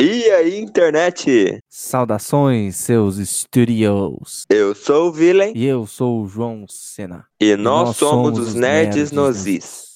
E 0.00 0.30
aí, 0.30 0.60
internet? 0.60 1.58
Saudações, 1.68 2.76
seus 2.76 3.16
studios. 3.16 4.44
Eu 4.48 4.72
sou 4.72 5.08
o 5.08 5.12
Villain. 5.12 5.52
E 5.56 5.66
eu 5.66 5.88
sou 5.88 6.22
o 6.22 6.28
João 6.28 6.66
Sena. 6.68 7.26
E, 7.40 7.56
nós, 7.56 7.88
nós 7.88 7.96
somos, 7.96 8.36
somos, 8.36 8.48
os 8.50 8.54
Nerds, 8.54 8.94
nerds 8.94 9.10
Nozis. 9.10 9.87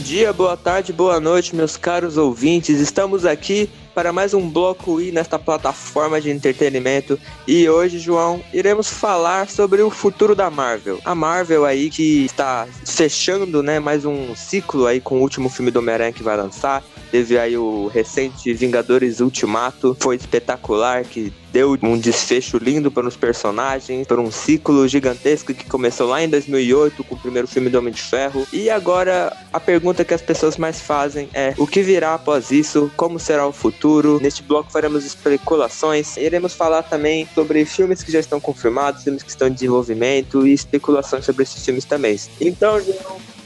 Dia, 0.00 0.32
boa 0.32 0.56
tarde, 0.56 0.92
boa 0.92 1.20
noite, 1.20 1.54
meus 1.54 1.76
caros 1.76 2.16
ouvintes. 2.16 2.80
Estamos 2.80 3.26
aqui 3.26 3.68
para 3.94 4.12
mais 4.12 4.32
um 4.32 4.48
bloco 4.48 5.00
I 5.00 5.12
nesta 5.12 5.38
plataforma 5.38 6.20
de 6.20 6.30
entretenimento. 6.30 7.18
E 7.46 7.68
hoje, 7.68 7.98
João, 7.98 8.42
iremos 8.52 8.88
falar 8.88 9.48
sobre 9.48 9.82
o 9.82 9.90
futuro 9.90 10.34
da 10.34 10.50
Marvel. 10.50 10.98
A 11.04 11.14
Marvel 11.14 11.64
aí 11.66 11.90
que 11.90 12.24
está 12.24 12.66
fechando, 12.86 13.62
né, 13.62 13.78
mais 13.78 14.04
um 14.04 14.34
ciclo 14.34 14.86
aí 14.86 15.00
com 15.00 15.18
o 15.18 15.20
último 15.20 15.48
filme 15.50 15.70
do 15.70 15.80
Homem-Aranha 15.80 16.12
que 16.12 16.22
vai 16.22 16.36
lançar. 16.36 16.82
Teve 17.10 17.38
aí 17.38 17.56
o 17.56 17.88
recente 17.88 18.52
Vingadores 18.52 19.20
Ultimato, 19.20 19.96
foi 19.98 20.16
espetacular, 20.16 21.04
que 21.04 21.32
deu 21.52 21.76
um 21.82 21.98
desfecho 21.98 22.58
lindo 22.58 22.90
para 22.90 23.06
os 23.06 23.16
personagens, 23.16 24.06
para 24.06 24.20
um 24.20 24.30
ciclo 24.30 24.86
gigantesco 24.86 25.52
que 25.52 25.64
começou 25.64 26.08
lá 26.08 26.22
em 26.22 26.28
2008 26.28 27.02
com 27.02 27.14
o 27.14 27.18
primeiro 27.18 27.48
filme 27.48 27.68
do 27.68 27.78
Homem 27.78 27.92
de 27.92 28.00
Ferro. 28.00 28.46
E 28.52 28.70
agora 28.70 29.36
a 29.52 29.58
pergunta 29.58 30.04
que 30.04 30.14
as 30.14 30.22
pessoas 30.22 30.56
mais 30.56 30.80
fazem 30.80 31.28
é: 31.34 31.54
o 31.58 31.66
que 31.66 31.82
virá 31.82 32.14
após 32.14 32.50
isso? 32.50 32.90
Como 32.96 33.18
será 33.18 33.46
o 33.46 33.52
futuro? 33.52 34.20
Neste 34.22 34.42
bloco 34.42 34.70
faremos 34.70 35.04
especulações. 35.04 36.16
Iremos 36.16 36.54
falar 36.54 36.82
também 36.84 37.28
sobre 37.34 37.64
filmes 37.64 38.02
que 38.02 38.12
já 38.12 38.20
estão 38.20 38.40
confirmados, 38.40 39.02
filmes 39.02 39.22
que 39.22 39.30
estão 39.30 39.48
em 39.48 39.52
desenvolvimento 39.52 40.46
e 40.46 40.52
especulações 40.52 41.24
sobre 41.24 41.42
esses 41.42 41.64
filmes 41.64 41.84
também. 41.84 42.18
Então, 42.40 42.80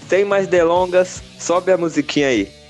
sem 0.09 0.25
mais 0.25 0.47
delongas, 0.47 1.23
sobe 1.39 1.73
a 1.73 1.79
musiquinha 1.79 2.29
aí. 2.29 2.64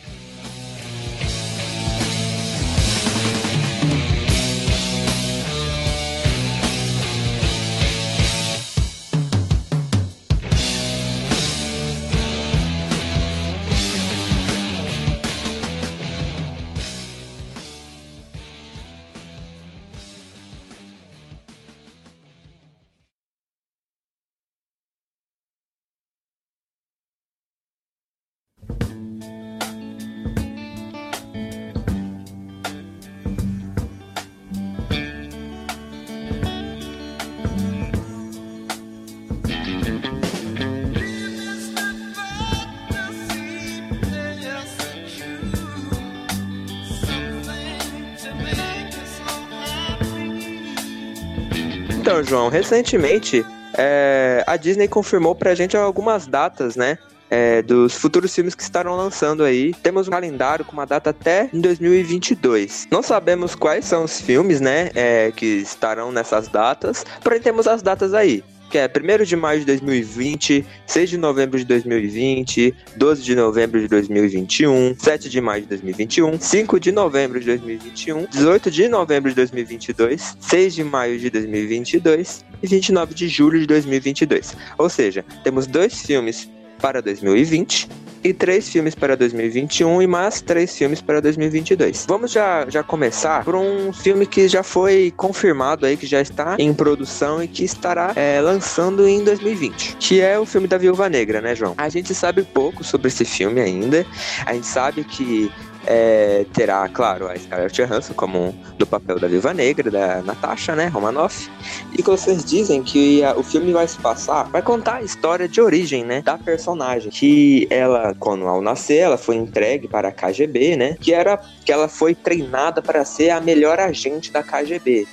João, 52.34 52.48
recentemente 52.48 53.46
é, 53.78 54.42
a 54.44 54.56
Disney 54.56 54.88
confirmou 54.88 55.36
pra 55.36 55.54
gente 55.54 55.76
algumas 55.76 56.26
datas, 56.26 56.74
né? 56.74 56.98
É, 57.30 57.62
dos 57.62 57.94
futuros 57.94 58.34
filmes 58.34 58.56
que 58.56 58.62
estarão 58.62 58.96
lançando 58.96 59.44
aí. 59.44 59.72
Temos 59.72 60.08
um 60.08 60.10
calendário 60.10 60.64
com 60.64 60.72
uma 60.72 60.84
data 60.84 61.10
até 61.10 61.48
em 61.52 61.60
2022. 61.60 62.88
Não 62.90 63.04
sabemos 63.04 63.54
quais 63.54 63.84
são 63.84 64.02
os 64.02 64.20
filmes, 64.20 64.60
né, 64.60 64.90
é, 64.96 65.30
que 65.30 65.46
estarão 65.46 66.10
nessas 66.10 66.48
datas, 66.48 67.06
porém 67.22 67.40
temos 67.40 67.68
as 67.68 67.82
datas 67.82 68.12
aí 68.14 68.42
que 68.74 68.78
é 68.78 68.90
1 68.90 69.24
de 69.24 69.36
maio 69.36 69.60
de 69.60 69.66
2020, 69.66 70.66
6 70.84 71.10
de 71.10 71.16
novembro 71.16 71.56
de 71.56 71.64
2020, 71.64 72.74
12 72.96 73.22
de 73.22 73.36
novembro 73.36 73.80
de 73.80 73.86
2021, 73.86 74.96
7 74.98 75.30
de 75.30 75.40
maio 75.40 75.62
de 75.62 75.68
2021, 75.68 76.40
5 76.40 76.80
de 76.80 76.90
novembro 76.90 77.38
de 77.38 77.46
2021, 77.46 78.26
18 78.32 78.70
de 78.72 78.88
novembro 78.88 79.30
de 79.30 79.36
2022, 79.36 80.36
6 80.40 80.74
de 80.74 80.82
maio 80.82 81.20
de 81.20 81.30
2022 81.30 82.44
e 82.60 82.66
29 82.66 83.14
de 83.14 83.28
julho 83.28 83.60
de 83.60 83.66
2022. 83.68 84.56
Ou 84.76 84.88
seja, 84.88 85.24
temos 85.44 85.68
dois 85.68 86.02
filmes 86.02 86.50
para 86.84 87.00
2020 87.00 87.88
e 88.22 88.34
três 88.34 88.68
filmes 88.68 88.94
para 88.94 89.16
2021 89.16 90.02
e 90.02 90.06
mais 90.06 90.42
três 90.42 90.76
filmes 90.76 91.00
para 91.00 91.18
2022. 91.18 92.04
Vamos 92.06 92.30
já, 92.30 92.68
já 92.68 92.82
começar 92.82 93.42
por 93.42 93.54
um 93.54 93.90
filme 93.90 94.26
que 94.26 94.46
já 94.48 94.62
foi 94.62 95.10
confirmado 95.16 95.86
aí, 95.86 95.96
que 95.96 96.06
já 96.06 96.20
está 96.20 96.56
em 96.58 96.74
produção 96.74 97.42
e 97.42 97.48
que 97.48 97.64
estará 97.64 98.12
é, 98.14 98.38
lançando 98.38 99.08
em 99.08 99.24
2020, 99.24 99.96
que 99.98 100.20
é 100.20 100.38
o 100.38 100.44
filme 100.44 100.68
da 100.68 100.76
Viúva 100.76 101.08
Negra, 101.08 101.40
né, 101.40 101.54
João? 101.54 101.72
A 101.78 101.88
gente 101.88 102.14
sabe 102.14 102.42
pouco 102.42 102.84
sobre 102.84 103.08
esse 103.08 103.24
filme 103.24 103.62
ainda. 103.62 104.04
A 104.44 104.52
gente 104.52 104.66
sabe 104.66 105.04
que 105.04 105.50
é, 105.86 106.44
terá, 106.52 106.88
claro, 106.88 107.28
a 107.28 107.36
Scarlett 107.36 107.82
Johansson 107.82 108.14
como 108.14 108.54
do 108.78 108.86
papel 108.86 109.18
da 109.18 109.28
Viva 109.28 109.52
Negra, 109.52 109.90
da 109.90 110.22
Natasha, 110.22 110.74
né, 110.74 110.86
Romanoff. 110.86 111.50
E 111.96 112.02
vocês 112.02 112.44
dizem 112.44 112.82
que 112.82 113.22
a, 113.22 113.34
o 113.34 113.42
filme 113.42 113.72
vai 113.72 113.86
se 113.86 113.98
passar, 113.98 114.44
vai 114.44 114.62
contar 114.62 114.96
a 114.96 115.02
história 115.02 115.48
de 115.48 115.60
origem, 115.60 116.04
né, 116.04 116.22
da 116.22 116.38
personagem. 116.38 117.10
Que 117.10 117.66
ela, 117.70 118.14
quando 118.18 118.46
ao 118.46 118.60
nascer, 118.60 118.98
ela 118.98 119.18
foi 119.18 119.36
entregue 119.36 119.88
para 119.88 120.08
a 120.08 120.12
KGB, 120.12 120.76
né, 120.76 120.96
que 121.00 121.12
era 121.12 121.40
que 121.64 121.72
ela 121.72 121.88
foi 121.88 122.14
treinada 122.14 122.82
para 122.82 123.04
ser 123.04 123.30
a 123.30 123.40
melhor 123.40 123.78
agente 123.78 124.30
da 124.30 124.42
KGB. 124.42 125.06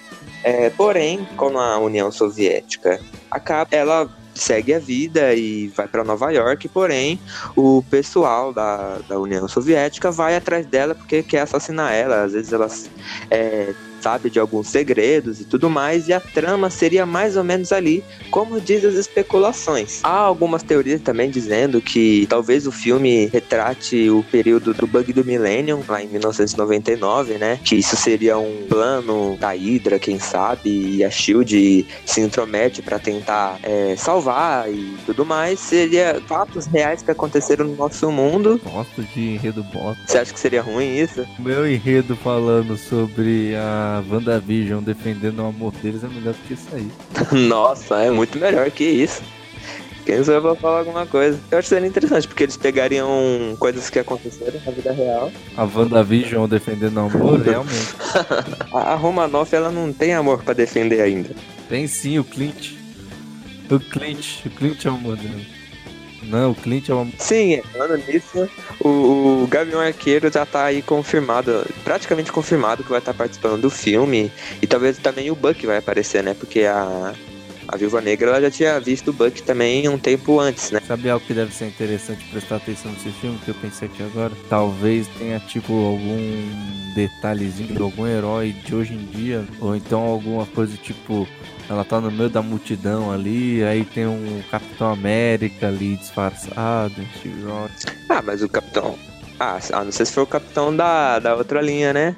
É, 0.43 0.69
porém, 0.71 1.27
quando 1.37 1.59
a 1.59 1.77
União 1.77 2.11
Soviética 2.11 2.99
acaba, 3.29 3.67
ela 3.71 4.09
segue 4.41 4.73
a 4.73 4.79
vida 4.79 5.33
e 5.33 5.67
vai 5.69 5.87
para 5.87 6.03
Nova 6.03 6.31
York, 6.31 6.67
porém 6.69 7.19
o 7.55 7.83
pessoal 7.89 8.51
da, 8.53 8.97
da 9.07 9.19
União 9.19 9.47
Soviética 9.47 10.11
vai 10.11 10.35
atrás 10.35 10.65
dela 10.65 10.95
porque 10.95 11.23
quer 11.23 11.41
assassinar 11.41 11.93
ela. 11.93 12.23
Às 12.23 12.33
vezes 12.33 12.51
elas 12.51 12.89
é, 13.29 13.73
sabe 14.01 14.29
de 14.29 14.39
alguns 14.39 14.67
segredos 14.67 15.39
e 15.39 15.45
tudo 15.45 15.69
mais, 15.69 16.07
e 16.07 16.13
a 16.13 16.19
trama 16.19 16.69
seria 16.69 17.05
mais 17.05 17.37
ou 17.37 17.43
menos 17.43 17.71
ali, 17.71 18.03
como 18.29 18.59
diz 18.59 18.83
as 18.83 18.95
especulações. 18.95 19.99
Há 20.03 20.09
algumas 20.09 20.63
teorias 20.63 21.01
também 21.01 21.29
dizendo 21.29 21.81
que 21.81 22.25
talvez 22.29 22.65
o 22.65 22.71
filme 22.71 23.27
retrate 23.27 24.09
o 24.09 24.23
período 24.23 24.73
do 24.73 24.87
bug 24.87 25.13
do 25.13 25.23
Millennium, 25.23 25.83
lá 25.87 26.01
em 26.01 26.07
1999, 26.07 27.33
né? 27.35 27.59
Que 27.63 27.75
isso 27.75 27.95
seria 27.95 28.37
um 28.37 28.65
plano 28.67 29.37
da 29.37 29.51
Hydra, 29.53 29.99
quem 29.99 30.19
sabe, 30.19 30.69
e 30.69 31.03
a 31.03 31.09
Shield 31.09 31.85
se 32.05 32.21
intromete 32.21 32.81
para 32.81 32.97
tentar 32.99 33.59
é, 33.63 33.95
salvar 33.97 34.71
e 34.71 34.95
tudo 35.05 35.25
mais. 35.25 35.59
Seria 35.59 36.21
fatos 36.27 36.65
reais 36.65 37.01
que 37.01 37.11
aconteceram 37.11 37.65
no 37.65 37.75
nosso 37.75 38.11
mundo. 38.11 38.59
Gosto 38.63 39.03
de 39.03 39.35
enredo 39.35 39.63
bosta. 39.63 40.01
Você 40.05 40.17
acha 40.17 40.33
que 40.33 40.39
seria 40.39 40.61
ruim 40.61 40.97
isso? 40.97 41.25
Meu 41.39 41.69
enredo 41.69 42.15
falando 42.15 42.77
sobre 42.77 43.55
a 43.55 43.90
a 43.97 44.03
WandaVision 44.09 44.81
defendendo 44.83 45.39
o 45.39 45.47
amor 45.47 45.73
deles 45.73 46.03
é 46.03 46.07
melhor 46.07 46.33
do 46.33 46.39
que 46.47 46.53
isso 46.53 46.67
aí. 46.73 46.91
Nossa, 47.47 47.95
é 47.97 48.11
muito 48.11 48.37
melhor 48.37 48.69
que 48.71 48.83
isso. 48.83 49.21
Quem 50.05 50.23
sabe 50.23 50.39
vai 50.39 50.55
falar 50.55 50.79
alguma 50.79 51.05
coisa. 51.05 51.39
Eu 51.51 51.59
acho 51.59 51.69
que 51.69 51.75
seria 51.75 51.87
interessante, 51.87 52.27
porque 52.27 52.43
eles 52.43 52.57
pegariam 52.57 53.55
coisas 53.59 53.89
que 53.89 53.99
aconteceram 53.99 54.59
na 54.65 54.71
vida 54.71 54.91
real. 54.91 55.31
A 55.55 55.63
WandaVision 55.63 56.49
defendendo 56.49 56.97
o 56.97 56.99
amor, 57.01 57.39
realmente. 57.45 57.95
a, 58.73 58.95
Romanoff, 58.95 59.55
ela 59.55 59.71
não 59.71 59.93
tem 59.93 60.13
amor 60.13 60.43
para 60.43 60.55
defender 60.55 61.01
ainda. 61.01 61.29
Tem 61.69 61.87
sim, 61.87 62.17
o 62.17 62.23
Clint. 62.23 62.71
O 63.69 63.79
Clint, 63.79 64.45
o 64.45 64.49
Clint 64.49 64.85
é 64.85 64.89
o 64.89 64.95
amor 64.95 65.15
dele. 65.17 65.60
Não, 66.23 66.51
o 66.51 66.55
Clint 66.55 66.89
é 66.89 66.93
uma. 66.93 67.11
Sim, 67.17 67.61
falando 67.73 67.97
nisso, 67.97 68.49
o, 68.79 69.43
o 69.43 69.47
Gavião 69.47 69.79
Arqueiro 69.79 70.31
já 70.31 70.45
tá 70.45 70.65
aí 70.65 70.81
confirmado, 70.81 71.65
praticamente 71.83 72.31
confirmado 72.31 72.83
que 72.83 72.89
vai 72.89 72.99
estar 72.99 73.13
tá 73.13 73.17
participando 73.17 73.61
do 73.61 73.69
filme. 73.69 74.31
E 74.61 74.67
talvez 74.67 74.97
também 74.97 75.31
o 75.31 75.35
Buck 75.35 75.65
vai 75.65 75.77
aparecer, 75.77 76.23
né? 76.23 76.33
Porque 76.33 76.61
a, 76.63 77.13
A 77.67 77.77
Viúva 77.77 78.01
Negra 78.01 78.29
ela 78.29 78.41
já 78.41 78.51
tinha 78.51 78.79
visto 78.79 79.09
o 79.09 79.13
Buck 79.13 79.43
também 79.43 79.87
um 79.87 79.97
tempo 79.97 80.39
antes, 80.39 80.71
né? 80.71 80.81
Sabe 80.85 81.09
algo 81.09 81.25
que 81.25 81.33
deve 81.33 81.53
ser 81.53 81.67
interessante 81.67 82.25
prestar 82.31 82.57
atenção 82.57 82.91
nesse 82.91 83.09
filme 83.11 83.39
que 83.43 83.49
eu 83.49 83.55
pensei 83.55 83.87
aqui 83.87 84.03
agora? 84.03 84.31
Talvez 84.49 85.07
tenha 85.19 85.39
tipo 85.39 85.73
algum 85.73 86.49
detalhezinho 86.95 87.73
de 87.73 87.81
algum 87.81 88.05
herói 88.07 88.53
de 88.65 88.75
hoje 88.75 88.93
em 88.93 89.05
dia, 89.05 89.45
ou 89.59 89.75
então 89.75 90.01
alguma 90.01 90.45
coisa 90.45 90.75
tipo 90.77 91.27
ela 91.69 91.85
tá 91.85 92.01
no 92.01 92.11
meio 92.11 92.29
da 92.29 92.41
multidão 92.41 93.11
ali, 93.11 93.63
aí 93.63 93.85
tem 93.85 94.05
um 94.05 94.41
Capitão 94.51 94.91
América 94.91 95.67
ali 95.67 95.95
disfarçado, 95.95 96.93
Steve 97.17 97.43
Rogers. 97.43 97.85
Ah, 98.09 98.21
mas 98.21 98.41
o 98.41 98.49
Capitão. 98.49 98.97
Ah, 99.39 99.57
não 99.85 99.91
sei 99.91 100.05
se 100.05 100.11
foi 100.11 100.23
o 100.23 100.27
Capitão 100.27 100.75
da, 100.75 101.19
da 101.19 101.33
outra 101.33 101.61
linha, 101.61 101.93
né? 101.93 102.15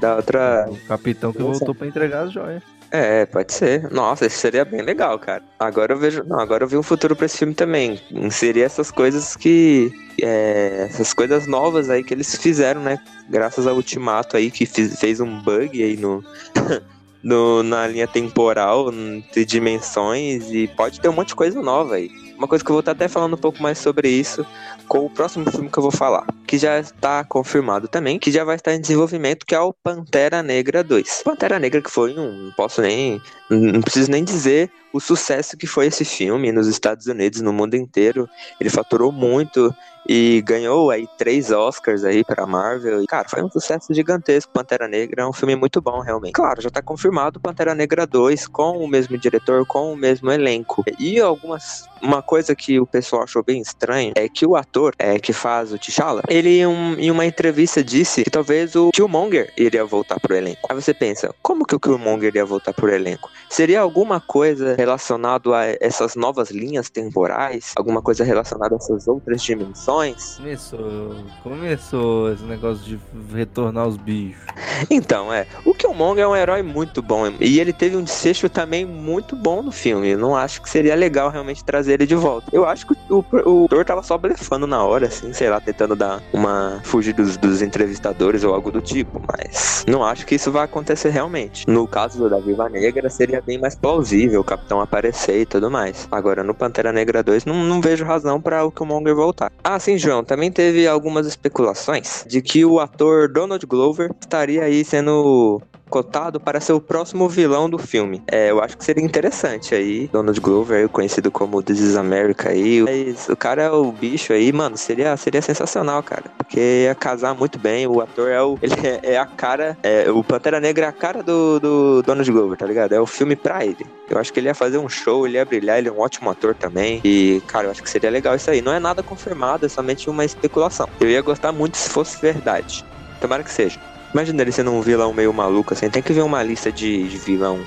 Da 0.00 0.16
outra. 0.16 0.66
O 0.68 0.76
Capitão 0.88 1.32
que 1.32 1.42
voltou 1.42 1.74
pra 1.74 1.86
entregar 1.86 2.24
as 2.24 2.32
joias. 2.32 2.62
É, 2.90 3.26
pode 3.26 3.52
ser. 3.52 3.90
Nossa, 3.90 4.26
isso 4.26 4.38
seria 4.38 4.64
bem 4.64 4.80
legal, 4.80 5.18
cara. 5.18 5.42
Agora 5.58 5.92
eu 5.92 5.98
vejo. 5.98 6.24
Não, 6.24 6.40
agora 6.40 6.64
eu 6.64 6.68
vi 6.68 6.76
um 6.76 6.82
futuro 6.82 7.14
pra 7.14 7.26
esse 7.26 7.38
filme 7.38 7.54
também. 7.54 8.00
Inserir 8.10 8.62
essas 8.62 8.90
coisas 8.90 9.36
que. 9.36 9.92
É, 10.20 10.86
essas 10.90 11.12
coisas 11.12 11.46
novas 11.46 11.90
aí 11.90 12.02
que 12.02 12.14
eles 12.14 12.34
fizeram, 12.36 12.80
né? 12.80 12.98
Graças 13.28 13.66
ao 13.66 13.76
Ultimato 13.76 14.36
aí, 14.36 14.50
que 14.50 14.64
fiz, 14.66 14.98
fez 14.98 15.20
um 15.20 15.40
bug 15.42 15.82
aí 15.82 15.96
no. 15.96 16.24
no 17.22 17.62
na 17.62 17.86
linha 17.86 18.06
temporal, 18.06 18.90
de 19.32 19.44
dimensões, 19.44 20.50
e 20.50 20.68
pode 20.68 21.00
ter 21.00 21.08
um 21.08 21.12
monte 21.12 21.28
de 21.28 21.34
coisa 21.34 21.60
nova 21.60 21.96
aí. 21.96 22.27
Uma 22.38 22.46
coisa 22.46 22.64
que 22.64 22.70
eu 22.70 22.74
vou 22.74 22.80
estar 22.80 22.92
até 22.92 23.08
falando 23.08 23.34
um 23.34 23.38
pouco 23.38 23.60
mais 23.60 23.78
sobre 23.78 24.08
isso 24.08 24.46
com 24.86 25.04
o 25.04 25.10
próximo 25.10 25.50
filme 25.50 25.68
que 25.68 25.76
eu 25.76 25.82
vou 25.82 25.90
falar, 25.90 26.24
que 26.46 26.56
já 26.56 26.78
está 26.78 27.24
confirmado 27.24 27.88
também, 27.88 28.16
que 28.16 28.30
já 28.30 28.44
vai 28.44 28.54
estar 28.54 28.72
em 28.72 28.80
desenvolvimento, 28.80 29.44
que 29.44 29.56
é 29.56 29.60
o 29.60 29.74
Pantera 29.74 30.40
Negra 30.40 30.84
2. 30.84 31.22
Pantera 31.24 31.58
Negra 31.58 31.82
que 31.82 31.90
foi 31.90 32.16
um, 32.16 32.44
não 32.44 32.52
posso 32.52 32.80
nem, 32.80 33.20
não 33.50 33.80
preciso 33.80 34.10
nem 34.10 34.24
dizer 34.24 34.70
o 34.92 35.00
sucesso 35.00 35.56
que 35.56 35.66
foi 35.66 35.86
esse 35.86 36.04
filme 36.04 36.50
nos 36.52 36.66
Estados 36.66 37.06
Unidos, 37.06 37.40
no 37.40 37.52
mundo 37.52 37.74
inteiro. 37.74 38.28
Ele 38.60 38.70
faturou 38.70 39.12
muito 39.12 39.74
e 40.08 40.42
ganhou 40.42 40.90
aí 40.90 41.06
três 41.18 41.50
Oscars 41.50 42.02
aí 42.04 42.24
para 42.24 42.46
Marvel. 42.46 43.02
E, 43.02 43.06
cara, 43.06 43.28
foi 43.28 43.42
um 43.42 43.50
sucesso 43.50 43.92
gigantesco. 43.92 44.50
Pantera 44.52 44.88
Negra 44.88 45.22
é 45.22 45.26
um 45.26 45.32
filme 45.32 45.54
muito 45.54 45.82
bom, 45.82 46.00
realmente. 46.00 46.32
Claro, 46.32 46.62
já 46.62 46.70
tá 46.70 46.80
confirmado 46.80 47.38
Pantera 47.38 47.74
Negra 47.74 48.06
2 48.06 48.46
com 48.46 48.78
o 48.78 48.88
mesmo 48.88 49.18
diretor, 49.18 49.66
com 49.66 49.92
o 49.92 49.96
mesmo 49.96 50.30
elenco. 50.30 50.82
E 50.98 51.20
algumas 51.20 51.86
uma 52.00 52.22
coisa 52.22 52.54
que 52.54 52.78
o 52.78 52.86
pessoal 52.86 53.24
achou 53.24 53.42
bem 53.42 53.60
estranho 53.60 54.12
é 54.14 54.28
que 54.28 54.46
o 54.46 54.56
ator 54.56 54.94
é, 54.98 55.18
que 55.18 55.32
faz 55.32 55.72
o 55.72 55.78
T'Challa, 55.78 56.22
ele 56.28 56.64
um, 56.64 56.94
em 56.94 57.10
uma 57.10 57.26
entrevista 57.26 57.82
disse 57.82 58.22
que 58.22 58.30
talvez 58.30 58.76
o 58.76 58.90
Killmonger 58.92 59.52
iria 59.56 59.84
voltar 59.84 60.18
pro 60.20 60.34
elenco. 60.34 60.60
Aí 60.70 60.74
você 60.74 60.94
pensa, 60.94 61.34
como 61.42 61.66
que 61.66 61.74
o 61.74 61.80
Killmonger 61.80 62.28
iria 62.28 62.44
voltar 62.44 62.72
pro 62.72 62.88
elenco? 62.88 63.28
Seria 63.48 63.80
alguma 63.80 64.20
coisa 64.20 64.74
relacionado 64.76 65.54
a 65.54 65.64
essas 65.80 66.14
novas 66.14 66.50
linhas 66.50 66.90
temporais? 66.90 67.72
Alguma 67.76 68.02
coisa 68.02 68.24
relacionada 68.24 68.74
a 68.74 68.78
essas 68.78 69.08
outras 69.08 69.42
dimensões? 69.42 70.36
Começou, 70.36 71.14
começou 71.42 72.32
esse 72.32 72.44
negócio 72.44 72.84
de 72.84 72.98
retornar 73.34 73.86
os 73.86 73.96
bichos. 73.96 74.42
Então, 74.90 75.32
é. 75.32 75.46
O 75.64 75.74
Killmonger 75.74 76.24
é 76.24 76.28
um 76.28 76.36
herói 76.36 76.62
muito 76.62 77.02
bom 77.02 77.24
e 77.40 77.58
ele 77.58 77.72
teve 77.72 77.96
um 77.96 78.02
desfecho 78.02 78.48
também 78.48 78.84
muito 78.84 79.34
bom 79.34 79.62
no 79.62 79.72
filme. 79.72 80.10
Eu 80.10 80.18
não 80.18 80.36
acho 80.36 80.62
que 80.62 80.70
seria 80.70 80.94
legal 80.94 81.30
realmente 81.30 81.64
trazer 81.64 81.94
ele 81.94 82.06
de 82.06 82.14
volta. 82.14 82.48
Eu 82.52 82.64
acho 82.64 82.86
que 82.86 82.94
o, 83.10 83.24
o, 83.32 83.64
o 83.64 83.68
Thor 83.68 83.84
tava 83.84 84.02
só 84.02 84.16
blefando 84.16 84.66
na 84.66 84.84
hora, 84.84 85.06
assim, 85.06 85.32
sei 85.32 85.50
lá, 85.50 85.60
tentando 85.60 85.96
dar 85.96 86.22
uma. 86.32 86.80
fugir 86.84 87.12
dos, 87.12 87.36
dos 87.36 87.60
entrevistadores 87.60 88.44
ou 88.44 88.54
algo 88.54 88.70
do 88.70 88.80
tipo, 88.80 89.20
mas 89.26 89.84
não 89.88 90.04
acho 90.04 90.24
que 90.26 90.34
isso 90.34 90.52
vai 90.52 90.64
acontecer 90.64 91.10
realmente. 91.10 91.68
No 91.68 91.86
caso 91.86 92.28
da 92.28 92.38
Viva 92.38 92.68
Negra, 92.68 93.10
seria 93.10 93.27
bem 93.40 93.58
mais 93.58 93.74
plausível 93.74 94.40
o 94.40 94.44
Capitão 94.44 94.80
aparecer 94.80 95.40
e 95.40 95.46
tudo 95.46 95.70
mais. 95.70 96.08
Agora, 96.10 96.42
no 96.42 96.54
Pantera 96.54 96.92
Negra 96.92 97.22
2, 97.22 97.44
não, 97.44 97.64
não 97.64 97.80
vejo 97.80 98.04
razão 98.04 98.40
para 98.40 98.64
o 98.64 98.70
Killmonger 98.70 99.14
voltar. 99.14 99.52
Ah, 99.62 99.78
sim, 99.78 99.98
João, 99.98 100.24
também 100.24 100.50
teve 100.50 100.86
algumas 100.86 101.26
especulações 101.26 102.24
de 102.26 102.40
que 102.40 102.64
o 102.64 102.80
ator 102.80 103.28
Donald 103.28 103.64
Glover 103.66 104.10
estaria 104.20 104.64
aí 104.64 104.84
sendo 104.84 105.60
cotado 105.88 106.38
para 106.38 106.60
ser 106.60 106.72
o 106.72 106.80
próximo 106.80 107.28
vilão 107.28 107.68
do 107.68 107.78
filme. 107.78 108.22
É, 108.30 108.50
eu 108.50 108.62
acho 108.62 108.76
que 108.76 108.84
seria 108.84 109.04
interessante 109.04 109.74
aí. 109.74 110.08
Donald 110.12 110.40
Glover, 110.40 110.88
conhecido 110.88 111.30
como 111.30 111.62
This 111.62 111.80
is 111.80 111.96
America 111.96 112.50
aí. 112.50 112.82
Mas 112.82 113.28
o 113.28 113.36
cara 113.36 113.62
é 113.62 113.70
o 113.70 113.90
bicho 113.90 114.32
aí, 114.32 114.52
mano, 114.52 114.76
seria, 114.76 115.16
seria 115.16 115.42
sensacional, 115.42 116.02
cara. 116.02 116.24
Porque 116.36 116.84
ia 116.84 116.94
casar 116.94 117.34
muito 117.34 117.58
bem. 117.58 117.86
O 117.86 118.00
ator 118.00 118.30
é 118.30 118.42
o. 118.42 118.58
Ele 118.62 118.74
é, 118.86 119.14
é 119.14 119.18
a 119.18 119.26
cara. 119.26 119.76
É, 119.82 120.10
o 120.10 120.22
Pantera 120.22 120.60
Negra 120.60 120.86
é 120.86 120.88
a 120.88 120.92
cara 120.92 121.22
do, 121.22 121.58
do 121.58 122.02
Donald 122.02 122.30
Glover, 122.30 122.58
tá 122.58 122.66
ligado? 122.66 122.92
É 122.92 123.00
o 123.00 123.06
filme 123.06 123.34
pra 123.34 123.64
ele. 123.64 123.86
Eu 124.08 124.18
acho 124.18 124.32
que 124.32 124.40
ele 124.40 124.48
ia 124.48 124.54
fazer 124.54 124.78
um 124.78 124.88
show, 124.88 125.26
ele 125.26 125.36
ia 125.36 125.44
brilhar, 125.44 125.78
ele 125.78 125.88
é 125.88 125.92
um 125.92 126.00
ótimo 126.00 126.30
ator 126.30 126.54
também. 126.54 127.00
E, 127.04 127.42
cara, 127.46 127.66
eu 127.66 127.70
acho 127.70 127.82
que 127.82 127.90
seria 127.90 128.10
legal 128.10 128.34
isso 128.34 128.50
aí. 128.50 128.62
Não 128.62 128.72
é 128.72 128.78
nada 128.78 129.02
confirmado, 129.02 129.66
é 129.66 129.68
somente 129.68 130.08
uma 130.08 130.24
especulação. 130.24 130.88
Eu 131.00 131.08
ia 131.08 131.22
gostar 131.22 131.52
muito 131.52 131.76
se 131.76 131.88
fosse 131.90 132.20
verdade. 132.20 132.84
Tomara 133.20 133.42
que 133.42 133.50
seja. 133.50 133.78
Imagina 134.12 134.42
ele 134.42 134.52
sendo 134.52 134.72
um 134.72 134.80
vilão 134.80 135.12
meio 135.12 135.32
maluco, 135.32 135.74
assim. 135.74 135.90
Tem 135.90 136.02
que 136.02 136.12
ver 136.12 136.22
uma 136.22 136.42
lista 136.42 136.72
de, 136.72 137.08
de 137.08 137.18
vilão 137.18 137.60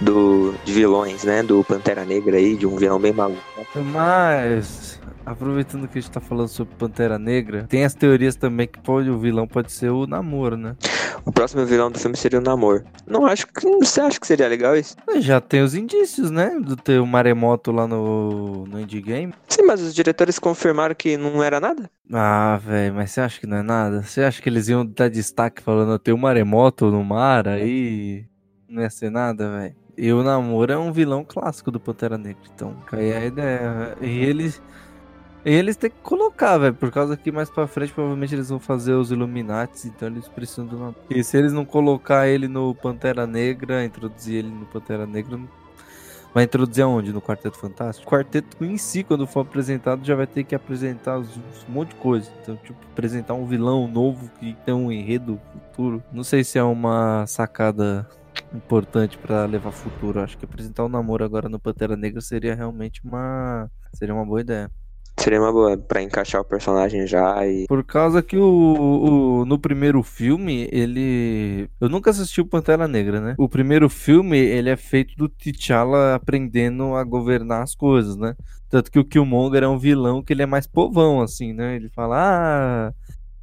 do, 0.00 0.54
de 0.64 0.72
vilões, 0.72 1.24
né? 1.24 1.42
Do 1.42 1.62
Pantera 1.64 2.04
Negra 2.04 2.36
aí, 2.36 2.56
de 2.56 2.66
um 2.66 2.76
vilão 2.76 2.98
bem 2.98 3.12
maluco. 3.12 3.42
Mas, 3.74 4.98
aproveitando 5.24 5.88
que 5.88 5.98
a 5.98 6.00
gente 6.00 6.10
tá 6.10 6.20
falando 6.20 6.48
sobre 6.48 6.74
Pantera 6.74 7.18
Negra, 7.18 7.64
tem 7.68 7.84
as 7.84 7.94
teorias 7.94 8.36
também 8.36 8.66
que 8.66 8.80
pode, 8.80 9.10
o 9.10 9.18
vilão 9.18 9.46
pode 9.46 9.72
ser 9.72 9.90
o 9.90 10.06
Namor, 10.06 10.56
né? 10.56 10.76
O 11.24 11.30
próximo 11.30 11.64
vilão 11.64 11.90
do 11.90 11.98
filme 11.98 12.16
seria 12.16 12.38
o 12.38 12.42
Namor. 12.42 12.84
Não 13.06 13.26
acho 13.26 13.46
que. 13.46 13.66
Você 13.78 14.00
acha 14.00 14.18
que 14.18 14.26
seria 14.26 14.48
legal 14.48 14.76
isso? 14.76 14.96
Já 15.18 15.40
tem 15.40 15.62
os 15.62 15.74
indícios, 15.74 16.30
né? 16.30 16.58
Do 16.58 16.76
ter 16.76 17.00
o 17.00 17.06
maremoto 17.06 17.70
lá 17.70 17.86
no, 17.86 18.66
no 18.66 18.80
Endgame. 18.80 19.32
Sim, 19.48 19.62
mas 19.62 19.80
os 19.80 19.94
diretores 19.94 20.38
confirmaram 20.38 20.94
que 20.94 21.16
não 21.16 21.42
era 21.42 21.60
nada? 21.60 21.88
Ah, 22.12 22.58
velho, 22.62 22.94
mas 22.94 23.12
você 23.12 23.20
acha 23.20 23.40
que 23.40 23.46
não 23.46 23.58
é 23.58 23.62
nada? 23.62 24.02
Você 24.02 24.22
acha 24.22 24.42
que 24.42 24.48
eles 24.48 24.68
iam 24.68 24.84
dar 24.84 25.08
destaque 25.08 25.62
falando 25.62 25.98
ter 25.98 26.12
um 26.12 26.18
maremoto 26.18 26.90
no 26.90 27.04
mar 27.04 27.46
aí? 27.46 28.26
Não 28.68 28.82
ia 28.82 28.90
ser 28.90 29.10
nada, 29.10 29.50
velho. 29.50 29.82
E 29.96 30.12
o 30.12 30.22
Namor 30.22 30.70
é 30.70 30.76
um 30.76 30.90
vilão 30.90 31.24
clássico 31.24 31.70
do 31.70 31.78
Pantera 31.78 32.16
Negra, 32.16 32.42
então 32.54 32.74
aí 32.90 33.12
a 33.12 33.24
ideia. 33.24 33.96
E 34.00 34.06
eles. 34.06 34.60
E 35.44 35.50
eles 35.50 35.76
têm 35.76 35.90
que 35.90 36.00
colocar, 36.02 36.56
velho, 36.56 36.74
por 36.74 36.90
causa 36.92 37.16
que 37.16 37.32
mais 37.32 37.50
pra 37.50 37.66
frente 37.66 37.92
provavelmente 37.92 38.34
eles 38.34 38.48
vão 38.48 38.60
fazer 38.60 38.92
os 38.92 39.10
Illuminati, 39.10 39.88
então 39.88 40.06
eles 40.08 40.28
precisam 40.28 40.66
do 40.66 40.78
Namor. 40.78 40.94
E 41.10 41.24
se 41.24 41.36
eles 41.36 41.52
não 41.52 41.64
colocar 41.64 42.28
ele 42.28 42.46
no 42.46 42.74
Pantera 42.74 43.26
Negra, 43.26 43.84
introduzir 43.84 44.36
ele 44.36 44.48
no 44.48 44.66
Pantera 44.66 45.04
Negra, 45.04 45.40
Vai 46.34 46.44
introduzir 46.44 46.82
aonde? 46.82 47.12
No 47.12 47.20
Quarteto 47.20 47.58
Fantástico? 47.58 48.08
O 48.08 48.10
quarteto 48.10 48.64
em 48.64 48.78
si, 48.78 49.04
quando 49.04 49.26
for 49.26 49.40
apresentado, 49.40 50.02
já 50.02 50.14
vai 50.14 50.26
ter 50.26 50.44
que 50.44 50.54
apresentar 50.54 51.18
um 51.18 51.26
monte 51.68 51.90
de 51.90 51.96
coisa. 51.96 52.30
Então, 52.40 52.56
tipo, 52.56 52.78
apresentar 52.90 53.34
um 53.34 53.44
vilão 53.46 53.86
novo 53.86 54.30
que 54.40 54.56
tem 54.64 54.72
um 54.72 54.90
enredo 54.90 55.38
futuro. 55.52 56.02
Não 56.10 56.24
sei 56.24 56.42
se 56.42 56.58
é 56.58 56.62
uma 56.62 57.26
sacada 57.26 58.08
importante 58.54 59.18
para 59.18 59.44
levar 59.44 59.72
futuro. 59.72 60.20
Acho 60.20 60.38
que 60.38 60.46
apresentar 60.46 60.82
o 60.82 60.86
um 60.86 60.88
namoro 60.88 61.22
agora 61.22 61.50
no 61.50 61.60
Pantera 61.60 61.96
Negra 61.96 62.22
seria 62.22 62.54
realmente 62.54 63.02
uma 63.04 63.70
seria 63.92 64.14
uma 64.14 64.24
boa 64.24 64.40
ideia. 64.40 64.70
Seria 65.18 65.40
uma 65.40 65.52
boa 65.52 65.76
pra 65.76 66.02
encaixar 66.02 66.40
o 66.40 66.44
personagem 66.44 67.06
já 67.06 67.46
e. 67.46 67.66
Por 67.68 67.84
causa 67.84 68.22
que 68.22 68.36
o, 68.36 68.42
o, 69.40 69.44
no 69.44 69.58
primeiro 69.58 70.02
filme, 70.02 70.68
ele. 70.72 71.68
Eu 71.80 71.88
nunca 71.88 72.10
assisti 72.10 72.40
o 72.40 72.46
Pantera 72.46 72.88
Negra, 72.88 73.20
né? 73.20 73.34
O 73.38 73.48
primeiro 73.48 73.88
filme, 73.88 74.38
ele 74.38 74.70
é 74.70 74.76
feito 74.76 75.14
do 75.16 75.28
T'Challa 75.28 76.14
aprendendo 76.14 76.94
a 76.94 77.04
governar 77.04 77.62
as 77.62 77.74
coisas, 77.74 78.16
né? 78.16 78.34
Tanto 78.68 78.90
que 78.90 78.98
o 78.98 79.04
Killmonger 79.04 79.62
é 79.62 79.68
um 79.68 79.78
vilão 79.78 80.22
que 80.22 80.32
ele 80.32 80.42
é 80.42 80.46
mais 80.46 80.66
povão, 80.66 81.20
assim, 81.20 81.52
né? 81.52 81.76
Ele 81.76 81.90
fala, 81.90 82.16
ah. 82.18 82.92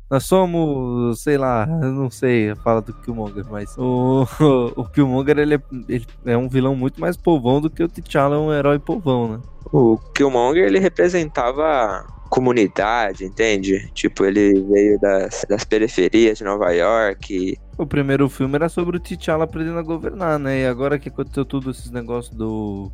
Nós 0.10 0.25
somos, 0.25 1.22
sei 1.22 1.38
lá, 1.38 1.68
não 1.68 2.10
sei, 2.10 2.56
fala 2.63 2.82
do 2.82 2.92
Killmonger, 2.94 3.46
mas 3.48 3.78
o, 3.78 4.25
o, 4.39 4.74
o 4.82 4.86
Killmonger 4.86 5.38
ele 5.38 5.56
é, 5.56 5.62
ele 5.88 6.08
é 6.25 6.36
um 6.36 6.50
vilão 6.50 6.75
muito 6.75 7.00
mais 7.00 7.16
povão 7.16 7.62
do 7.62 7.70
que 7.70 7.84
o 7.84 7.88
T'Challa 7.88 8.36
é 8.36 8.39
um 8.39 8.51
herói 8.51 8.80
povão, 8.80 9.28
né? 9.34 9.39
O 9.72 10.00
Killmonger, 10.16 10.66
ele 10.66 10.80
representava 10.80 12.08
comunidade, 12.30 13.25
entende? 13.25 13.89
Tipo, 13.94 14.25
ele 14.25 14.60
veio 14.62 15.00
das, 15.00 15.46
das 15.48 15.63
periferias 15.63 16.39
de 16.39 16.44
Nova 16.44 16.72
York. 16.72 17.58
O 17.78 17.86
primeiro 17.86 18.28
filme 18.30 18.56
era 18.56 18.68
sobre 18.68 18.98
o 18.98 19.00
T'Challa 19.00 19.44
aprendendo 19.44 19.78
a 19.78 19.84
governar, 19.84 20.39
né? 20.39 20.62
E 20.62 20.66
agora 20.66 20.98
que 20.98 21.10
aconteceu 21.10 21.46
tudo 21.46 21.70
esses 21.70 21.92
negócios 21.92 22.36
do, 22.36 22.92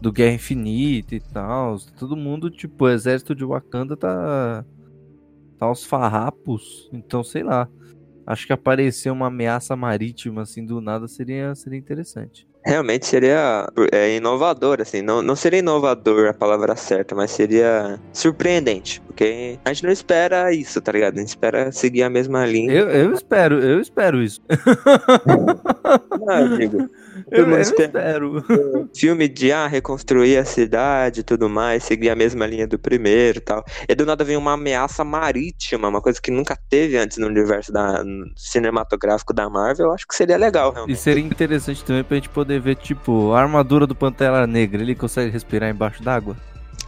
do 0.00 0.10
Guerra 0.10 0.34
Infinita 0.34 1.14
e 1.14 1.20
tal, 1.20 1.78
todo 1.96 2.16
mundo, 2.16 2.50
tipo, 2.50 2.86
o 2.86 2.88
exército 2.88 3.36
de 3.36 3.44
Wakanda 3.44 3.96
tá, 3.96 4.64
tá 5.60 5.66
aos 5.66 5.84
farrapos, 5.84 6.88
então 6.92 7.24
sei 7.24 7.44
lá. 7.44 7.68
Acho 8.26 8.46
que 8.46 8.54
aparecer 8.54 9.10
uma 9.12 9.28
ameaça 9.28 9.76
marítima 9.76 10.42
assim 10.42 10.66
do 10.66 10.80
nada 10.82 11.08
seria, 11.08 11.54
seria 11.56 11.78
interessante. 11.78 12.48
Realmente 12.64 13.06
seria 13.06 13.66
é, 13.92 14.16
inovador, 14.16 14.80
assim. 14.80 15.02
Não, 15.02 15.22
não 15.22 15.34
seria 15.34 15.60
inovador 15.60 16.28
a 16.28 16.34
palavra 16.34 16.76
certa, 16.76 17.14
mas 17.14 17.30
seria 17.30 17.98
surpreendente. 18.12 19.00
Porque 19.06 19.58
a 19.64 19.72
gente 19.72 19.84
não 19.84 19.92
espera 19.92 20.52
isso, 20.52 20.80
tá 20.80 20.92
ligado? 20.92 21.16
A 21.16 21.20
gente 21.20 21.28
espera 21.28 21.72
seguir 21.72 22.02
a 22.02 22.10
mesma 22.10 22.44
linha. 22.44 22.72
Eu, 22.72 22.88
eu 22.90 23.12
espero, 23.14 23.58
eu 23.58 23.80
espero 23.80 24.22
isso. 24.22 24.40
Não, 26.20 26.38
eu 26.46 26.58
digo. 26.58 26.90
Eu, 27.30 27.48
eu 27.48 27.60
espero. 27.60 28.44
Filme 28.94 29.28
de 29.28 29.52
ah, 29.52 29.66
reconstruir 29.66 30.36
a 30.36 30.44
cidade 30.44 31.20
e 31.20 31.22
tudo 31.22 31.48
mais, 31.48 31.84
seguir 31.84 32.10
a 32.10 32.16
mesma 32.16 32.46
linha 32.46 32.66
do 32.66 32.78
primeiro 32.78 33.38
e 33.38 33.40
tal. 33.40 33.64
E 33.88 33.94
do 33.94 34.04
nada 34.06 34.24
vem 34.24 34.36
uma 34.36 34.52
ameaça 34.54 35.04
marítima, 35.04 35.88
uma 35.88 36.00
coisa 36.00 36.20
que 36.20 36.30
nunca 36.30 36.56
teve 36.68 36.96
antes 36.96 37.18
no 37.18 37.26
universo 37.26 37.72
da, 37.72 38.02
cinematográfico 38.36 39.32
da 39.32 39.48
Marvel. 39.48 39.86
Eu 39.86 39.92
acho 39.92 40.06
que 40.06 40.14
seria 40.14 40.36
legal, 40.36 40.70
E 40.70 40.74
realmente. 40.74 40.98
seria 40.98 41.24
interessante 41.24 41.84
também 41.84 42.02
pra 42.04 42.16
gente 42.16 42.28
poder 42.28 42.49
ver, 42.58 42.76
tipo, 42.76 43.32
a 43.32 43.40
armadura 43.40 43.86
do 43.86 43.94
Pantera 43.94 44.46
Negra. 44.46 44.82
Ele 44.82 44.94
consegue 44.94 45.30
respirar 45.30 45.70
embaixo 45.70 46.02
d'água? 46.02 46.36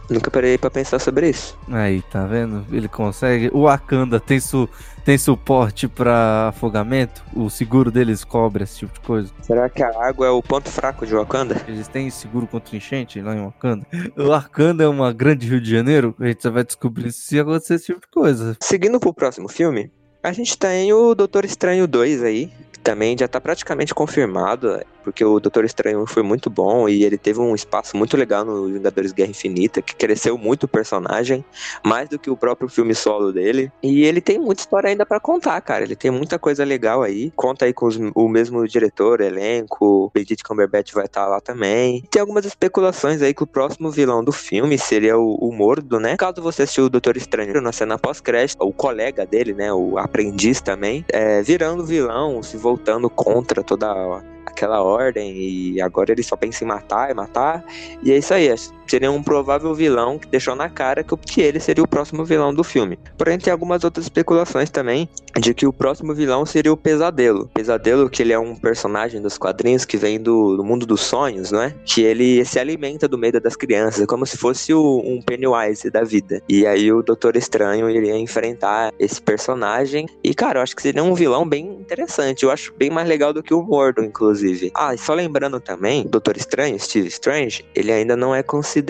Nunca 0.09 0.29
parei 0.29 0.57
pra 0.57 0.69
pensar 0.69 0.99
sobre 0.99 1.29
isso. 1.29 1.57
Aí, 1.71 2.01
tá 2.11 2.25
vendo? 2.25 2.65
Ele 2.71 2.87
consegue. 2.87 3.49
O 3.53 3.63
Wakanda 3.63 4.19
tem, 4.19 4.39
su... 4.39 4.67
tem 5.05 5.17
suporte 5.17 5.87
pra 5.87 6.49
afogamento? 6.49 7.23
O 7.33 7.49
seguro 7.49 7.89
deles 7.89 8.23
cobre 8.23 8.63
esse 8.63 8.79
tipo 8.79 8.93
de 8.93 8.99
coisa? 8.99 9.31
Será 9.41 9.69
que 9.69 9.81
a 9.81 9.89
água 10.03 10.27
é 10.27 10.29
o 10.29 10.43
ponto 10.43 10.69
fraco 10.69 11.05
de 11.05 11.15
Wakanda? 11.15 11.55
Eles 11.67 11.87
têm 11.87 12.09
seguro 12.09 12.45
contra 12.47 12.75
enchente 12.75 13.21
lá 13.21 13.33
em 13.33 13.43
Wakanda? 13.43 13.87
O 14.17 14.27
Wakanda 14.27 14.83
é 14.83 14.87
uma 14.87 15.13
grande 15.13 15.47
Rio 15.47 15.61
de 15.61 15.71
Janeiro? 15.71 16.13
A 16.19 16.27
gente 16.27 16.43
só 16.43 16.51
vai 16.51 16.63
descobrir 16.65 17.11
se 17.11 17.39
acontecer 17.39 17.75
esse 17.75 17.85
tipo 17.85 18.01
de 18.01 18.07
coisa. 18.07 18.57
Seguindo 18.61 18.99
pro 18.99 19.13
próximo 19.13 19.47
filme, 19.47 19.89
a 20.21 20.33
gente 20.33 20.57
tem 20.57 20.91
o 20.91 21.15
Doutor 21.15 21.45
Estranho 21.45 21.87
2 21.87 22.23
aí, 22.23 22.51
que 22.71 22.79
também 22.79 23.17
já 23.17 23.27
tá 23.27 23.39
praticamente 23.39 23.93
confirmado, 23.93 24.79
porque 25.03 25.23
o 25.23 25.39
Doutor 25.39 25.65
Estranho 25.65 26.05
foi 26.07 26.23
muito 26.23 26.49
bom 26.49 26.87
e 26.87 27.03
ele 27.03 27.17
teve 27.17 27.39
um 27.39 27.53
espaço 27.53 27.95
muito 27.97 28.15
legal 28.17 28.45
no 28.45 28.67
Vingadores 28.67 29.11
Guerra 29.11 29.29
Infinita, 29.31 29.81
que 29.81 29.95
cresceu 29.95 30.37
muito 30.37 30.63
o 30.63 30.67
personagem, 30.67 31.43
mais 31.85 32.07
do 32.09 32.17
que 32.17 32.29
o 32.29 32.37
próprio 32.37 32.69
filme 32.69 32.95
solo 32.95 33.31
dele. 33.31 33.71
E 33.81 34.03
ele 34.05 34.21
tem 34.21 34.39
muita 34.39 34.61
história 34.61 34.89
ainda 34.89 35.05
pra 35.05 35.19
contar, 35.19 35.59
cara. 35.61 35.83
Ele 35.83 35.95
tem 35.95 36.09
muita 36.11 36.39
coisa 36.39 36.63
legal 36.63 37.03
aí. 37.03 37.31
Conta 37.35 37.65
aí 37.65 37.73
com 37.73 37.85
os- 37.87 37.99
o 38.15 38.27
mesmo 38.27 38.65
diretor, 38.67 39.21
elenco, 39.21 40.09
Benedict 40.13 40.43
Cumberbatch 40.43 40.93
vai 40.93 41.05
estar 41.05 41.27
lá 41.27 41.41
também. 41.41 42.03
Tem 42.09 42.21
algumas 42.21 42.45
especulações 42.45 43.21
aí 43.21 43.33
que 43.33 43.43
o 43.43 43.47
próximo 43.47 43.91
vilão 43.91 44.23
do 44.23 44.31
filme 44.31 44.77
seria 44.77 45.17
o, 45.17 45.35
o 45.35 45.51
Mordo, 45.51 45.99
né? 45.99 46.15
Caso 46.17 46.41
você 46.41 46.63
assistiu 46.63 46.85
o 46.85 46.89
Doutor 46.89 47.17
Estranho 47.17 47.61
na 47.61 47.71
cena 47.71 47.97
pós-crédito, 47.97 48.57
o 48.61 48.71
colega 48.73 49.25
dele, 49.25 49.53
né, 49.53 49.71
o 49.73 49.97
aprendiz 49.97 50.61
também, 50.61 51.03
é, 51.11 51.41
virando 51.41 51.83
vilão, 51.85 52.41
se 52.41 52.57
voltando 52.57 53.09
contra 53.09 53.63
toda 53.63 53.87
a- 53.91 54.21
aquela 54.45 54.81
ordem 54.81 55.35
e 55.35 55.81
agora 55.81 56.11
ele 56.11 56.23
só 56.23 56.35
pensa 56.35 56.63
em 56.63 56.67
matar 56.67 57.11
e 57.11 57.13
matar. 57.13 57.63
E 58.01 58.11
é 58.11 58.17
isso 58.17 58.33
aí, 58.33 58.49
seria 58.93 59.11
um 59.11 59.23
provável 59.23 59.73
vilão 59.73 60.19
que 60.19 60.27
deixou 60.27 60.55
na 60.55 60.69
cara 60.69 61.03
que, 61.03 61.15
o- 61.15 61.19
seria 61.59 61.83
o 61.83 61.87
próximo 61.87 62.23
vilão 62.23 62.53
do 62.53 62.63
filme. 62.63 62.99
Porém, 63.17 63.39
tem 63.39 63.51
algumas 63.51 63.83
outras 63.83 64.05
especulações 64.05 64.69
também 64.69 65.09
de 65.39 65.51
que 65.51 65.65
o 65.65 65.73
próximo 65.73 66.13
vilão 66.13 66.45
seria 66.45 66.71
o 66.71 66.77
Pesadelo. 66.77 67.49
Pesadelo, 67.55 68.07
que 68.07 68.21
ele 68.21 68.33
é 68.33 68.37
um 68.37 68.55
personagem 68.55 69.19
dos 69.19 69.35
quadrinhos 69.35 69.83
que 69.83 69.97
vem 69.97 70.19
do, 70.21 70.55
do 70.57 70.63
mundo 70.63 70.85
dos 70.85 71.01
sonhos, 71.01 71.49
não 71.49 71.63
é? 71.63 71.73
Que 71.85 72.03
ele 72.03 72.45
se 72.45 72.59
alimenta 72.59 73.07
do 73.07 73.17
medo 73.17 73.39
das 73.41 73.55
crianças, 73.55 74.03
é 74.03 74.05
como 74.05 74.27
se 74.27 74.37
fosse 74.37 74.71
o- 74.75 75.01
um 75.03 75.19
Pennywise 75.23 75.89
da 75.89 76.03
vida. 76.03 76.39
E 76.47 76.67
aí 76.67 76.91
o 76.91 77.01
Doutor 77.01 77.35
Estranho 77.35 77.89
iria 77.89 78.15
enfrentar 78.15 78.93
esse 78.99 79.19
personagem. 79.19 80.05
E, 80.23 80.35
cara, 80.35 80.59
eu 80.59 80.63
acho 80.63 80.75
que 80.75 80.83
seria 80.83 81.03
um 81.03 81.15
vilão 81.15 81.49
bem 81.49 81.65
interessante. 81.65 82.43
Eu 82.43 82.51
acho 82.51 82.71
bem 82.77 82.91
mais 82.91 83.07
legal 83.07 83.33
do 83.33 83.41
que 83.41 83.55
o 83.55 83.63
Mordo, 83.63 84.03
inclusive. 84.03 84.71
Ah, 84.75 84.93
e 84.93 84.99
só 84.99 85.15
lembrando 85.15 85.59
também, 85.59 86.05
Doutor 86.05 86.37
Estranho, 86.37 86.79
Steve 86.79 87.07
Strange, 87.07 87.65
ele 87.73 87.91
ainda 87.91 88.15
não 88.15 88.35
é 88.35 88.43
considerado 88.43 88.82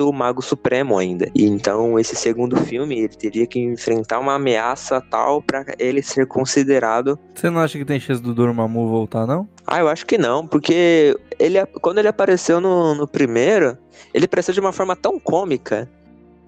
o 0.00 0.12
Mago 0.12 0.42
Supremo 0.42 0.98
ainda. 0.98 1.30
E 1.34 1.44
então, 1.44 1.98
esse 1.98 2.14
segundo 2.14 2.56
filme, 2.56 2.98
ele 2.98 3.08
teria 3.08 3.46
que 3.46 3.58
enfrentar 3.58 4.18
uma 4.18 4.34
ameaça 4.34 5.00
tal 5.10 5.42
pra 5.42 5.64
ele 5.78 6.02
ser 6.02 6.26
considerado 6.26 7.18
Você 7.34 7.50
não 7.50 7.60
acha 7.60 7.78
que 7.78 7.84
tem 7.84 8.00
chance 8.00 8.22
do 8.22 8.34
Dormammu 8.34 8.88
voltar, 8.88 9.26
não? 9.26 9.48
ah, 9.66 9.80
eu 9.80 9.88
acho 9.88 10.06
que 10.06 10.16
não, 10.16 10.46
porque 10.46 11.14
ele, 11.38 11.64
quando 11.82 11.98
ele 11.98 12.08
apareceu 12.08 12.58
no, 12.58 12.94
no 12.94 13.06
primeiro, 13.06 13.76
ele 14.14 14.24
apareceu 14.24 14.54
de 14.54 14.60
uma 14.60 14.72
forma 14.72 14.96
tão 14.96 15.20
cômica. 15.20 15.88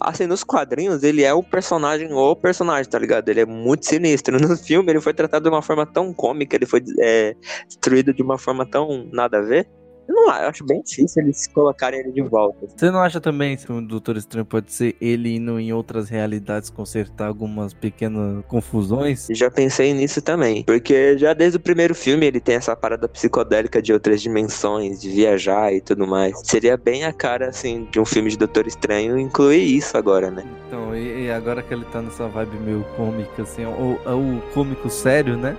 Assim, 0.01 0.27
nos 0.27 0.43
quadrinhos, 0.43 1.03
ele 1.03 1.23
é 1.23 1.35
o 1.35 1.43
personagem, 1.43 2.11
o 2.11 2.35
personagem, 2.35 2.91
tá 2.91 2.99
ligado? 2.99 3.29
Ele 3.29 3.41
é 3.41 3.45
muito 3.45 3.85
sinistro. 3.85 4.39
No 4.41 4.57
filme, 4.57 4.91
ele 4.91 5.01
foi 5.03 5.13
tratado 5.13 5.43
de 5.43 5.51
uma 5.51 5.61
forma 5.61 5.85
tão 5.85 6.15
cômica, 6.15 6.57
ele 6.57 6.65
foi 6.65 6.83
é, 7.01 7.37
destruído 7.67 8.15
de 8.15 8.23
uma 8.23 8.39
forma 8.39 8.65
tão 8.65 9.07
nada 9.13 9.39
a 9.39 9.43
ver. 9.43 9.69
Eu, 10.11 10.15
não, 10.15 10.27
eu 10.27 10.49
acho 10.49 10.65
bem 10.65 10.83
difícil 10.83 11.23
eles 11.23 11.47
colocarem 11.47 12.01
ele 12.01 12.11
de 12.11 12.23
volta. 12.23 12.67
Você 12.67 12.91
não 12.91 12.99
acha 12.99 13.21
também 13.21 13.57
que 13.57 13.71
o 13.71 13.81
Doutor 13.81 14.17
Estranho 14.17 14.45
pode 14.45 14.73
ser 14.73 14.97
ele 15.01 15.37
indo 15.37 15.59
em 15.61 15.73
outras 15.73 16.09
realidades 16.09 16.69
consertar 16.69 17.29
algumas 17.29 17.73
pequenas 17.73 18.45
confusões? 18.47 19.29
Já 19.31 19.49
pensei 19.49 19.95
nisso 19.95 20.21
também, 20.21 20.65
porque 20.65 21.17
já 21.17 21.33
desde 21.33 21.59
o 21.59 21.61
primeiro 21.61 21.95
filme 21.95 22.27
ele 22.27 22.41
tem 22.41 22.57
essa 22.57 22.75
parada 22.75 23.09
psicodélica 23.09 23.81
de 23.81 23.93
outras 23.93 24.21
dimensões, 24.21 25.01
de 25.01 25.09
viajar 25.09 25.73
e 25.73 25.81
tudo 25.81 26.09
mais. 26.09 26.37
Seria 26.43 26.77
bem 26.77 27.05
a 27.05 27.13
cara, 27.13 27.49
assim, 27.49 27.87
de 27.93 28.01
um 28.01 28.05
filme 28.05 28.31
de 28.31 28.37
Doutor 28.37 28.67
Estranho 28.67 29.17
incluir 29.17 29.77
isso 29.77 29.97
agora, 29.97 30.29
né? 30.29 30.45
Então, 30.67 30.97
e, 30.97 31.27
e 31.27 31.31
agora 31.31 31.63
que 31.63 31.73
ele 31.73 31.85
tá 31.85 32.03
nessa 32.03 32.27
vibe 32.27 32.57
meio 32.59 32.85
cômica, 32.97 33.43
assim, 33.43 33.65
o, 33.65 33.93
o 33.95 34.43
cômico 34.53 34.91
sério, 34.91 35.37
né? 35.37 35.57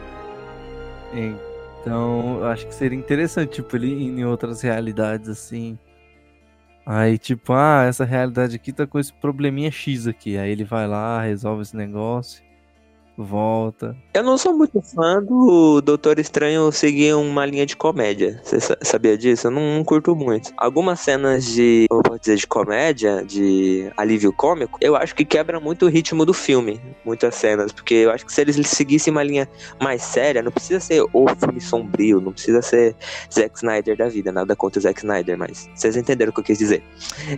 Então, 1.82 2.38
eu 2.40 2.46
acho 2.46 2.68
que 2.68 2.76
seria 2.76 2.98
interessante, 2.98 3.56
tipo, 3.56 3.76
ele 3.76 3.88
ir 3.88 4.20
em 4.20 4.24
outras 4.24 4.62
realidades, 4.62 5.28
assim. 5.28 5.78
Aí, 6.86 7.18
tipo, 7.18 7.54
ah, 7.54 7.86
essa 7.88 8.06
realidade 8.06 8.56
aqui 8.56 8.72
tá 8.72 8.86
com 8.86 9.00
esse 9.00 9.12
probleminha 9.14 9.72
X 9.72 10.08
aqui. 10.08 10.38
Aí 10.38 10.52
ele 10.52 10.64
vai 10.64 10.88
lá, 10.88 11.22
resolve 11.22 11.64
esse 11.64 11.76
negócio, 11.76 12.44
volta. 13.18 13.96
Eu 14.14 14.24
não 14.24 14.38
sou 14.38 14.54
muito 14.58 14.82
fã 14.82 15.22
do 15.22 15.82
Doutor 15.82 16.18
Estranho 16.20 16.72
seguir 16.72 17.14
uma 17.16 17.46
linha 17.46 17.66
de 17.66 17.76
comédia. 17.76 18.40
Você 18.44 18.60
sa- 18.60 18.78
sabia 18.82 19.18
disso? 19.18 19.48
Eu 19.48 19.52
não, 19.52 19.78
não 19.78 19.84
curto 19.84 20.16
muito. 20.16 20.52
Algumas 20.58 21.00
cenas 21.00 21.46
de, 21.46 21.86
eu 21.90 22.02
vou 22.08 22.18
dizer, 22.18 22.36
de 22.38 22.48
comédia, 22.48 23.24
de 23.24 23.92
alívio 23.96 24.34
cômico, 24.34 24.78
eu 24.82 24.96
acho 24.96 25.14
que 25.16 25.24
quebra 25.26 25.60
muito 25.60 25.86
o 25.86 25.90
ritmo 25.90 26.26
do 26.26 26.34
filme. 26.34 26.82
Muitas 27.06 27.36
cenas. 27.36 27.72
Porque 27.72 27.94
eu 27.94 28.12
acho 28.12 28.26
que 28.26 28.34
se 28.34 28.42
eles 28.42 28.56
seguissem 28.68 29.12
uma 29.12 29.24
linha 29.24 29.48
mais 29.82 30.02
séria, 30.02 30.42
não 30.42 30.52
precisa 30.52 30.80
ser 30.80 31.04
o 31.14 31.28
filme 31.38 31.62
sombrio, 31.62 32.20
não 32.22 32.32
precisa 32.32 32.62
ser 32.62 32.96
Zack 33.32 33.56
Snyder 33.58 33.96
da 33.98 34.08
vida. 34.10 34.32
Nada 34.32 34.56
contra 34.56 34.80
o 34.80 34.82
Zack 34.82 35.00
Snyder, 35.00 35.38
mas 35.38 35.70
vocês 35.76 35.96
entenderam 35.96 36.32
o 36.32 36.34
que 36.34 36.40
eu 36.40 36.46
quis 36.46 36.58
dizer. 36.58 36.84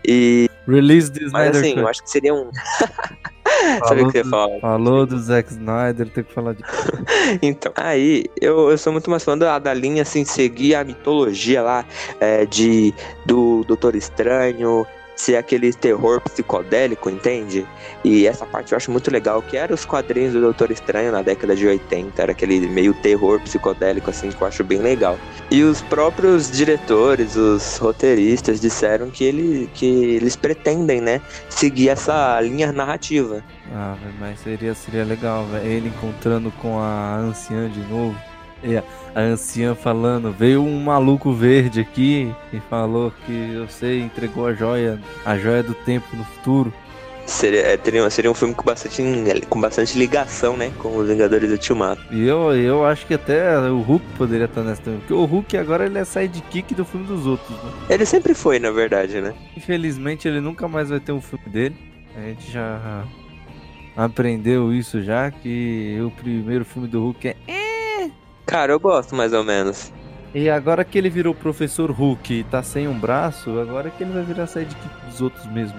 E, 0.08 0.50
Release 0.68 1.12
the 1.12 1.20
mas 1.32 1.56
Snyder 1.56 1.60
assim, 1.62 1.80
eu 1.82 1.88
acho 1.88 2.02
que 2.04 2.10
seria 2.10 2.34
um. 2.34 2.50
Sabe 3.88 4.04
o 4.04 4.12
que 4.12 4.24
você? 4.24 4.60
Falou 4.60 5.06
do 5.06 5.20
Zack 5.20 5.52
Snyder, 5.52 6.10
tem 6.10 6.24
que 6.24 6.34
falar 6.34 6.54
de. 6.54 6.64
Então, 7.42 7.72
aí 7.76 8.26
eu, 8.40 8.70
eu 8.70 8.78
sou 8.78 8.92
muito 8.92 9.10
mais 9.10 9.24
fã 9.24 9.38
da, 9.38 9.58
da 9.58 9.74
linha 9.74 10.02
assim, 10.02 10.26
seguir 10.26 10.76
a 10.76 10.84
mitologia 10.84 11.62
lá 11.62 11.86
é, 12.20 12.46
de 12.46 12.94
do 13.26 13.64
Doutor 13.64 13.96
Estranho, 13.96 14.86
ser 15.16 15.36
aquele 15.36 15.72
terror 15.74 16.22
psicodélico, 16.22 17.10
entende? 17.10 17.66
E 18.04 18.28
essa 18.28 18.46
parte 18.46 18.72
eu 18.72 18.78
acho 18.78 18.92
muito 18.92 19.12
legal, 19.12 19.42
que 19.42 19.58
era 19.58 19.74
os 19.74 19.86
quadrinhos 19.86 20.34
do 20.34 20.42
Doutor 20.42 20.72
Estranho 20.72 21.12
na 21.12 21.22
década 21.22 21.56
de 21.56 21.68
80, 21.68 22.22
era 22.22 22.32
aquele 22.32 22.68
meio 22.68 22.94
terror 22.96 23.40
psicodélico 23.42 24.10
assim 24.10 24.30
que 24.30 24.42
eu 24.42 24.48
acho 24.48 24.64
bem 24.64 24.80
legal. 24.80 25.18
E 25.52 25.64
os 25.64 25.82
próprios 25.82 26.52
diretores, 26.52 27.36
os 27.36 27.78
roteiristas 27.78 28.60
disseram 28.60 29.10
que 29.10 29.24
ele 29.24 29.70
que 29.74 29.86
eles 29.86 30.36
pretendem, 30.36 31.02
né, 31.02 31.22
seguir 31.50 31.90
essa 31.90 32.40
linha 32.42 32.72
narrativa. 32.72 33.44
Ah, 33.72 33.96
mas 34.20 34.40
seria, 34.40 34.74
seria 34.74 35.04
legal, 35.04 35.46
velho. 35.46 35.66
Ele 35.66 35.88
encontrando 35.88 36.52
com 36.62 36.80
a 36.80 37.18
anciã 37.18 37.70
de 37.70 37.80
novo. 37.82 38.16
E 38.64 38.78
a, 38.78 38.84
anciã 39.16 39.76
falando, 39.76 40.32
veio 40.32 40.62
um 40.62 40.80
maluco 40.82 41.34
verde 41.34 41.82
aqui 41.82 42.34
e 42.52 42.60
falou 42.70 43.12
que 43.26 43.66
você 43.68 44.00
entregou 44.00 44.48
a 44.48 44.54
joia, 44.54 45.00
a 45.26 45.38
joia 45.38 45.62
do 45.62 45.74
tempo 45.74 46.16
no 46.16 46.24
futuro. 46.24 46.74
Seria, 47.26 47.62
é, 47.62 47.78
teria, 47.78 48.10
seria 48.10 48.30
um 48.30 48.34
filme 48.34 48.54
com 48.54 48.66
bastante, 48.66 49.02
com 49.48 49.62
bastante 49.62 49.98
ligação, 49.98 50.58
né? 50.58 50.74
Com 50.78 50.98
os 50.98 51.08
Vingadores 51.08 51.48
do 51.48 51.54
Ultimato. 51.54 52.02
E 52.12 52.28
eu, 52.28 52.54
eu 52.54 52.86
acho 52.86 53.06
que 53.06 53.14
até 53.14 53.58
o 53.70 53.80
Hulk 53.80 54.06
poderia 54.18 54.46
estar 54.46 54.62
nessa 54.62 54.82
também. 54.82 55.00
Porque 55.00 55.14
o 55.14 55.24
Hulk 55.24 55.58
agora 55.58 55.86
ele 55.86 55.98
é 55.98 56.04
sidekick 56.04 56.76
do 56.76 56.84
filme 56.84 57.08
dos 57.08 57.26
outros, 57.26 57.52
né? 57.64 57.72
Ele 57.90 58.06
sempre 58.06 58.34
foi, 58.34 58.60
na 58.60 58.72
verdade, 58.72 59.22
né? 59.22 59.34
Infelizmente 59.56 60.28
ele 60.28 60.42
nunca 60.42 60.68
mais 60.68 60.90
vai 60.90 61.00
ter 61.00 61.14
um 61.14 61.22
filme 61.22 61.46
dele. 61.48 61.76
A 62.18 62.20
gente 62.20 62.52
já 62.52 63.06
aprendeu 63.96 64.74
isso 64.74 65.02
já, 65.02 65.32
que 65.32 65.98
o 66.06 66.12
primeiro 66.12 66.66
filme 66.66 66.90
do 66.90 67.00
Hulk 67.00 67.30
é 67.30 67.36
Cara, 68.46 68.72
eu 68.74 68.80
gosto 68.80 69.16
mais 69.16 69.34
ou 69.34 69.44
menos. 69.44 69.92
E 70.34 70.50
agora 70.50 70.84
que 70.84 70.98
ele 70.98 71.10
virou 71.10 71.36
professor 71.36 71.92
Hulk 71.92 72.34
e 72.34 72.44
tá 72.44 72.64
sem 72.64 72.88
um 72.88 73.00
braço, 73.00 73.60
agora 73.60 73.90
que 73.90 74.04
ele 74.04 74.14
vai 74.14 74.24
virar 74.24 74.48
sidekick 74.48 75.06
dos 75.08 75.22
outros 75.22 75.46
mesmo. 75.48 75.78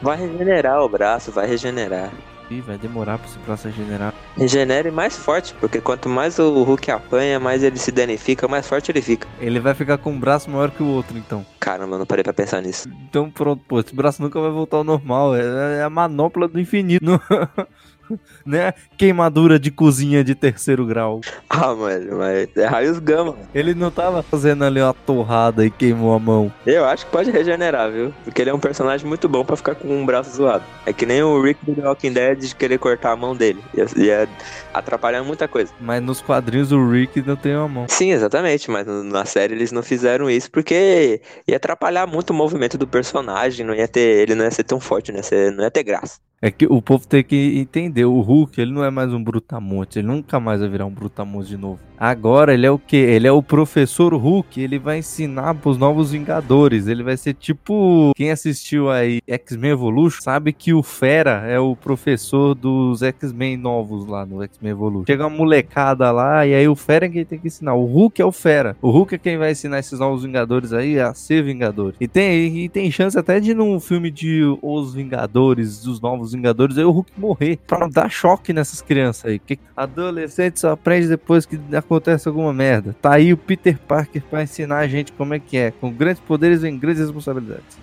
Vai 0.00 0.16
regenerar 0.16 0.82
o 0.82 0.88
braço, 0.88 1.30
vai 1.30 1.46
regenerar. 1.46 2.10
Ih, 2.50 2.60
vai 2.60 2.76
demorar 2.76 3.18
pra 3.18 3.28
esse 3.28 3.38
braço 3.38 3.68
regenerar. 3.68 4.12
Regenere 4.36 4.90
mais 4.90 5.16
forte, 5.16 5.54
porque 5.60 5.80
quanto 5.80 6.08
mais 6.08 6.38
o 6.38 6.62
Hulk 6.62 6.90
apanha, 6.90 7.38
mais 7.38 7.62
ele 7.62 7.78
se 7.78 7.92
danifica, 7.92 8.48
mais 8.48 8.66
forte 8.66 8.90
ele 8.90 9.00
fica. 9.00 9.28
Ele 9.40 9.60
vai 9.60 9.74
ficar 9.74 9.96
com 9.98 10.10
um 10.10 10.18
braço 10.18 10.50
maior 10.50 10.70
que 10.70 10.82
o 10.82 10.86
outro, 10.86 11.16
então. 11.16 11.46
Caramba, 11.60 11.94
eu 11.94 11.98
não 12.00 12.06
parei 12.06 12.24
pra 12.24 12.32
pensar 12.32 12.60
nisso. 12.60 12.88
Então 13.08 13.30
pronto, 13.30 13.62
pô, 13.66 13.80
esse 13.80 13.94
braço 13.94 14.20
nunca 14.22 14.40
vai 14.40 14.50
voltar 14.50 14.78
ao 14.78 14.84
normal. 14.84 15.34
É, 15.36 15.78
é 15.78 15.82
a 15.82 15.90
manopla 15.90 16.48
do 16.48 16.60
infinito. 16.60 17.04
Né? 18.44 18.74
Queimadura 18.98 19.58
de 19.58 19.70
cozinha 19.70 20.24
de 20.24 20.34
terceiro 20.34 20.84
grau. 20.84 21.20
Ah, 21.48 21.74
mano, 21.74 22.18
mas 22.18 22.48
é 22.56 22.66
raios 22.66 22.98
gama. 22.98 23.36
Ele 23.54 23.74
não 23.74 23.90
tava 23.90 24.22
fazendo 24.22 24.64
ali 24.64 24.80
uma 24.80 24.92
torrada 24.92 25.64
e 25.64 25.70
queimou 25.70 26.14
a 26.14 26.18
mão. 26.18 26.52
Eu 26.66 26.84
acho 26.84 27.06
que 27.06 27.12
pode 27.12 27.30
regenerar, 27.30 27.90
viu? 27.90 28.12
Porque 28.24 28.42
ele 28.42 28.50
é 28.50 28.54
um 28.54 28.58
personagem 28.58 29.06
muito 29.06 29.28
bom 29.28 29.44
pra 29.44 29.56
ficar 29.56 29.74
com 29.74 29.88
um 29.88 30.04
braço 30.04 30.34
zoado. 30.36 30.64
É 30.84 30.92
que 30.92 31.06
nem 31.06 31.22
o 31.22 31.40
Rick 31.40 31.64
do 31.64 31.74
The 31.74 31.86
Walking 31.86 32.12
Dead 32.12 32.38
de 32.38 32.54
querer 32.54 32.78
cortar 32.78 33.12
a 33.12 33.16
mão 33.16 33.36
dele. 33.36 33.62
Ia, 33.74 33.86
ia 33.96 34.28
atrapalhar 34.74 35.22
muita 35.22 35.46
coisa. 35.46 35.72
Mas 35.80 36.02
nos 36.02 36.20
quadrinhos 36.20 36.72
o 36.72 36.90
Rick 36.90 37.22
não 37.22 37.36
tem 37.36 37.56
uma 37.56 37.68
mão. 37.68 37.86
Sim, 37.88 38.12
exatamente. 38.12 38.70
Mas 38.70 38.86
na 38.86 39.24
série 39.24 39.54
eles 39.54 39.72
não 39.72 39.82
fizeram 39.82 40.28
isso 40.28 40.50
porque 40.50 41.20
ia 41.46 41.56
atrapalhar 41.56 42.06
muito 42.06 42.30
o 42.30 42.34
movimento 42.34 42.76
do 42.76 42.86
personagem. 42.86 43.64
Não 43.64 43.74
ia 43.74 43.88
ter, 43.88 44.22
ele 44.22 44.34
não 44.34 44.44
ia 44.44 44.50
ser 44.50 44.64
tão 44.64 44.80
forte, 44.80 45.12
não 45.12 45.18
ia, 45.18 45.22
ser, 45.22 45.52
não 45.52 45.64
ia 45.64 45.70
ter 45.70 45.82
graça. 45.84 46.18
É 46.44 46.50
que 46.50 46.66
o 46.66 46.82
povo 46.82 47.06
tem 47.06 47.22
que 47.22 47.56
entender, 47.56 48.04
o 48.04 48.20
Hulk, 48.20 48.60
ele 48.60 48.72
não 48.72 48.84
é 48.84 48.90
mais 48.90 49.14
um 49.14 49.22
brutamonte, 49.22 50.00
ele 50.00 50.08
nunca 50.08 50.40
mais 50.40 50.58
vai 50.58 50.68
virar 50.68 50.86
um 50.86 50.90
brutamonte 50.90 51.50
de 51.50 51.56
novo. 51.56 51.78
Agora 51.96 52.52
ele 52.52 52.66
é 52.66 52.70
o 52.70 52.80
quê? 52.80 52.96
Ele 52.96 53.28
é 53.28 53.30
o 53.30 53.40
professor 53.40 54.12
Hulk, 54.12 54.60
ele 54.60 54.76
vai 54.76 54.98
ensinar 54.98 55.54
pros 55.54 55.78
novos 55.78 56.10
Vingadores, 56.10 56.88
ele 56.88 57.04
vai 57.04 57.16
ser 57.16 57.32
tipo, 57.32 58.10
quem 58.16 58.32
assistiu 58.32 58.90
aí 58.90 59.20
X-Men 59.24 59.70
Evolution, 59.70 60.20
sabe 60.20 60.52
que 60.52 60.74
o 60.74 60.82
Fera 60.82 61.44
é 61.46 61.60
o 61.60 61.76
professor 61.76 62.56
dos 62.56 63.02
X-Men 63.02 63.56
novos 63.56 64.04
lá 64.04 64.26
no 64.26 64.42
X-Men 64.42 64.72
Evolution. 64.72 65.06
Chega 65.06 65.28
uma 65.28 65.36
molecada 65.36 66.10
lá 66.10 66.44
e 66.44 66.56
aí 66.56 66.66
o 66.66 66.74
Fera 66.74 67.06
é 67.06 67.08
quem 67.08 67.24
tem 67.24 67.38
que 67.38 67.46
ensinar, 67.46 67.74
o 67.74 67.84
Hulk 67.84 68.20
é 68.20 68.24
o 68.24 68.32
Fera. 68.32 68.76
O 68.82 68.90
Hulk 68.90 69.14
é 69.14 69.18
quem 69.18 69.38
vai 69.38 69.52
ensinar 69.52 69.78
esses 69.78 70.00
novos 70.00 70.24
Vingadores 70.24 70.72
aí 70.72 70.98
a 70.98 71.14
ser 71.14 71.44
Vingadores. 71.44 71.96
E 72.00 72.08
tem, 72.08 72.64
e 72.64 72.68
tem 72.68 72.90
chance 72.90 73.16
até 73.16 73.38
de 73.38 73.54
num 73.54 73.78
filme 73.78 74.10
de 74.10 74.42
Os 74.60 74.92
Vingadores, 74.92 75.84
dos 75.84 76.00
novos 76.00 76.31
Vingadores, 76.34 76.76
aí 76.78 76.84
o 76.84 76.90
Hulk 76.90 77.12
morrer. 77.16 77.58
Pra 77.66 77.88
dar 77.88 78.10
choque 78.10 78.52
nessas 78.52 78.80
crianças 78.82 79.26
aí. 79.26 79.38
Que 79.38 79.58
adolescente 79.76 80.60
só 80.60 80.70
aprende 80.72 81.08
depois 81.08 81.44
que 81.46 81.58
acontece 81.74 82.28
alguma 82.28 82.52
merda. 82.52 82.94
Tá 83.00 83.14
aí 83.14 83.32
o 83.32 83.36
Peter 83.36 83.78
Parker 83.78 84.22
pra 84.30 84.42
ensinar 84.42 84.78
a 84.78 84.86
gente 84.88 85.12
como 85.12 85.34
é 85.34 85.38
que 85.38 85.56
é. 85.56 85.70
Com 85.70 85.90
grandes 85.92 86.20
poderes 86.20 86.62
vem 86.62 86.78
grandes 86.78 87.02
responsabilidades. 87.02 87.80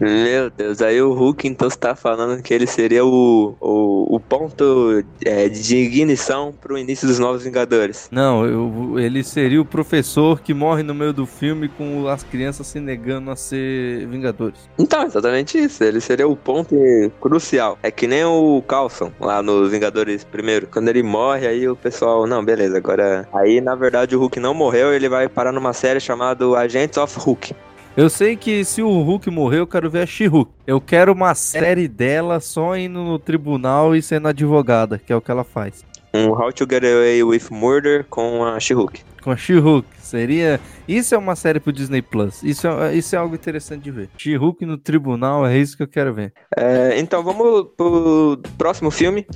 Meu 0.00 0.50
Deus, 0.50 0.82
aí 0.82 1.00
o 1.00 1.12
Hulk 1.12 1.46
então 1.46 1.68
está 1.68 1.94
falando 1.94 2.42
que 2.42 2.52
ele 2.52 2.66
seria 2.66 3.04
o, 3.04 3.54
o, 3.60 4.16
o 4.16 4.20
ponto 4.20 5.04
é, 5.24 5.48
de 5.48 5.76
ignição 5.76 6.52
pro 6.60 6.76
início 6.76 7.06
dos 7.06 7.18
Novos 7.20 7.44
Vingadores. 7.44 8.08
Não, 8.10 8.44
eu- 8.44 8.98
ele 8.98 9.22
seria 9.22 9.60
o 9.60 9.64
professor 9.64 10.40
que 10.40 10.52
morre 10.52 10.82
no 10.82 10.92
meio 10.94 11.12
do 11.12 11.24
filme 11.24 11.68
com 11.68 12.08
as 12.08 12.24
crianças 12.24 12.66
se 12.66 12.80
negando 12.80 13.30
a 13.30 13.36
ser 13.36 14.06
Vingadores. 14.08 14.58
Então, 14.78 15.04
exatamente 15.04 15.56
isso. 15.56 15.84
Ele 15.84 16.00
seria 16.00 16.26
o 16.26 16.36
ponto 16.36 16.74
crucial. 17.20 17.78
É 17.84 17.90
que 17.90 18.06
nem 18.06 18.24
o 18.24 18.64
Coulson 18.66 19.12
lá 19.20 19.42
nos 19.42 19.70
Vingadores 19.70 20.24
primeiro. 20.24 20.66
Quando 20.66 20.88
ele 20.88 21.02
morre, 21.02 21.46
aí 21.46 21.68
o 21.68 21.76
pessoal, 21.76 22.26
não, 22.26 22.42
beleza, 22.42 22.78
agora. 22.78 23.28
Aí, 23.30 23.60
na 23.60 23.74
verdade, 23.74 24.16
o 24.16 24.20
Hulk 24.20 24.40
não 24.40 24.54
morreu, 24.54 24.94
ele 24.94 25.06
vai 25.06 25.28
parar 25.28 25.52
numa 25.52 25.74
série 25.74 26.00
chamada 26.00 26.46
Agents 26.58 26.96
of 26.96 27.18
Hulk. 27.18 27.54
Eu 27.94 28.08
sei 28.08 28.36
que 28.36 28.64
se 28.64 28.80
o 28.80 28.88
Hulk 29.02 29.30
morrer, 29.30 29.58
eu 29.58 29.66
quero 29.66 29.90
ver 29.90 30.00
a 30.00 30.06
She-Hulk. 30.06 30.50
Eu 30.66 30.80
quero 30.80 31.12
uma 31.12 31.34
série 31.34 31.86
dela 31.86 32.40
só 32.40 32.74
indo 32.74 33.04
no 33.04 33.18
tribunal 33.18 33.94
e 33.94 34.00
sendo 34.00 34.28
advogada, 34.28 34.98
que 34.98 35.12
é 35.12 35.16
o 35.16 35.20
que 35.20 35.30
ela 35.30 35.44
faz. 35.44 35.84
Um 36.14 36.28
How 36.30 36.52
to 36.52 36.64
Get 36.70 36.84
Away 36.84 37.24
with 37.24 37.50
Murder 37.50 38.04
com 38.08 38.44
a 38.44 38.60
She-Hulk. 38.60 39.00
Com 39.20 39.32
a 39.32 39.36
She-Hulk. 39.36 39.86
Seria. 39.98 40.60
Isso 40.86 41.12
é 41.12 41.18
uma 41.18 41.34
série 41.34 41.58
pro 41.58 41.72
Disney 41.72 42.00
Plus. 42.00 42.40
Isso 42.42 42.68
é, 42.68 42.94
isso 42.94 43.16
é 43.16 43.18
algo 43.18 43.34
interessante 43.34 43.82
de 43.82 43.90
ver. 43.90 44.08
She-Hulk 44.16 44.64
no 44.64 44.78
tribunal, 44.78 45.44
é 45.44 45.58
isso 45.58 45.76
que 45.76 45.82
eu 45.82 45.88
quero 45.88 46.14
ver. 46.14 46.32
É, 46.56 47.00
então 47.00 47.24
vamos 47.24 47.66
pro 47.76 48.40
próximo 48.56 48.92
filme, 48.92 49.26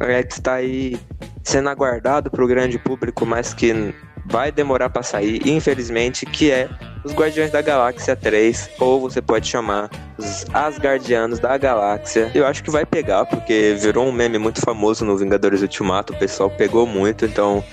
é, 0.00 0.22
que 0.22 0.34
está 0.34 0.54
aí 0.54 0.96
sendo 1.42 1.68
aguardado 1.70 2.30
pro 2.30 2.46
grande 2.46 2.78
público, 2.78 3.26
mas 3.26 3.52
que 3.52 3.92
vai 4.28 4.52
demorar 4.52 4.90
pra 4.90 5.02
sair, 5.02 5.40
infelizmente, 5.46 6.26
que 6.26 6.50
é 6.50 6.68
Os 7.02 7.12
Guardiões 7.12 7.50
da 7.50 7.62
Galáxia 7.62 8.14
3, 8.14 8.70
ou 8.78 9.00
você 9.00 9.22
pode 9.22 9.46
chamar 9.48 9.90
os 10.18 10.44
Asgardianos 10.52 11.38
da 11.38 11.56
Galáxia. 11.56 12.30
Eu 12.34 12.46
acho 12.46 12.62
que 12.62 12.70
vai 12.70 12.84
pegar, 12.84 13.24
porque 13.24 13.76
virou 13.80 14.06
um 14.06 14.12
meme 14.12 14.38
muito 14.38 14.60
famoso 14.60 15.04
no 15.04 15.16
Vingadores 15.16 15.62
Ultimato, 15.62 16.12
o 16.12 16.18
pessoal 16.18 16.50
pegou 16.50 16.86
muito, 16.86 17.24
então 17.24 17.64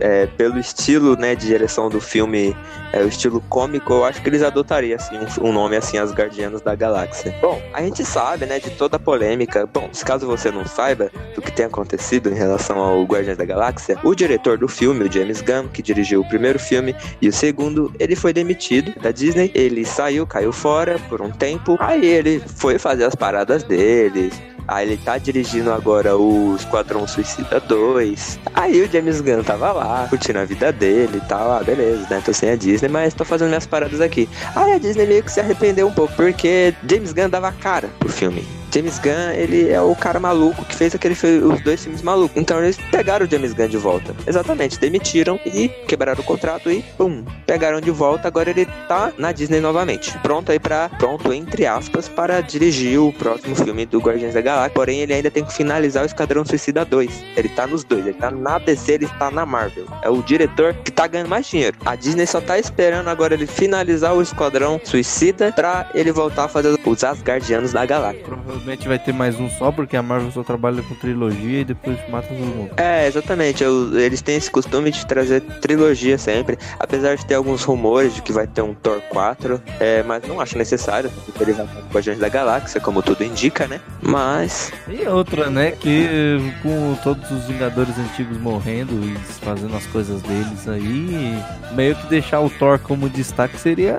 é, 0.00 0.26
pelo 0.26 0.58
estilo 0.58 1.16
né, 1.16 1.34
de 1.34 1.46
direção 1.46 1.88
do 1.88 2.00
filme, 2.00 2.56
é, 2.92 3.02
o 3.02 3.08
estilo 3.08 3.40
cômico, 3.48 3.92
eu 3.92 4.04
acho 4.04 4.22
que 4.22 4.28
eles 4.28 4.42
adotariam 4.42 4.96
assim, 4.96 5.16
um, 5.18 5.48
um 5.48 5.52
nome 5.52 5.76
assim, 5.76 5.98
Asgardianos 5.98 6.60
da 6.60 6.74
Galáxia. 6.74 7.34
Bom, 7.40 7.60
a 7.72 7.82
gente 7.82 8.04
sabe 8.04 8.46
né, 8.46 8.58
de 8.58 8.70
toda 8.70 8.96
a 8.96 9.00
polêmica. 9.00 9.66
Bom, 9.66 9.90
caso 10.04 10.26
você 10.26 10.50
não 10.50 10.66
saiba 10.66 11.10
do 11.34 11.40
que 11.40 11.50
tem 11.50 11.66
acontecido 11.66 12.30
em 12.30 12.34
relação 12.34 12.78
ao 12.78 13.02
Guardiões 13.04 13.38
da 13.38 13.44
Galáxia, 13.44 13.98
o 14.04 14.14
diretor 14.14 14.58
do 14.58 14.68
filme, 14.68 15.04
o 15.04 15.12
James 15.12 15.40
Gunn, 15.40 15.68
que 15.68 15.82
dirigiu 15.82 16.20
o 16.20 16.28
primeiro 16.28 16.58
filme 16.58 16.94
e 17.20 17.28
o 17.28 17.32
segundo, 17.32 17.92
ele 17.98 18.14
foi 18.14 18.32
demitido 18.32 18.92
da 19.00 19.10
Disney. 19.10 19.50
Ele 19.54 19.84
saiu, 19.84 20.26
caiu 20.26 20.52
fora 20.52 20.98
por 21.08 21.20
um 21.20 21.30
tempo. 21.30 21.76
Aí 21.80 22.04
ele 22.04 22.40
foi 22.40 22.78
fazer 22.78 23.04
as 23.04 23.14
paradas 23.14 23.62
dele. 23.62 24.30
Aí 24.66 24.86
ele 24.86 24.96
tá 24.96 25.18
dirigindo 25.18 25.70
agora 25.70 26.16
o 26.16 26.56
Esquadrão 26.56 27.06
Suicida 27.06 27.60
2. 27.60 28.38
Aí 28.54 28.80
o 28.80 28.90
James 28.90 29.20
Gunn 29.20 29.42
tava 29.42 29.72
lá, 29.72 29.83
curtindo 30.08 30.38
a 30.38 30.44
vida 30.44 30.72
dele 30.72 31.18
e 31.18 31.28
tal. 31.28 31.52
Ah, 31.52 31.62
beleza, 31.62 32.06
né? 32.10 32.22
Tô 32.24 32.32
sem 32.32 32.50
a 32.50 32.56
Disney, 32.56 32.88
mas 32.88 33.14
tô 33.14 33.24
fazendo 33.24 33.48
minhas 33.48 33.66
paradas 33.66 34.00
aqui. 34.00 34.28
Aí 34.54 34.72
a 34.72 34.78
Disney 34.78 35.06
meio 35.06 35.22
que 35.22 35.30
se 35.30 35.40
arrependeu 35.40 35.86
um 35.86 35.92
pouco, 35.92 36.14
porque 36.14 36.74
James 36.88 37.12
Gunn 37.12 37.28
dava 37.28 37.52
cara 37.52 37.88
pro 37.98 38.08
filme. 38.08 38.63
James 38.74 38.98
Gunn, 38.98 39.30
ele 39.36 39.70
é 39.70 39.80
o 39.80 39.94
cara 39.94 40.18
maluco 40.18 40.64
que 40.64 40.74
fez 40.74 40.92
aquele 40.96 41.14
os 41.14 41.60
dois 41.60 41.84
filmes 41.84 42.02
malucos. 42.02 42.36
Então 42.36 42.58
eles 42.58 42.76
pegaram 42.90 43.24
o 43.24 43.30
James 43.30 43.52
Gunn 43.52 43.68
de 43.68 43.76
volta. 43.76 44.12
Exatamente, 44.26 44.80
demitiram 44.80 45.38
e 45.46 45.68
quebraram 45.86 46.20
o 46.20 46.24
contrato 46.24 46.68
e 46.68 46.82
pum, 46.98 47.24
pegaram 47.46 47.80
de 47.80 47.92
volta. 47.92 48.26
Agora 48.26 48.50
ele 48.50 48.66
tá 48.88 49.12
na 49.16 49.30
Disney 49.30 49.60
novamente. 49.60 50.18
Pronto 50.18 50.50
aí 50.50 50.58
para 50.58 50.88
pronto 50.88 51.32
entre 51.32 51.66
aspas 51.66 52.08
para 52.08 52.40
dirigir 52.40 52.98
o 52.98 53.12
próximo 53.12 53.54
filme 53.54 53.86
do 53.86 54.00
Guardiões 54.00 54.34
da 54.34 54.40
Galáxia. 54.40 54.74
Porém, 54.74 55.00
ele 55.00 55.14
ainda 55.14 55.30
tem 55.30 55.44
que 55.44 55.52
finalizar 55.52 56.02
o 56.02 56.06
Esquadrão 56.06 56.44
Suicida 56.44 56.84
2. 56.84 57.24
Ele 57.36 57.48
tá 57.50 57.68
nos 57.68 57.84
dois, 57.84 58.04
ele 58.04 58.16
tá 58.16 58.30
na 58.30 58.58
DC, 58.58 58.92
ele 58.92 59.08
tá 59.18 59.30
na 59.30 59.46
Marvel. 59.46 59.86
É 60.02 60.10
o 60.10 60.20
diretor 60.20 60.74
que 60.74 60.90
tá 60.90 61.06
ganhando 61.06 61.28
mais 61.28 61.46
dinheiro. 61.46 61.76
A 61.84 61.94
Disney 61.94 62.26
só 62.26 62.40
tá 62.40 62.58
esperando 62.58 63.08
agora 63.08 63.34
ele 63.34 63.46
finalizar 63.46 64.14
o 64.14 64.22
Esquadrão 64.22 64.80
Suicida 64.82 65.52
pra 65.52 65.88
ele 65.94 66.10
voltar 66.10 66.44
a 66.44 66.48
fazer 66.48 66.76
os 66.84 67.04
Asgardianos 67.04 67.72
da 67.72 67.86
Galáxia. 67.86 68.24
Provavelmente 68.64 68.88
vai 68.88 68.98
ter 68.98 69.12
mais 69.12 69.38
um 69.38 69.50
só, 69.50 69.70
porque 69.70 69.94
a 69.94 70.02
Marvel 70.02 70.32
só 70.32 70.42
trabalha 70.42 70.82
com 70.82 70.94
trilogia 70.94 71.60
e 71.60 71.64
depois 71.66 71.98
mata 72.08 72.28
todo 72.28 72.38
mundo. 72.38 72.70
É, 72.78 73.06
exatamente. 73.06 73.62
Eu- 73.62 73.98
eles 74.00 74.22
têm 74.22 74.36
esse 74.36 74.50
costume 74.50 74.90
de 74.90 75.04
trazer 75.04 75.42
trilogia 75.60 76.16
sempre. 76.16 76.58
Apesar 76.80 77.14
de 77.14 77.26
ter 77.26 77.34
alguns 77.34 77.62
rumores 77.62 78.14
de 78.14 78.22
que 78.22 78.32
vai 78.32 78.46
ter 78.46 78.62
um 78.62 78.72
Thor 78.72 79.02
4. 79.10 79.60
É, 79.78 80.02
mas 80.02 80.26
não 80.26 80.40
acho 80.40 80.56
necessário. 80.56 81.10
Porque 81.26 81.42
ele 81.42 81.52
vai 81.52 81.66
com 81.66 81.78
o 81.78 81.92
Guardiões 81.92 82.18
da 82.18 82.28
Galáxia, 82.30 82.80
como 82.80 83.02
tudo 83.02 83.22
indica, 83.22 83.66
né? 83.66 83.82
Mas. 84.00 84.72
E 84.88 85.06
outra, 85.08 85.50
né, 85.50 85.72
que 85.72 86.38
com 86.62 86.94
todos 87.02 87.30
os 87.30 87.44
Vingadores 87.44 87.98
antigos 87.98 88.38
morrendo 88.40 88.94
e 89.04 89.14
fazendo 89.44 89.76
as 89.76 89.86
coisas 89.88 90.22
deles 90.22 90.66
aí, 90.66 91.38
meio 91.72 91.94
que 91.96 92.06
deixar 92.06 92.40
o 92.40 92.48
Thor 92.48 92.78
como 92.78 93.10
destaque 93.10 93.58
seria 93.60 93.98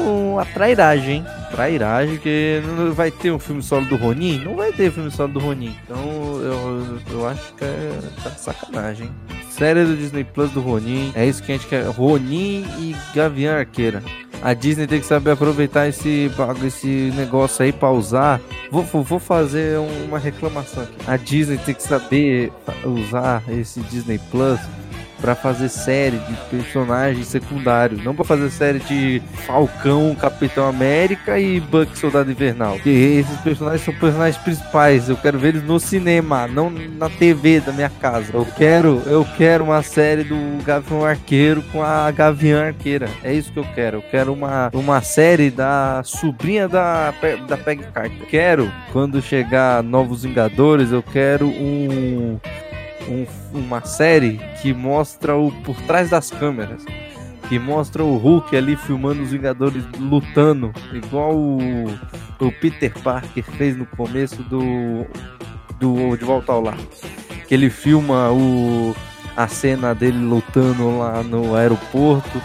um, 0.00 0.32
uma 0.32 0.46
trairagem, 0.46 1.16
hein? 1.16 1.26
Trairagem, 1.50 2.16
que 2.16 2.60
não 2.76 2.92
vai 2.92 3.12
ter 3.12 3.30
um 3.30 3.38
filme 3.38 3.62
solo 3.74 3.86
do 3.86 3.96
Ronin? 3.96 4.38
Não 4.44 4.54
vai 4.54 4.72
ter 4.72 4.92
filme 4.92 5.10
solo 5.10 5.32
do 5.32 5.38
Ronin. 5.40 5.74
Então 5.84 5.96
eu, 6.42 6.98
eu 7.10 7.26
acho 7.28 7.52
que 7.54 7.64
é 7.64 7.98
tá 8.22 8.30
sacanagem. 8.30 9.10
Série 9.50 9.84
do 9.84 9.96
Disney 9.96 10.24
Plus 10.24 10.50
do 10.50 10.60
Ronin, 10.60 11.12
é 11.14 11.26
isso 11.26 11.42
que 11.42 11.52
a 11.52 11.56
gente 11.56 11.66
quer. 11.66 11.84
Ronin 11.86 12.64
e 12.78 12.94
Gavião 13.14 13.56
Arqueira. 13.56 14.02
A 14.42 14.52
Disney 14.52 14.86
tem 14.86 15.00
que 15.00 15.06
saber 15.06 15.30
aproveitar 15.32 15.88
esse, 15.88 16.30
esse 16.66 17.12
negócio 17.16 17.64
aí 17.64 17.72
pra 17.72 17.90
usar. 17.90 18.40
Vou, 18.70 18.82
vou- 18.82 19.18
fazer 19.18 19.78
um- 19.78 20.04
uma 20.08 20.18
reclamação 20.18 20.82
aqui. 20.82 20.94
A 21.06 21.16
Disney 21.16 21.56
tem 21.58 21.74
que 21.74 21.82
saber 21.82 22.52
usar 22.84 23.42
esse 23.48 23.80
Disney 23.82 24.18
Plus 24.30 24.58
para 25.20 25.34
fazer 25.34 25.68
série 25.68 26.18
de 26.18 26.34
personagens 26.50 27.26
secundários, 27.28 28.02
não 28.02 28.14
para 28.14 28.24
fazer 28.24 28.50
série 28.50 28.80
de 28.80 29.22
Falcão, 29.46 30.14
Capitão 30.14 30.68
América 30.68 31.38
e 31.38 31.60
Buck 31.60 31.96
Soldado 31.98 32.30
Invernal. 32.30 32.74
Porque 32.74 32.90
esses 32.90 33.38
personagens 33.40 33.82
são 33.82 33.94
personagens 33.94 34.42
principais. 34.42 35.08
Eu 35.08 35.16
quero 35.16 35.38
ver 35.38 35.48
eles 35.48 35.64
no 35.64 35.78
cinema, 35.78 36.46
não 36.46 36.70
na 36.70 37.08
TV 37.08 37.60
da 37.60 37.72
minha 37.72 37.90
casa. 37.90 38.32
Eu 38.34 38.46
quero, 38.56 39.02
eu 39.06 39.26
quero 39.36 39.64
uma 39.64 39.82
série 39.82 40.24
do 40.24 40.62
Gavião 40.64 41.04
Arqueiro 41.04 41.62
com 41.72 41.82
a 41.82 42.10
Gavião 42.10 42.60
Arqueira. 42.60 43.08
É 43.22 43.32
isso 43.32 43.52
que 43.52 43.58
eu 43.58 43.66
quero. 43.74 43.98
Eu 43.98 44.02
quero 44.02 44.32
uma, 44.32 44.70
uma 44.72 45.00
série 45.00 45.50
da 45.50 46.02
sobrinha 46.04 46.68
da 46.68 47.14
da 47.46 47.56
Peg 47.56 47.82
Carter. 47.92 48.26
Quero 48.28 48.70
quando 48.92 49.20
chegar 49.22 49.82
novos 49.82 50.24
Vingadores, 50.24 50.90
eu 50.90 51.02
quero 51.02 51.46
um 51.46 52.38
um, 53.08 53.26
uma 53.52 53.84
série 53.84 54.40
que 54.60 54.72
mostra 54.72 55.36
o 55.36 55.50
por 55.62 55.76
trás 55.82 56.10
das 56.10 56.30
câmeras. 56.30 56.84
Que 57.48 57.58
mostra 57.58 58.02
o 58.02 58.16
Hulk 58.16 58.56
ali 58.56 58.74
filmando 58.74 59.22
os 59.22 59.30
Vingadores 59.30 59.84
lutando, 59.98 60.72
igual 60.92 61.36
o, 61.36 61.86
o 62.40 62.52
Peter 62.60 62.92
Parker 63.02 63.44
fez 63.44 63.76
no 63.76 63.84
começo 63.84 64.42
do, 64.44 65.06
do 65.78 66.16
De 66.16 66.24
Volta 66.24 66.52
ao 66.52 66.62
Lar. 66.62 66.78
Que 67.46 67.52
ele 67.52 67.68
filma 67.68 68.30
o, 68.30 68.96
a 69.36 69.46
cena 69.46 69.94
dele 69.94 70.18
lutando 70.18 70.98
lá 70.98 71.22
no 71.22 71.54
aeroporto. 71.54 72.40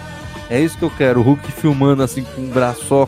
É 0.50 0.60
isso 0.60 0.78
que 0.78 0.84
eu 0.84 0.92
quero, 0.92 1.22
o 1.22 1.24
Hulk 1.24 1.50
filmando 1.52 2.04
assim 2.04 2.24
com 2.24 2.42
um 2.42 2.50
braço 2.50 2.84
só 2.86 3.08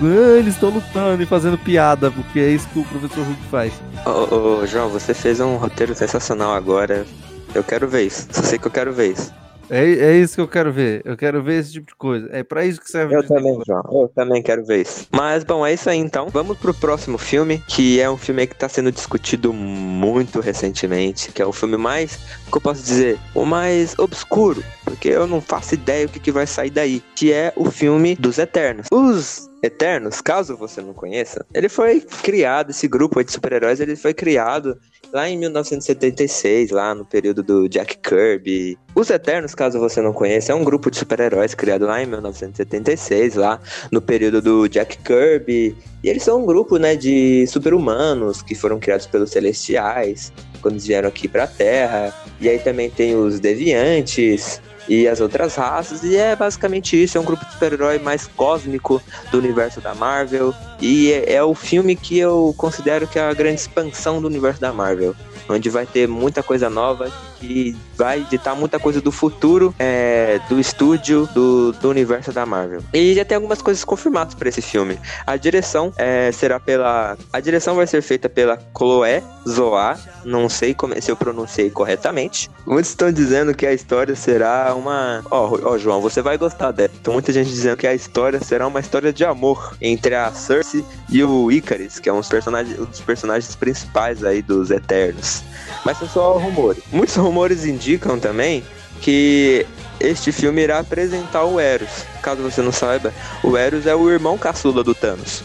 ah, 0.00 0.38
eles 0.38 0.54
estão 0.54 0.70
lutando 0.70 1.22
e 1.22 1.26
fazendo 1.26 1.58
piada, 1.58 2.10
porque 2.10 2.38
é 2.38 2.48
isso 2.48 2.68
que 2.68 2.78
o 2.78 2.84
professor 2.84 3.24
Hulk 3.24 3.42
faz. 3.50 3.72
Ô, 4.06 4.66
João, 4.66 4.88
você 4.88 5.14
fez 5.14 5.40
um 5.40 5.56
roteiro 5.56 5.94
sensacional 5.94 6.52
agora. 6.52 7.06
Eu 7.54 7.64
quero 7.64 7.88
ver 7.88 8.06
isso. 8.06 8.28
Só 8.30 8.42
sei 8.42 8.58
que 8.58 8.66
eu 8.66 8.70
quero 8.70 8.92
ver 8.92 9.12
isso. 9.12 9.32
É, 9.70 9.84
é 9.84 10.16
isso 10.16 10.34
que 10.34 10.40
eu 10.40 10.48
quero 10.48 10.72
ver. 10.72 11.02
Eu 11.04 11.16
quero 11.16 11.42
ver 11.42 11.60
esse 11.60 11.72
tipo 11.72 11.86
de 11.86 11.94
coisa. 11.94 12.28
É 12.32 12.42
para 12.42 12.64
isso 12.64 12.80
que 12.80 12.90
serve 12.90 13.14
Eu 13.14 13.26
também, 13.26 13.58
João. 13.66 13.82
Eu 13.92 14.08
também 14.14 14.42
quero 14.42 14.64
ver 14.64 14.82
isso. 14.82 15.06
Mas, 15.12 15.44
bom, 15.44 15.64
é 15.64 15.74
isso 15.74 15.90
aí 15.90 15.98
então. 15.98 16.28
Vamos 16.28 16.58
pro 16.58 16.72
próximo 16.72 17.18
filme, 17.18 17.62
que 17.68 18.00
é 18.00 18.10
um 18.10 18.16
filme 18.16 18.46
que 18.46 18.56
tá 18.56 18.68
sendo 18.68 18.90
discutido 18.90 19.52
muito 19.52 20.40
recentemente, 20.40 21.30
que 21.32 21.42
é 21.42 21.46
o 21.46 21.52
filme 21.52 21.76
mais, 21.76 22.18
o 22.46 22.50
que 22.50 22.56
eu 22.56 22.60
posso 22.60 22.82
dizer, 22.82 23.18
o 23.34 23.44
mais 23.44 23.94
obscuro, 23.98 24.62
porque 24.84 25.08
eu 25.08 25.26
não 25.26 25.40
faço 25.40 25.74
ideia 25.74 26.06
o 26.06 26.08
que, 26.08 26.18
que 26.18 26.32
vai 26.32 26.46
sair 26.46 26.70
daí, 26.70 27.02
que 27.14 27.32
é 27.32 27.52
o 27.54 27.70
filme 27.70 28.14
dos 28.16 28.38
Eternos. 28.38 28.86
Os 28.90 29.48
Eternos, 29.62 30.20
caso 30.20 30.56
você 30.56 30.80
não 30.80 30.92
conheça, 30.92 31.44
ele 31.52 31.68
foi 31.68 32.00
criado, 32.00 32.70
esse 32.70 32.86
grupo 32.86 33.22
de 33.22 33.32
super-heróis, 33.32 33.80
ele 33.80 33.96
foi 33.96 34.14
criado 34.14 34.78
lá 35.12 35.28
em 35.28 35.36
1976, 35.36 36.70
lá 36.70 36.94
no 36.94 37.04
período 37.04 37.42
do 37.42 37.68
Jack 37.68 37.98
Kirby. 37.98 38.78
Os 38.94 39.10
Eternos, 39.10 39.54
caso 39.54 39.78
você 39.78 40.00
não 40.00 40.12
conheça, 40.12 40.52
é 40.52 40.54
um 40.54 40.62
grupo 40.62 40.90
de 40.90 40.98
super-heróis 40.98 41.54
criado 41.54 41.86
lá 41.86 42.02
em 42.02 42.06
1976, 42.06 43.34
lá 43.34 43.60
no 43.90 44.00
período 44.00 44.40
do 44.40 44.68
Jack 44.68 44.98
Kirby. 44.98 45.76
E 46.04 46.08
eles 46.08 46.22
são 46.22 46.42
um 46.42 46.46
grupo, 46.46 46.76
né, 46.76 46.94
de 46.94 47.46
super-humanos 47.46 48.42
que 48.42 48.54
foram 48.54 48.78
criados 48.78 49.06
pelos 49.06 49.30
Celestiais 49.30 50.32
quando 50.60 50.74
eles 50.74 50.86
vieram 50.86 51.08
aqui 51.08 51.26
pra 51.26 51.46
Terra. 51.46 52.14
E 52.40 52.48
aí 52.48 52.58
também 52.58 52.90
tem 52.90 53.16
os 53.16 53.40
Deviantes, 53.40 54.60
e 54.88 55.06
as 55.06 55.20
outras 55.20 55.54
raças. 55.54 56.02
E 56.02 56.16
é 56.16 56.34
basicamente 56.34 57.00
isso: 57.00 57.18
é 57.18 57.20
um 57.20 57.24
grupo 57.24 57.44
de 57.44 57.52
super-herói 57.52 57.98
mais 57.98 58.26
cósmico 58.26 59.02
do 59.30 59.38
universo 59.38 59.80
da 59.80 59.94
Marvel. 59.94 60.54
E 60.80 61.12
é, 61.12 61.34
é, 61.34 61.42
o 61.42 61.54
filme 61.54 61.94
que 61.94 62.18
eu 62.18 62.54
considero 62.56 63.06
que 63.06 63.18
é 63.18 63.22
a 63.22 63.34
grande 63.34 63.60
expansão 63.60 64.20
do 64.20 64.26
universo 64.26 64.60
da 64.60 64.72
Marvel. 64.72 65.14
Onde 65.48 65.68
vai 65.70 65.86
ter 65.86 66.06
muita 66.06 66.42
coisa 66.42 66.68
nova 66.68 67.10
que 67.38 67.76
vai 67.96 68.20
ditar 68.28 68.54
muita 68.54 68.78
coisa 68.78 69.00
do 69.00 69.12
futuro 69.12 69.74
é, 69.78 70.40
do 70.48 70.58
estúdio 70.58 71.28
do, 71.34 71.72
do 71.72 71.88
universo 71.88 72.32
da 72.32 72.44
Marvel. 72.44 72.82
E 72.92 73.14
já 73.14 73.24
tem 73.24 73.36
algumas 73.36 73.62
coisas 73.62 73.84
confirmadas 73.84 74.34
para 74.34 74.48
esse 74.48 74.60
filme. 74.60 74.98
A 75.26 75.36
direção 75.36 75.92
é, 75.96 76.30
será 76.32 76.58
pela. 76.58 77.16
A 77.32 77.40
direção 77.40 77.76
vai 77.76 77.86
ser 77.86 78.02
feita 78.02 78.28
pela 78.28 78.58
Chloé 78.76 79.22
Zoá. 79.48 79.96
Não 80.24 80.48
sei 80.48 80.74
como, 80.74 81.00
se 81.00 81.10
eu 81.10 81.16
pronunciei 81.16 81.70
corretamente. 81.70 82.50
Muitos 82.66 82.90
estão 82.90 83.10
dizendo 83.10 83.54
que 83.54 83.66
a 83.66 83.72
história 83.72 84.14
será 84.14 84.74
uma. 84.74 85.22
Ó, 85.30 85.48
oh, 85.48 85.70
oh, 85.70 85.78
João, 85.78 86.00
você 86.00 86.20
vai 86.20 86.36
gostar 86.36 86.72
dela. 86.72 86.90
Tem 87.02 87.12
muita 87.12 87.32
gente 87.32 87.48
dizendo 87.48 87.76
que 87.76 87.86
a 87.86 87.94
história 87.94 88.40
será 88.40 88.66
uma 88.66 88.80
história 88.80 89.12
de 89.12 89.24
amor 89.24 89.76
entre 89.80 90.14
a 90.14 90.30
Cersei 90.32 90.84
e 91.08 91.22
o 91.22 91.50
Icarus, 91.50 91.98
que 91.98 92.08
é 92.08 92.12
um 92.12 92.20
dos 92.20 92.28
personagens, 92.28 92.78
um 92.78 92.84
dos 92.84 93.00
personagens 93.00 93.54
principais 93.54 94.24
aí 94.24 94.42
dos 94.42 94.70
Eternos. 94.70 95.37
Mas 95.84 95.98
são 95.98 96.08
só 96.08 96.38
rumores. 96.38 96.82
Muitos 96.92 97.16
rumores 97.16 97.64
indicam 97.64 98.18
também 98.18 98.64
que 99.00 99.66
este 100.00 100.32
filme 100.32 100.62
irá 100.62 100.78
apresentar 100.78 101.44
o 101.44 101.58
Eros. 101.58 102.04
Caso 102.22 102.42
você 102.42 102.62
não 102.62 102.72
saiba, 102.72 103.12
o 103.42 103.56
Eros 103.56 103.86
é 103.86 103.94
o 103.94 104.10
irmão 104.10 104.36
caçula 104.38 104.84
do 104.84 104.94
Thanos. 104.94 105.42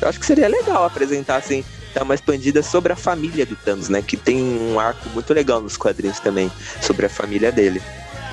Eu 0.00 0.08
acho 0.08 0.20
que 0.20 0.26
seria 0.26 0.48
legal 0.48 0.84
apresentar 0.84 1.36
assim, 1.36 1.64
dar 1.94 2.02
uma 2.02 2.14
expandida 2.14 2.62
sobre 2.62 2.92
a 2.92 2.96
família 2.96 3.46
do 3.46 3.56
Thanos, 3.56 3.88
né? 3.88 4.02
Que 4.02 4.16
tem 4.16 4.42
um 4.42 4.78
arco 4.78 5.08
muito 5.10 5.32
legal 5.32 5.60
nos 5.60 5.76
quadrinhos 5.76 6.20
também 6.20 6.50
sobre 6.82 7.06
a 7.06 7.08
família 7.08 7.52
dele. 7.52 7.80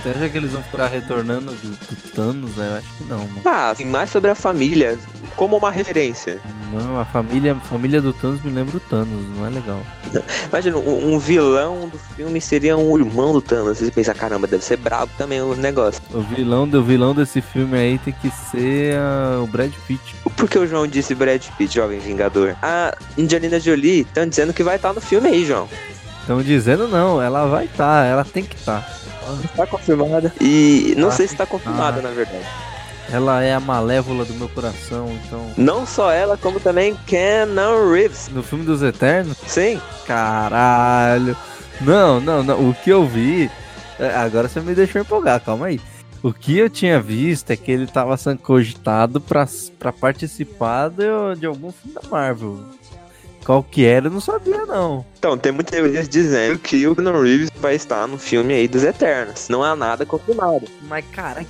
Você 0.02 0.10
acha 0.10 0.30
que 0.30 0.38
eles 0.38 0.52
vão 0.52 0.64
ficar 0.64 0.88
retornando 0.88 1.52
do, 1.52 1.70
do 1.70 2.12
Thanos? 2.16 2.56
Né? 2.56 2.70
Eu 2.72 2.78
acho 2.78 2.98
que 2.98 3.04
não, 3.04 3.20
mano. 3.20 3.42
Ah, 3.46 3.70
assim, 3.70 3.86
mais 3.86 4.10
sobre 4.10 4.32
a 4.32 4.36
família, 4.36 4.98
como 5.36 5.58
uma 5.58 5.70
referência. 5.70 6.40
Não, 6.74 7.00
a 7.00 7.06
família, 7.06 7.54
a 7.54 7.60
família 7.60 8.02
do 8.02 8.12
Thanos 8.12 8.42
me 8.42 8.50
lembra 8.50 8.78
o 8.78 8.80
Thanos, 8.80 9.38
não 9.38 9.46
é 9.46 9.50
legal. 9.52 9.80
Imagina, 10.50 10.78
um, 10.78 11.14
um, 11.14 11.20
vilão 11.20 11.88
do 11.88 12.00
filme 12.00 12.42
seria 12.42 12.76
um 12.76 12.98
irmão 12.98 13.32
do 13.32 13.42
Thanos. 13.42 13.78
Você 13.78 13.92
pensa, 13.92 14.12
caramba, 14.16 14.48
deve 14.48 14.64
ser 14.64 14.78
brabo 14.78 15.12
também 15.20 15.40
o 15.40 15.54
negócio. 15.54 16.02
O 16.12 16.22
vilão, 16.22 16.68
do 16.68 16.84
vilão 16.84 17.14
desse 17.14 17.40
filme 17.40 17.78
aí 17.78 18.00
tem 18.00 18.14
que 18.14 18.32
ser 18.50 18.96
uh, 18.96 19.44
o 19.44 19.48
Brad 19.48 19.72
Pitt. 19.86 20.16
Por 20.36 20.50
que 20.50 20.58
o 20.58 20.66
João 20.66 20.88
disse 20.88 21.14
Brad 21.14 21.46
Pitt, 21.60 21.76
jovem 21.76 22.00
Vingador? 22.00 22.56
A 22.60 22.98
Angelina 23.20 23.60
Jolie 23.60 24.02
estão 24.02 24.26
dizendo 24.26 24.52
que 24.52 24.64
vai 24.64 24.78
estar 24.78 24.94
no 24.94 25.02
filme 25.02 25.30
aí, 25.30 25.46
João. 25.46 25.70
Estão 26.22 26.42
dizendo 26.42 26.88
não, 26.88 27.22
ela 27.22 27.46
vai 27.46 27.66
estar, 27.66 28.04
tá, 28.04 28.06
ela 28.06 28.24
tem 28.24 28.44
que 28.44 28.56
estar. 28.56 28.82
Tá. 28.82 29.01
Está 29.44 29.68
confirmada. 29.68 30.34
E 30.40 30.94
não 30.98 31.10
ah, 31.10 31.12
sei 31.12 31.28
se 31.28 31.34
está 31.34 31.46
confirmada, 31.46 32.00
ah. 32.00 32.04
na 32.04 32.10
verdade. 32.10 32.46
Ela 33.12 33.44
é 33.44 33.54
a 33.54 33.60
malévola 33.60 34.24
do 34.24 34.34
meu 34.36 34.48
coração, 34.48 35.10
então. 35.26 35.52
Não 35.58 35.86
só 35.86 36.12
ela, 36.12 36.38
como 36.38 36.60
também 36.60 36.96
Keanu 37.06 37.92
Reeves. 37.92 38.30
No 38.30 38.42
filme 38.42 38.64
dos 38.64 38.82
Eternos? 38.82 39.38
Sim. 39.48 39.82
Caralho. 40.06 41.36
Não, 41.82 42.22
não, 42.22 42.42
não. 42.42 42.70
O 42.70 42.74
que 42.74 42.90
eu 42.90 43.06
vi. 43.06 43.52
É, 44.00 44.16
agora 44.16 44.48
você 44.48 44.62
me 44.62 44.74
deixou 44.74 45.02
empolgar, 45.02 45.42
calma 45.42 45.68
aí. 45.68 45.82
O 46.24 46.32
que 46.32 46.58
eu 46.58 46.70
tinha 46.70 47.02
visto 47.02 47.52
é 47.52 47.58
que 47.58 47.72
ele 47.72 47.84
estava 47.84 48.16
sendo 48.16 48.38
cogitado 48.40 49.20
para 49.20 49.92
participar 49.92 50.90
de, 50.90 51.06
de 51.40 51.46
algum 51.46 51.72
filme 51.72 51.96
da 51.96 52.08
Marvel. 52.08 52.60
Qual 53.46 53.64
que 53.64 53.86
era, 53.86 54.08
eu 54.08 54.12
não 54.12 54.22
sabia, 54.22 54.66
não. 54.66 55.06
Então, 55.18 55.38
tem 55.38 55.52
muitas 55.52 55.72
teorias 55.72 56.08
dizendo 56.08 56.60
que 56.60 56.88
o 56.88 56.96
Keanu 56.96 57.22
Reeves 57.22 57.50
vai 57.58 57.76
estar 57.76 58.08
no 58.08 58.18
filme 58.18 58.54
aí 58.54 58.68
dos 58.68 58.84
Eternos. 58.84 59.48
Não 59.50 59.64
há 59.64 59.76
nada 59.76 60.06
confirmado. 60.06 60.68
Mas, 60.88 61.04
cara, 61.12 61.46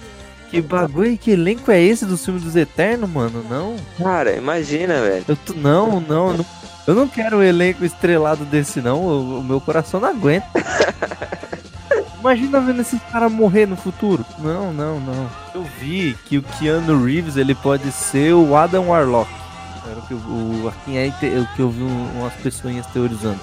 que 0.49 0.61
bagulho, 0.61 1.17
que 1.17 1.31
elenco 1.31 1.71
é 1.71 1.81
esse 1.81 2.05
do 2.05 2.17
filme 2.17 2.39
dos 2.39 2.55
Eternos, 2.55 3.09
mano? 3.09 3.43
Não. 3.49 3.75
Cara, 3.97 4.35
imagina, 4.35 5.01
velho. 5.01 5.25
Eu 5.27 5.35
tô, 5.35 5.53
não, 5.53 6.01
não, 6.01 6.33
não, 6.33 6.45
eu 6.87 6.95
não 6.95 7.07
quero 7.07 7.37
um 7.37 7.43
elenco 7.43 7.85
estrelado 7.85 8.43
desse, 8.45 8.81
não. 8.81 9.01
O, 9.01 9.39
o 9.39 9.43
meu 9.43 9.61
coração 9.61 9.99
não 9.99 10.09
aguenta. 10.09 10.47
Imagina 12.19 12.59
vendo 12.59 12.81
esses 12.81 13.01
caras 13.11 13.31
morrer 13.31 13.65
no 13.65 13.75
futuro. 13.75 14.23
Não, 14.37 14.71
não, 14.71 14.99
não. 14.99 15.29
Eu 15.55 15.63
vi 15.79 16.15
que 16.25 16.37
o 16.37 16.43
Keanu 16.43 17.03
Reeves 17.03 17.35
ele 17.35 17.55
pode 17.55 17.91
ser 17.91 18.33
o 18.33 18.55
Adam 18.55 18.89
Warlock. 18.89 19.40
Era 19.89 19.99
o 19.99 20.07
que, 20.07 20.13
o, 20.13 20.67
assim, 20.67 20.97
é 20.97 21.07
o 21.39 21.55
que 21.55 21.59
eu 21.59 21.69
vi 21.69 21.81
umas 21.81 22.33
pessoas 22.35 22.85
teorizando. 22.87 23.39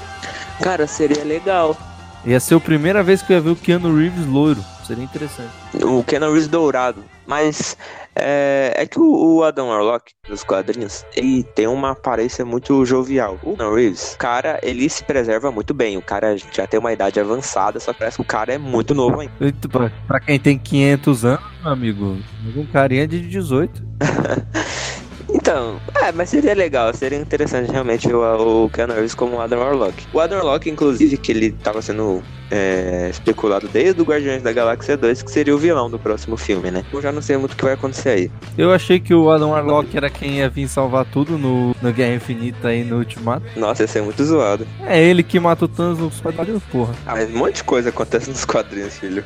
Cara, 0.63 0.87
seria 0.87 1.25
legal. 1.25 1.77
Ia 2.25 2.41
ser 2.41 2.55
a 2.57 2.61
primeira 2.61 3.03
vez 3.03 3.23
que 3.23 3.33
eu 3.33 3.37
ia 3.37 3.41
ver 3.41 3.51
o 3.51 3.57
Keanu 3.57 3.97
Reeves 3.97 4.27
loiro. 4.27 4.65
Seria 4.85 5.05
interessante. 5.05 5.51
O 5.83 6.03
Keanu 6.03 6.27
Reeves 6.27 6.49
dourado. 6.49 7.05
Mas 7.27 7.77
é, 8.15 8.73
é 8.77 8.87
que 8.87 8.99
o, 8.99 9.37
o, 9.37 9.45
Adam 9.45 9.69
Warlock 9.69 10.13
dos 10.29 10.43
quadrinhos, 10.43 11.05
ele 11.15 11.43
tem 11.43 11.67
uma 11.67 11.91
aparência 11.91 12.45
muito 12.45 12.85
jovial. 12.85 13.39
O 13.43 13.57
Keanu 13.57 13.75
Reeves, 13.75 14.17
cara, 14.19 14.59
ele 14.63 14.89
se 14.89 15.05
preserva 15.05 15.51
muito 15.53 15.75
bem. 15.75 15.97
O 15.97 16.03
cara 16.03 16.37
já 16.37 16.67
tem 16.67 16.81
uma 16.81 16.93
idade 16.93 17.21
avançada, 17.21 17.79
só 17.81 17.93
que 17.93 17.99
parece 17.99 18.17
que 18.17 18.23
o 18.23 18.27
cara 18.27 18.55
é 18.55 18.59
muito 18.59 18.95
novo 18.95 19.21
ainda. 19.21 19.33
Pra 20.07 20.21
quem 20.21 20.39
tem 20.39 20.59
500 20.59 21.25
anos, 21.25 21.45
meu 21.63 21.73
amigo, 21.73 22.19
um 22.57 22.67
carinha 22.67 23.07
de 23.07 23.21
18. 23.21 23.83
Então, 25.31 25.81
é, 26.03 26.11
mas 26.13 26.31
seria 26.31 26.55
legal, 26.55 26.93
seria 26.95 27.19
interessante 27.19 27.71
realmente 27.71 28.09
o, 28.13 28.65
o 28.65 28.71
Keanu 28.71 28.95
Reeves 28.95 29.15
como 29.15 29.37
o 29.37 29.41
Adam 29.41 29.61
Warlock. 29.61 30.07
O 30.13 30.21
Adam 30.21 30.39
Warlock, 30.39 30.69
inclusive, 30.71 31.17
que 31.17 31.33
ele 31.33 31.53
tava 31.53 31.83
sendo 31.83 32.23
é, 32.51 33.09
especulado 33.11 33.69
desde 33.69 34.01
o 34.01 34.05
Guardiões 34.05 34.43
da 34.43 34.53
Galáxia 34.53 34.97
2, 34.97 35.23
que 35.23 35.31
seria 35.31 35.55
o 35.55 35.59
vilão 35.59 35.91
do 35.91 35.99
próximo 35.99 36.37
filme, 36.37 36.71
né? 36.71 36.85
Eu 36.93 37.03
já 37.03 37.13
não 37.13 37.21
sei 37.21 37.37
muito 37.37 37.53
o 37.53 37.57
que 37.57 37.65
vai 37.65 37.75
acontecer 37.75 38.09
aí. 38.09 38.31
Eu 38.57 38.73
achei 38.73 38.99
que 38.99 39.15
o 39.15 39.31
Adam 39.31 39.51
Warlock 39.51 39.97
era 39.97 40.09
quem 40.09 40.39
ia 40.39 40.49
vir 40.49 40.69
salvar 40.69 41.05
tudo 41.05 41.39
no, 41.39 41.75
no 41.81 41.93
Guerra 41.93 42.15
Infinita 42.15 42.73
e 42.73 42.85
no 42.85 42.99
Ultimato. 42.99 43.45
Nossa, 43.57 43.83
ia 43.83 43.89
ser 43.89 44.03
muito 44.03 44.25
zoado. 44.25 44.67
É 44.87 45.03
ele 45.03 45.23
que 45.23 45.39
mata 45.39 45.65
o 45.65 45.69
Thanos 45.69 45.99
nos 45.99 46.21
quadrinhos, 46.21 46.63
porra. 46.65 46.95
Ah, 47.07 47.15
mas 47.15 47.31
um 47.31 47.39
monte 47.39 47.57
de 47.57 47.65
coisa 47.65 47.91
acontece 47.91 48.31
nos 48.31 48.45
quadrinhos, 48.45 48.99
filho. 48.99 49.25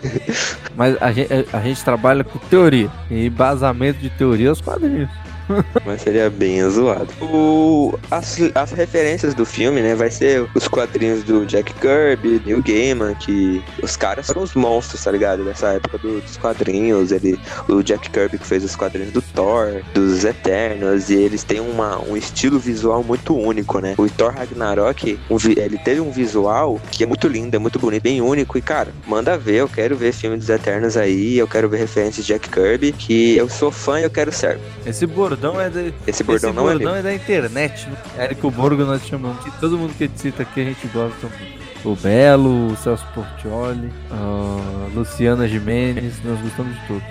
Mas 0.77 1.01
a 1.01 1.13
gente, 1.13 1.33
a, 1.33 1.59
a 1.59 1.61
gente 1.61 1.85
trabalha 1.85 2.25
com 2.25 2.39
teoria. 2.39 2.91
E 3.11 3.27
embasamento 3.27 3.99
de 3.99 4.11
teoria 4.11 4.49
é 4.49 4.53
os 4.53 4.61
quadrinhos. 4.61 5.09
Mas 5.85 6.03
seria 6.03 6.31
bem 6.31 6.63
zoado. 6.69 7.09
O, 7.21 7.99
as, 8.11 8.39
as 8.55 8.71
referências 8.73 9.35
do 9.35 9.45
filme, 9.45 9.81
né? 9.81 9.95
Vai 9.95 10.11
ser 10.11 10.47
os 10.55 10.69
quadrinhos 10.69 11.23
do 11.25 11.45
Jack 11.47 11.73
Kirby, 11.75 12.41
Neil 12.45 12.63
Gaiman, 12.63 13.15
que 13.15 13.63
os 13.83 13.97
caras 13.97 14.27
foram 14.27 14.43
os 14.43 14.55
monstros, 14.55 15.03
tá 15.03 15.11
ligado? 15.11 15.45
Dessa 15.45 15.69
época 15.75 15.99
do- 15.99 16.21
dos 16.21 16.37
quadrinhos. 16.37 17.13
Ele, 17.13 17.39
o 17.69 17.83
Jack 17.83 18.11
Kirby 18.11 18.39
que 18.39 18.47
fez 18.47 18.65
os 18.65 18.77
quadrinhos 18.77 19.13
do 19.13 19.21
Thor, 19.23 19.83
dos 19.95 20.25
Eternos, 20.25 21.11
e 21.11 21.15
eles 21.15 21.43
têm 21.45 21.61
uma, 21.61 21.99
um 22.03 22.17
estilo 22.17 22.59
visual 22.59 23.03
muito 23.03 23.37
único, 23.37 23.79
né? 23.79 23.95
O 23.99 24.09
Thor 24.09 24.33
Ragnarok, 24.35 25.19
um 25.31 25.37
ele 25.57 25.79
teve 25.79 26.01
um 26.01 26.11
visual 26.11 26.81
que 26.91 27.03
é 27.05 27.07
muito 27.07 27.27
lindo, 27.29 27.55
é 27.57 27.59
muito 27.59 27.79
bonito, 27.79 28.03
bem 28.03 28.21
único. 28.21 28.57
E, 28.57 28.63
cara, 28.63 28.89
manda 29.07 29.37
ver, 29.37 29.57
eu 29.57 29.69
quero 29.69 29.97
ver 29.97 30.13
filme 30.13 30.37
dos 30.37 30.49
Eternos 30.49 30.97
aí, 30.97 31.37
eu 31.39 31.49
quero 31.49 31.69
ver 31.69 31.79
referências 31.79 32.25
de 32.27 32.33
Jack 32.33 32.49
Kirby, 32.49 32.93
que 32.93 33.37
eu 33.37 33.49
sou 33.49 33.71
fã 33.71 34.01
e 34.01 34.05
eu 34.05 34.11
quero 34.11 34.31
ser. 34.33 34.59
Esse 34.87 35.07
bordão 35.37 35.61
é 35.61 35.69
de, 35.71 35.95
Esse 36.07 36.23
bordão 36.23 36.51
esse 36.51 36.57
não 36.57 36.69
é 36.69 36.73
bordão 36.73 36.93
meu. 36.93 37.01
é 37.01 37.03
da 37.03 37.15
internet, 37.15 37.89
né? 37.89 37.97
Érico 38.19 38.51
Borgo 38.51 38.85
nós 38.85 39.07
chamamos. 39.07 39.39
Todo 39.61 39.79
mundo 39.79 39.95
que 39.97 40.11
cita 40.15 40.43
aqui 40.43 40.61
a 40.61 40.65
gente 40.65 40.87
gosta 40.89 41.27
muito. 41.27 41.63
O 41.85 41.97
Belo, 41.97 42.73
o 42.73 42.77
Celso 42.77 43.05
Portioli, 43.13 43.91
a 44.11 44.89
Luciana 44.95 45.49
Jimenez, 45.49 46.23
nós 46.25 46.41
gostamos 46.41 46.75
de 46.81 46.87
todos. 46.87 47.03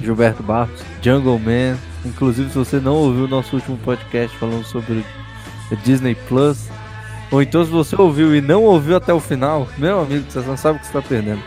Gilberto 0.00 0.42
Barros, 0.42 0.80
Jungle 1.02 1.38
Man. 1.38 1.76
Inclusive, 2.04 2.48
se 2.50 2.56
você 2.56 2.78
não 2.80 2.94
ouviu 2.94 3.24
o 3.24 3.28
nosso 3.28 3.56
último 3.56 3.76
podcast 3.78 4.34
falando 4.38 4.64
sobre 4.64 5.04
Disney 5.84 6.14
Plus, 6.28 6.68
ou 7.30 7.42
então 7.42 7.64
se 7.64 7.70
você 7.70 8.00
ouviu 8.00 8.34
e 8.34 8.40
não 8.40 8.62
ouviu 8.64 8.96
até 8.96 9.12
o 9.12 9.20
final, 9.20 9.68
meu 9.76 10.00
amigo, 10.00 10.24
você 10.28 10.40
não 10.40 10.56
sabe 10.56 10.78
o 10.78 10.80
que 10.80 10.86
você 10.86 10.98
está 10.98 11.06
perdendo. 11.06 11.42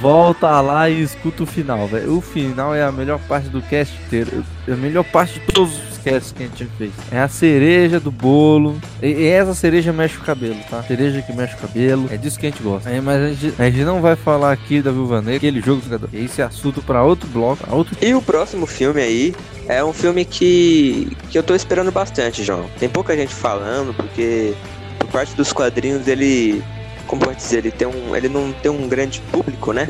Volta 0.00 0.60
lá 0.60 0.88
e 0.88 1.02
escuta 1.02 1.42
o 1.42 1.46
final, 1.46 1.86
velho. 1.86 2.16
O 2.16 2.20
final 2.20 2.74
é 2.74 2.82
a 2.82 2.92
melhor 2.92 3.18
parte 3.20 3.48
do 3.48 3.60
cast 3.62 3.94
inteiro. 4.06 4.44
É 4.66 4.72
a 4.72 4.76
melhor 4.76 5.04
parte 5.04 5.40
de 5.40 5.46
todos 5.46 5.72
os 5.90 5.98
casts 5.98 6.32
que 6.32 6.42
a 6.42 6.46
gente 6.46 6.66
fez. 6.76 6.92
É 7.10 7.20
a 7.20 7.28
cereja 7.28 7.98
do 7.98 8.10
bolo. 8.10 8.78
E, 9.02 9.26
essa 9.26 9.54
cereja 9.54 9.92
mexe 9.92 10.18
o 10.18 10.20
cabelo, 10.20 10.58
tá? 10.68 10.82
Cereja 10.82 11.22
que 11.22 11.32
mexe 11.32 11.54
o 11.54 11.58
cabelo. 11.58 12.06
É 12.10 12.16
disso 12.16 12.38
que 12.38 12.46
a 12.46 12.50
gente 12.50 12.62
gosta. 12.62 12.90
É, 12.90 13.00
mas 13.00 13.22
a 13.22 13.28
gente, 13.28 13.54
a 13.60 13.70
gente 13.70 13.84
não 13.84 14.00
vai 14.00 14.16
falar 14.16 14.52
aqui 14.52 14.82
da 14.82 14.90
Viúva 14.90 15.20
Negra, 15.20 15.36
aquele 15.36 15.60
jogo 15.60 15.80
do 15.80 15.84
jogador. 15.84 16.08
Esse 16.12 16.42
é 16.42 16.44
assunto 16.44 16.82
pra 16.82 17.02
outro 17.02 17.28
bloco, 17.28 17.64
pra 17.64 17.74
outro 17.74 17.96
E 18.00 18.14
o 18.14 18.22
próximo 18.22 18.66
filme 18.66 19.00
aí 19.00 19.34
é 19.68 19.82
um 19.84 19.92
filme 19.92 20.24
que, 20.24 21.16
que 21.30 21.38
eu 21.38 21.42
tô 21.42 21.54
esperando 21.54 21.90
bastante, 21.90 22.42
João. 22.42 22.66
Tem 22.78 22.88
pouca 22.88 23.16
gente 23.16 23.34
falando, 23.34 23.94
porque 23.94 24.54
por 24.98 25.08
parte 25.08 25.34
dos 25.34 25.52
quadrinhos 25.52 26.06
ele. 26.06 26.62
Como 27.06 27.22
pode 27.22 27.36
dizer, 27.36 27.58
ele 27.58 27.70
tem 27.70 27.86
um. 27.88 28.14
ele 28.16 28.28
não 28.28 28.52
tem 28.52 28.70
um 28.70 28.88
grande 28.88 29.20
público, 29.30 29.72
né? 29.72 29.88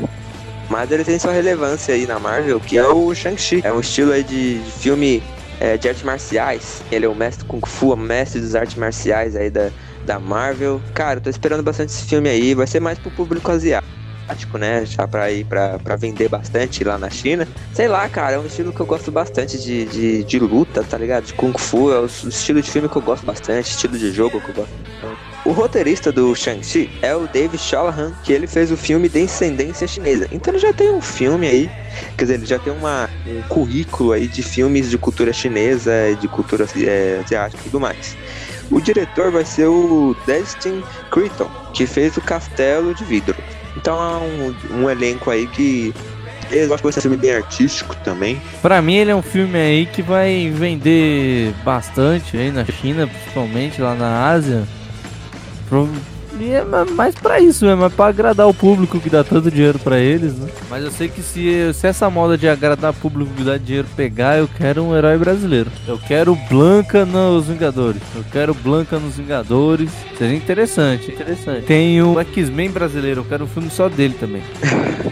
Mas 0.69 0.91
ele 0.91 1.03
tem 1.03 1.19
sua 1.19 1.31
relevância 1.31 1.93
aí 1.93 2.07
na 2.07 2.19
Marvel, 2.19 2.59
que 2.59 2.77
é 2.77 2.87
o 2.87 3.13
Shang-Chi. 3.13 3.61
É 3.63 3.71
um 3.71 3.79
estilo 3.79 4.11
aí 4.11 4.23
de, 4.23 4.59
de 4.59 4.71
filme 4.71 5.21
é, 5.59 5.77
de 5.77 5.87
artes 5.87 6.03
marciais. 6.03 6.81
Ele 6.91 7.05
é 7.05 7.09
o 7.09 7.15
mestre 7.15 7.45
Kung 7.45 7.61
Fu, 7.65 7.93
o 7.93 7.97
mestre 7.97 8.41
das 8.41 8.55
artes 8.55 8.75
marciais 8.75 9.35
aí 9.35 9.49
da, 9.49 9.69
da 10.05 10.19
Marvel. 10.19 10.81
Cara, 10.93 11.17
eu 11.17 11.21
tô 11.21 11.29
esperando 11.29 11.63
bastante 11.63 11.89
esse 11.89 12.03
filme 12.03 12.29
aí. 12.29 12.53
Vai 12.53 12.67
ser 12.67 12.79
mais 12.79 12.97
pro 12.97 13.11
público 13.11 13.51
asiático, 13.51 13.87
né? 14.57 14.85
Já 14.85 15.07
pra 15.07 15.31
ir 15.31 15.45
pra, 15.45 15.79
pra 15.79 15.95
vender 15.95 16.29
bastante 16.29 16.83
lá 16.83 16.97
na 16.97 17.09
China. 17.09 17.47
Sei 17.73 17.87
lá, 17.87 18.07
cara, 18.09 18.35
é 18.35 18.39
um 18.39 18.45
estilo 18.45 18.71
que 18.71 18.79
eu 18.79 18.85
gosto 18.85 19.11
bastante 19.11 19.57
de, 19.57 19.85
de, 19.85 20.23
de 20.23 20.39
luta, 20.39 20.83
tá 20.83 20.97
ligado? 20.97 21.25
De 21.25 21.33
Kung 21.33 21.57
Fu, 21.57 21.91
é 21.91 21.99
o 21.99 22.05
estilo 22.05 22.61
de 22.61 22.69
filme 22.69 22.89
que 22.89 22.95
eu 22.95 23.01
gosto 23.01 23.25
bastante, 23.25 23.71
estilo 23.71 23.97
de 23.97 24.11
jogo 24.11 24.39
que 24.41 24.49
eu 24.49 24.55
gosto. 24.55 24.73
O 25.45 25.51
roteirista 25.51 26.09
do 26.09 26.33
Shang-Chi 26.33 26.89
é 27.01 27.13
o 27.13 27.27
David 27.27 27.61
Shalahan, 27.61 28.13
que 28.23 28.31
ele 28.31 28.47
fez 28.47 28.71
o 28.71 28.77
filme 28.77 29.09
Descendência 29.09 29.85
Chinesa. 29.85 30.27
Então 30.31 30.53
ele 30.53 30.59
já 30.61 30.71
tem 30.71 30.89
um 30.89 31.01
filme 31.01 31.47
aí, 31.47 31.71
quer 32.17 32.23
dizer, 32.23 32.33
ele 32.35 32.45
já 32.45 32.57
tem 32.57 32.71
uma, 32.71 33.09
um 33.27 33.41
currículo 33.49 34.13
aí 34.13 34.27
de 34.27 34.41
filmes 34.41 34.89
de 34.89 34.97
cultura 34.97 35.33
chinesa, 35.33 35.91
de 36.19 36.29
cultura 36.29 36.65
é, 36.77 37.21
asiática 37.23 37.61
e 37.61 37.65
tudo 37.65 37.81
mais. 37.81 38.15
O 38.71 38.79
diretor 38.79 39.31
vai 39.31 39.43
ser 39.43 39.67
o 39.67 40.15
Destin 40.25 40.81
Creighton, 41.11 41.49
que 41.73 41.85
fez 41.85 42.15
o 42.15 42.21
Castelo 42.21 42.95
de 42.95 43.03
Vidro. 43.03 43.35
Então 43.75 43.97
é 43.97 44.17
um, 44.17 44.83
um 44.83 44.89
elenco 44.89 45.29
aí 45.29 45.47
que 45.47 45.93
eu 46.51 46.65
acho 46.65 46.77
que 46.77 46.83
vai 46.83 46.91
ser 46.91 46.99
um 46.99 47.03
filme 47.03 47.17
bem 47.17 47.31
artístico 47.35 47.95
também. 48.03 48.41
Pra 48.61 48.81
mim 48.81 48.95
ele 48.95 49.11
é 49.11 49.15
um 49.15 49.21
filme 49.21 49.57
aí 49.57 49.85
que 49.85 50.01
vai 50.01 50.49
vender 50.49 51.53
bastante 51.63 52.37
aí 52.37 52.51
na 52.51 52.65
China, 52.65 53.07
principalmente 53.07 53.81
lá 53.81 53.95
na 53.95 54.29
Ásia. 54.29 54.63
E 56.39 56.49
é 56.51 56.63
ma- 56.63 56.83
mais 56.85 57.13
pra 57.15 57.39
isso 57.39 57.65
mesmo, 57.65 57.85
é 57.85 57.89
pra 57.89 58.07
agradar 58.07 58.47
o 58.47 58.53
público 58.53 58.99
que 58.99 59.09
dá 59.09 59.23
tanto 59.23 59.51
dinheiro 59.51 59.77
pra 59.79 59.99
eles, 59.99 60.33
né? 60.37 60.47
Mas 60.69 60.83
eu 60.83 60.91
sei 60.91 61.07
que 61.07 61.21
se, 61.21 61.71
se 61.73 61.87
essa 61.87 62.09
moda 62.09 62.37
de 62.37 62.47
agradar 62.49 62.91
o 62.91 62.93
público 62.93 63.31
que 63.35 63.43
dá 63.43 63.57
dinheiro 63.57 63.87
pegar, 63.95 64.37
eu 64.39 64.47
quero 64.57 64.83
um 64.83 64.95
herói 64.95 65.17
brasileiro. 65.17 65.69
Eu 65.87 65.97
quero 65.97 66.35
Blanca 66.49 67.05
nos 67.05 67.47
Vingadores. 67.47 68.01
Eu 68.15 68.23
quero 68.31 68.53
Blanca 68.53 68.97
nos 68.99 69.15
Vingadores. 69.15 69.91
Seria 70.17 70.35
interessante, 70.35 71.11
interessante. 71.11 71.65
Tem 71.65 72.01
o 72.01 72.19
X-Men 72.19 72.71
brasileiro, 72.71 73.21
eu 73.21 73.25
quero 73.25 73.43
um 73.45 73.47
filme 73.47 73.69
só 73.69 73.87
dele 73.87 74.15
também. 74.19 74.41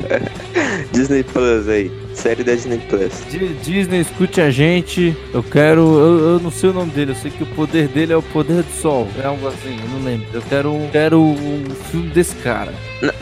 Disney 0.92 1.24
Plus 1.24 1.68
aí, 1.70 1.92
série 2.14 2.44
da 2.44 2.54
Disney 2.54 2.80
Plus. 2.90 3.12
Di- 3.30 3.54
Disney, 3.64 4.02
escute 4.02 4.42
a 4.42 4.52
gente. 4.52 5.16
Eu 5.34 5.42
quero. 5.44 5.82
Eu, 5.82 6.20
eu 6.34 6.40
não 6.40 6.52
sei 6.52 6.70
o 6.70 6.74
nome 6.74 6.92
dele, 6.92 7.12
eu 7.12 7.16
sei 7.16 7.32
que 7.32 7.44
o 7.44 7.48
poder 7.48 7.88
dele 7.88 8.14
é 8.14 8.18
o 8.18 8.22
poder 8.22 8.64
do 8.64 8.72
sol. 8.82 9.08
É 9.22 9.26
algo 9.26 9.48
assim, 9.48 9.78
eu 9.82 9.90
não 9.90 10.04
lembro. 10.04 10.28
Eu 10.34 10.42
quero, 10.44 10.72
um- 10.74 10.90
quero 10.90 11.20
um 11.22 11.64
filme 11.92 12.10
desse 12.10 12.36
cara. 12.38 12.74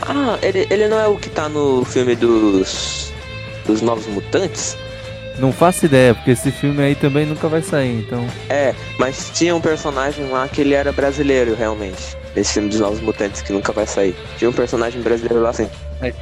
Ah, 0.02 0.38
ele, 0.42 0.66
ele 0.70 0.88
não 0.88 0.98
é 1.00 1.06
o 1.08 1.16
que 1.16 1.30
tá 1.30 1.48
no 1.48 1.84
filme 1.84 2.14
dos. 2.16 3.12
dos 3.66 3.80
Novos 3.82 4.06
Mutantes? 4.06 4.76
Não 5.38 5.52
faço 5.52 5.86
ideia, 5.86 6.14
porque 6.14 6.32
esse 6.32 6.50
filme 6.50 6.82
aí 6.82 6.94
também 6.94 7.24
nunca 7.24 7.48
vai 7.48 7.62
sair, 7.62 7.98
então. 8.00 8.26
É, 8.50 8.74
mas 8.98 9.30
tinha 9.32 9.54
um 9.56 9.60
personagem 9.60 10.28
lá 10.28 10.46
que 10.46 10.60
ele 10.60 10.74
era 10.74 10.92
brasileiro, 10.92 11.54
realmente. 11.54 12.14
Nesse 12.36 12.54
filme 12.54 12.68
dos 12.68 12.78
Novos 12.80 13.00
Mutantes, 13.00 13.40
que 13.40 13.50
nunca 13.52 13.72
vai 13.72 13.86
sair. 13.86 14.14
Tinha 14.36 14.50
um 14.50 14.52
personagem 14.52 15.00
brasileiro 15.00 15.40
lá, 15.42 15.50
sim. 15.52 15.66
É 16.02 16.12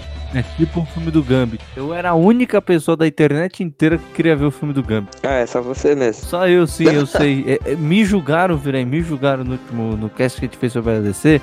tipo 0.56 0.80
o 0.80 0.86
filme 0.86 1.10
do 1.10 1.22
Gambit. 1.22 1.64
Eu 1.76 1.94
era 1.94 2.10
a 2.10 2.14
única 2.14 2.60
pessoa 2.60 2.96
da 2.96 3.06
internet 3.06 3.62
inteira 3.62 3.98
que 3.98 4.04
queria 4.14 4.36
ver 4.36 4.46
o 4.46 4.50
filme 4.50 4.74
do 4.74 4.82
Gambit. 4.82 5.16
Ah, 5.22 5.34
é 5.34 5.46
só 5.46 5.60
você 5.60 5.94
mesmo. 5.94 6.24
Só 6.24 6.48
eu 6.48 6.66
sim, 6.66 6.84
eu 6.84 7.06
sei. 7.06 7.58
É, 7.64 7.72
é, 7.72 7.76
me 7.76 8.04
julgaram, 8.04 8.56
virei, 8.56 8.84
me 8.84 9.00
julgaram 9.02 9.44
no 9.44 9.52
último 9.52 9.96
no 9.96 10.10
cast 10.10 10.38
que 10.38 10.46
a 10.46 10.48
gente 10.48 10.58
fez 10.58 10.72
sobre 10.72 10.96
a 10.96 11.00
DC. 11.00 11.40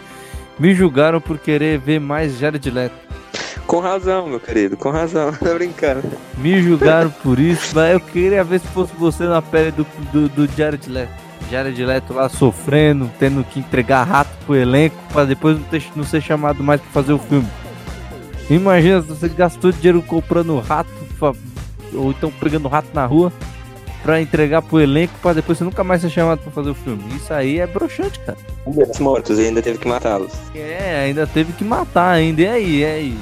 Me 0.60 0.74
julgaram 0.74 1.20
por 1.20 1.38
querer 1.38 1.80
ver 1.80 2.00
mais 2.00 2.38
Jared 2.38 2.70
Leto. 2.70 2.96
Com 3.68 3.80
razão, 3.80 4.28
meu 4.28 4.40
querido, 4.40 4.78
com 4.78 4.90
razão. 4.90 5.34
Tô 5.44 5.54
brincando. 5.56 6.04
Me 6.38 6.62
julgaram 6.62 7.10
por 7.10 7.40
isso, 7.40 7.76
mas 7.76 7.94
eu 7.94 8.00
queria 8.00 8.44
ver 8.44 8.60
se 8.60 8.68
fosse 8.68 8.94
você 8.96 9.24
na 9.26 9.42
pele 9.42 9.72
do, 9.72 9.86
do, 10.14 10.30
do 10.30 10.56
Jared 10.56 10.90
Leto. 10.90 11.12
Jared 11.50 11.84
Leto 11.84 12.14
lá 12.14 12.30
sofrendo, 12.30 13.12
tendo 13.20 13.44
que 13.44 13.60
entregar 13.60 14.04
rato 14.04 14.32
pro 14.46 14.56
elenco 14.56 14.96
pra 15.12 15.26
depois 15.26 15.58
não, 15.58 15.64
ter, 15.66 15.84
não 15.96 16.04
ser 16.04 16.22
chamado 16.22 16.64
mais 16.64 16.80
pra 16.82 16.90
fazer 16.92 17.14
o 17.14 17.20
filme. 17.20 17.48
Imagina 18.50 19.02
se 19.02 19.08
você 19.08 19.28
gastou 19.30 19.72
dinheiro 19.72 20.02
comprando 20.02 20.60
rato, 20.60 20.90
fa- 21.20 21.34
ou 21.94 22.12
então 22.12 22.32
pegando 22.40 22.68
rato 22.68 22.90
na 22.94 23.06
rua, 23.06 23.32
pra 24.04 24.22
entregar 24.22 24.62
pro 24.62 24.80
elenco 24.80 25.14
pra 25.22 25.34
depois 25.34 25.58
você 25.58 25.64
nunca 25.64 25.84
mais 25.84 26.02
ser 26.02 26.10
chamado 26.10 26.40
pra 26.40 26.52
fazer 26.52 26.70
o 26.70 26.76
filme. 26.76 27.02
Isso 27.16 27.34
aí 27.34 27.60
é 27.60 27.66
broxante, 27.66 28.20
cara. 28.20 28.38
Os 28.66 29.00
mortos 29.00 29.40
e 29.40 29.44
ainda 29.48 29.62
teve 29.62 29.80
que 29.80 29.88
matá-los. 29.88 30.32
É, 30.54 31.06
ainda 31.06 31.26
teve 31.26 31.54
que 31.54 31.64
matar 31.64 32.12
ainda. 32.12 32.42
E 32.42 32.48
aí, 32.48 32.76
e 32.82 32.86
aí? 32.86 33.18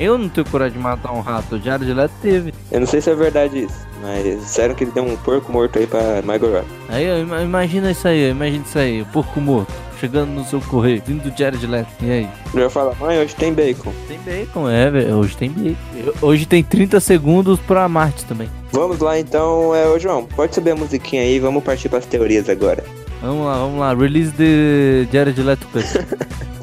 Eu 0.00 0.18
não 0.18 0.28
tenho 0.28 0.44
coragem 0.48 0.76
de 0.76 0.82
matar 0.82 1.12
um 1.12 1.20
rato, 1.20 1.54
o 1.54 1.60
Jared 1.60 1.92
Leto 1.92 2.12
teve. 2.20 2.52
Eu 2.72 2.80
não 2.80 2.86
sei 2.86 3.00
se 3.00 3.10
é 3.10 3.14
verdade 3.14 3.64
isso, 3.64 3.86
mas 4.00 4.24
disseram 4.40 4.74
que 4.74 4.82
ele 4.82 4.90
deu 4.90 5.04
um 5.04 5.14
porco 5.16 5.52
morto 5.52 5.78
aí 5.78 5.86
pra 5.86 6.20
Margot 6.24 6.48
Robbie. 6.48 6.66
Aí, 6.88 7.04
imagina 7.44 7.92
isso 7.92 8.08
aí, 8.08 8.30
imagina 8.30 8.64
isso 8.66 8.78
aí, 8.78 9.02
o 9.02 9.06
porco 9.06 9.40
morto, 9.40 9.72
chegando 10.02 10.30
no 10.30 10.44
seu 10.44 10.60
correio, 10.60 11.00
vindo 11.06 11.30
do 11.30 11.38
Jared 11.38 11.64
Leto, 11.64 11.88
e 12.02 12.10
aí? 12.10 12.28
Eu 12.52 12.68
falo, 12.68 12.92
mãe, 12.98 13.20
hoje 13.20 13.36
tem 13.36 13.54
bacon. 13.54 13.92
Tem 14.08 14.18
bacon, 14.18 14.68
é, 14.68 14.90
velho, 14.90 15.14
hoje 15.14 15.36
tem 15.36 15.48
bacon. 15.48 16.12
Hoje 16.20 16.44
tem 16.44 16.64
30 16.64 16.98
segundos 16.98 17.60
pra 17.60 17.88
Marte 17.88 18.24
também. 18.24 18.50
Vamos 18.72 18.98
lá 18.98 19.16
então, 19.16 19.72
é, 19.72 19.86
ô 19.88 20.00
João, 20.00 20.24
pode 20.24 20.56
subir 20.56 20.72
a 20.72 20.74
musiquinha 20.74 21.22
aí, 21.22 21.38
vamos 21.38 21.62
partir 21.62 21.88
pras 21.88 22.04
teorias 22.04 22.48
agora. 22.48 22.82
Vamos 23.20 23.46
lá, 23.46 23.58
vamos 23.58 23.78
lá, 23.78 23.94
release 23.94 24.32
de 24.32 25.06
Jared 25.12 25.40
Leto 25.40 25.68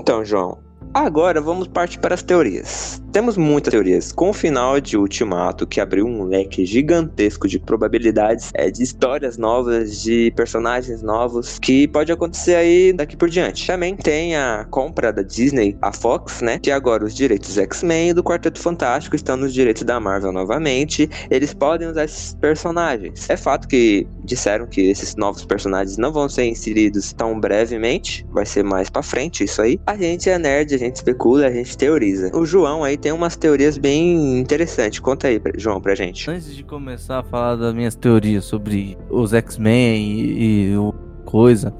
Então, 0.00 0.24
João, 0.24 0.58
Agora 0.92 1.40
vamos 1.40 1.68
partir 1.68 2.00
para 2.00 2.16
as 2.16 2.22
teorias. 2.22 3.00
Temos 3.12 3.36
muitas 3.36 3.70
teorias, 3.70 4.10
com 4.10 4.30
o 4.30 4.32
final 4.32 4.80
de 4.80 4.96
Ultimato, 4.96 5.64
que 5.64 5.80
abriu 5.80 6.04
um 6.04 6.24
leque 6.24 6.66
gigantesco 6.66 7.46
de 7.46 7.60
probabilidades, 7.60 8.50
é, 8.54 8.70
de 8.70 8.82
histórias 8.82 9.38
novas, 9.38 10.02
de 10.02 10.32
personagens 10.34 11.00
novos, 11.00 11.60
que 11.60 11.86
pode 11.86 12.10
acontecer 12.10 12.56
aí 12.56 12.92
daqui 12.92 13.16
por 13.16 13.28
diante. 13.28 13.68
Também 13.68 13.94
tem 13.94 14.34
a 14.34 14.66
compra 14.68 15.12
da 15.12 15.22
Disney, 15.22 15.76
a 15.80 15.92
Fox, 15.92 16.40
né? 16.40 16.58
Que 16.58 16.72
agora 16.72 17.04
os 17.04 17.14
direitos 17.14 17.56
X-Men 17.56 18.10
e 18.10 18.14
do 18.14 18.24
Quarteto 18.24 18.60
Fantástico 18.60 19.14
estão 19.14 19.36
nos 19.36 19.54
direitos 19.54 19.84
da 19.84 20.00
Marvel 20.00 20.32
novamente. 20.32 21.08
Eles 21.30 21.54
podem 21.54 21.86
usar 21.86 22.04
esses 22.04 22.34
personagens. 22.34 23.30
É 23.30 23.36
fato 23.36 23.68
que 23.68 24.08
disseram 24.30 24.66
que 24.66 24.80
esses 24.82 25.16
novos 25.16 25.44
personagens 25.44 25.96
não 25.98 26.12
vão 26.12 26.28
ser 26.28 26.44
inseridos 26.46 27.12
tão 27.12 27.38
brevemente, 27.38 28.24
vai 28.30 28.46
ser 28.46 28.62
mais 28.62 28.88
para 28.88 29.02
frente 29.02 29.44
isso 29.44 29.60
aí. 29.60 29.78
A 29.86 29.96
gente 29.96 30.30
é 30.30 30.38
nerd, 30.38 30.78
gente 30.78 30.96
especula, 30.96 31.46
a 31.46 31.50
gente 31.50 31.76
teoriza. 31.76 32.30
O 32.34 32.46
João 32.46 32.84
aí 32.84 32.96
tem 32.96 33.12
umas 33.12 33.36
teorias 33.36 33.76
bem 33.76 34.38
interessantes. 34.38 35.00
Conta 35.00 35.28
aí, 35.28 35.40
João, 35.56 35.80
pra 35.80 35.94
gente. 35.94 36.30
Antes 36.30 36.54
de 36.54 36.62
começar 36.62 37.18
a 37.18 37.22
falar 37.24 37.56
das 37.56 37.74
minhas 37.74 37.96
teorias 37.96 38.44
sobre 38.44 38.96
os 39.10 39.32
X-Men 39.32 40.00
e, 40.02 40.70
e 40.70 40.76
o 40.76 40.94
coisa, 41.24 41.72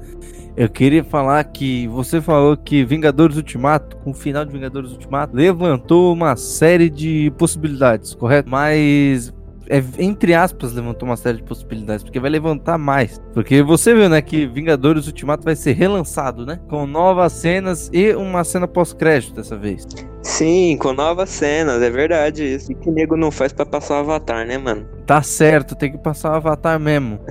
eu 0.55 0.69
queria 0.69 1.03
falar 1.03 1.43
que 1.45 1.87
você 1.87 2.21
falou 2.21 2.55
que 2.55 2.85
Vingadores 2.85 3.37
Ultimato, 3.37 3.97
com 3.97 4.11
o 4.11 4.13
final 4.13 4.45
de 4.45 4.51
Vingadores 4.51 4.91
Ultimato, 4.91 5.35
levantou 5.35 6.13
uma 6.13 6.35
série 6.35 6.89
de 6.89 7.31
possibilidades, 7.37 8.13
correto? 8.13 8.49
Mas 8.49 9.33
é, 9.71 9.81
entre 9.99 10.33
aspas, 10.33 10.73
levantou 10.73 11.07
uma 11.07 11.15
série 11.15 11.37
de 11.37 11.43
possibilidades, 11.43 12.03
porque 12.03 12.19
vai 12.19 12.29
levantar 12.29 12.77
mais. 12.77 13.21
Porque 13.33 13.63
você 13.63 13.95
viu, 13.95 14.09
né, 14.09 14.21
que 14.21 14.45
Vingadores 14.45 15.07
Ultimato 15.07 15.45
vai 15.45 15.55
ser 15.55 15.71
relançado, 15.71 16.45
né? 16.45 16.59
Com 16.69 16.85
novas 16.85 17.31
cenas 17.31 17.89
e 17.93 18.13
uma 18.13 18.43
cena 18.43 18.67
pós-crédito 18.67 19.33
dessa 19.33 19.55
vez. 19.55 19.87
Sim, 20.21 20.75
com 20.77 20.91
novas 20.91 21.29
cenas, 21.29 21.81
é 21.81 21.89
verdade 21.89 22.43
isso. 22.43 22.69
E 22.73 22.75
que 22.75 22.89
o 22.89 22.91
nego 22.91 23.15
não 23.15 23.31
faz 23.31 23.53
para 23.53 23.65
passar 23.65 23.93
o 23.93 23.97
Avatar, 23.99 24.45
né, 24.45 24.57
mano? 24.57 24.85
Tá 25.05 25.21
certo, 25.21 25.73
tem 25.73 25.89
que 25.89 25.97
passar 25.97 26.33
o 26.33 26.35
Avatar 26.35 26.77
mesmo. 26.77 27.21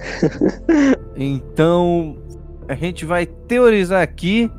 então, 1.14 2.16
a 2.66 2.74
gente 2.74 3.04
vai 3.04 3.26
teorizar 3.26 4.00
aqui 4.00 4.50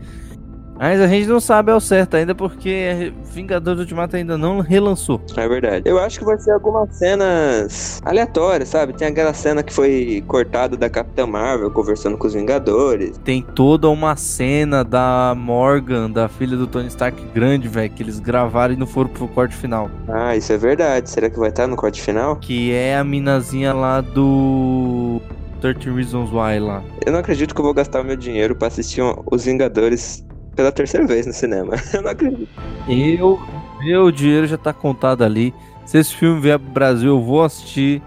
mas 0.81 0.99
a 0.99 1.05
gente 1.05 1.27
não 1.27 1.39
sabe 1.39 1.71
ao 1.71 1.79
certo 1.79 2.17
ainda 2.17 2.33
porque 2.33 3.13
Vingadores 3.31 3.81
Ultimato 3.81 4.15
ainda 4.15 4.35
não 4.35 4.61
relançou. 4.61 5.21
É 5.37 5.47
verdade. 5.47 5.87
Eu 5.87 5.99
acho 5.99 6.17
que 6.17 6.25
vai 6.25 6.39
ser 6.39 6.53
algumas 6.53 6.95
cenas 6.95 8.01
aleatórias, 8.03 8.69
sabe? 8.69 8.91
Tem 8.93 9.09
aquela 9.09 9.31
cena 9.31 9.61
que 9.61 9.71
foi 9.71 10.23
cortada 10.27 10.75
da 10.75 10.89
Capitã 10.89 11.27
Marvel 11.27 11.69
conversando 11.69 12.17
com 12.17 12.25
os 12.25 12.33
Vingadores. 12.33 13.15
Tem 13.23 13.43
toda 13.43 13.87
uma 13.89 14.15
cena 14.15 14.83
da 14.83 15.35
Morgan, 15.37 16.09
da 16.09 16.27
filha 16.27 16.57
do 16.57 16.65
Tony 16.65 16.87
Stark 16.87 17.23
grande, 17.31 17.67
velho, 17.67 17.91
que 17.91 18.01
eles 18.01 18.19
gravaram 18.19 18.73
e 18.73 18.77
não 18.77 18.87
foram 18.87 19.11
pro 19.11 19.27
corte 19.27 19.55
final. 19.55 19.87
Ah, 20.07 20.35
isso 20.35 20.51
é 20.51 20.57
verdade. 20.57 21.11
Será 21.11 21.29
que 21.29 21.37
vai 21.37 21.49
estar 21.49 21.67
no 21.67 21.75
corte 21.75 22.01
final? 22.01 22.37
Que 22.37 22.73
é 22.73 22.97
a 22.97 23.03
minazinha 23.03 23.71
lá 23.71 24.01
do 24.01 25.21
13 25.61 25.91
Reasons 25.91 26.31
Why 26.31 26.59
lá. 26.59 26.81
Eu 27.05 27.11
não 27.11 27.19
acredito 27.19 27.53
que 27.53 27.61
eu 27.61 27.65
vou 27.65 27.73
gastar 27.75 28.01
o 28.01 28.03
meu 28.03 28.15
dinheiro 28.15 28.55
para 28.55 28.67
assistir 28.67 29.03
os 29.31 29.45
Vingadores 29.45 30.25
pela 30.55 30.71
terceira 30.71 31.05
vez 31.05 31.25
no 31.25 31.33
cinema. 31.33 31.75
Eu 31.93 32.01
não 32.01 32.11
acredito. 32.11 32.49
Eu, 32.87 33.39
meu 33.79 34.11
dinheiro 34.11 34.47
já 34.47 34.57
tá 34.57 34.73
contado 34.73 35.23
ali. 35.23 35.53
Se 35.85 35.97
esse 35.97 36.15
filme 36.15 36.39
vier 36.39 36.59
pro 36.59 36.71
Brasil, 36.71 37.09
eu 37.09 37.21
vou 37.21 37.43
assistir. 37.43 38.01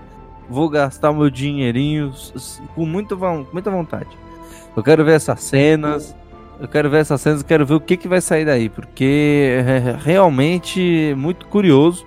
Vou 0.48 0.68
gastar 0.68 1.12
meu 1.12 1.28
dinheirinho 1.28 2.12
com 2.74 2.86
muita, 2.86 3.16
muita 3.52 3.70
vontade. 3.70 4.08
Eu 4.76 4.82
quero 4.82 5.04
ver 5.04 5.16
essas 5.16 5.40
cenas. 5.40 6.14
Eu 6.60 6.68
quero 6.68 6.88
ver 6.88 6.98
essas 6.98 7.20
cenas, 7.20 7.40
eu 7.40 7.46
quero 7.46 7.66
ver 7.66 7.74
o 7.74 7.80
que, 7.80 7.96
que 7.96 8.06
vai 8.06 8.20
sair 8.20 8.44
daí, 8.44 8.68
porque 8.68 9.58
é 9.58 9.96
realmente 9.98 11.12
muito 11.16 11.46
curioso. 11.46 12.06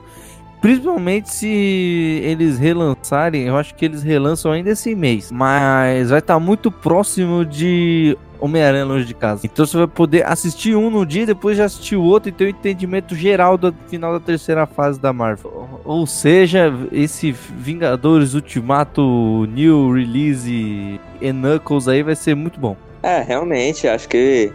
Principalmente 0.62 1.30
se 1.30 2.21
eles 2.23 2.58
relançarem, 2.58 3.43
eu 3.43 3.58
acho 3.58 3.76
que 3.76 3.86
eles 3.86 4.02
relançam 4.02 4.52
ainda 4.52 4.71
esse 4.71 4.95
mês. 4.95 5.32
Mas 5.32 6.10
vai 6.10 6.19
estar 6.19 6.36
tá 6.36 6.39
muito 6.39 6.71
próximo 6.71 7.45
de 7.45 8.17
Homem-Aranha 8.39 8.86
Longe 8.86 9.06
de 9.06 9.13
Casa. 9.13 9.45
Então 9.45 9.65
você 9.65 9.78
vai 9.78 9.88
poder 9.88 10.26
assistir 10.26 10.76
um 10.76 10.89
no 10.89 11.06
dia, 11.06 11.26
depois 11.26 11.58
já 11.58 11.65
assistir 11.65 11.95
o 11.95 12.04
outro 12.04 12.30
e 12.30 12.32
ter 12.32 12.45
o 12.45 12.47
um 12.47 12.50
entendimento 12.50 13.15
geral 13.15 13.58
do 13.58 13.73
final 13.88 14.13
da 14.13 14.19
terceira 14.19 14.65
fase 14.65 15.00
da 15.00 15.12
Marvel. 15.12 15.80
Ou 15.84 16.06
seja, 16.06 16.73
esse 16.91 17.32
Vingadores 17.32 18.34
Ultimato 18.34 19.45
New 19.50 19.93
Release 19.93 20.50
e 20.50 21.00
Knuckles 21.34 21.88
aí 21.88 22.04
vai 22.04 22.15
ser 22.15 22.36
muito 22.36 22.60
bom. 22.60 22.76
É, 23.04 23.21
realmente, 23.21 23.88
acho 23.88 24.08
que 24.10 24.52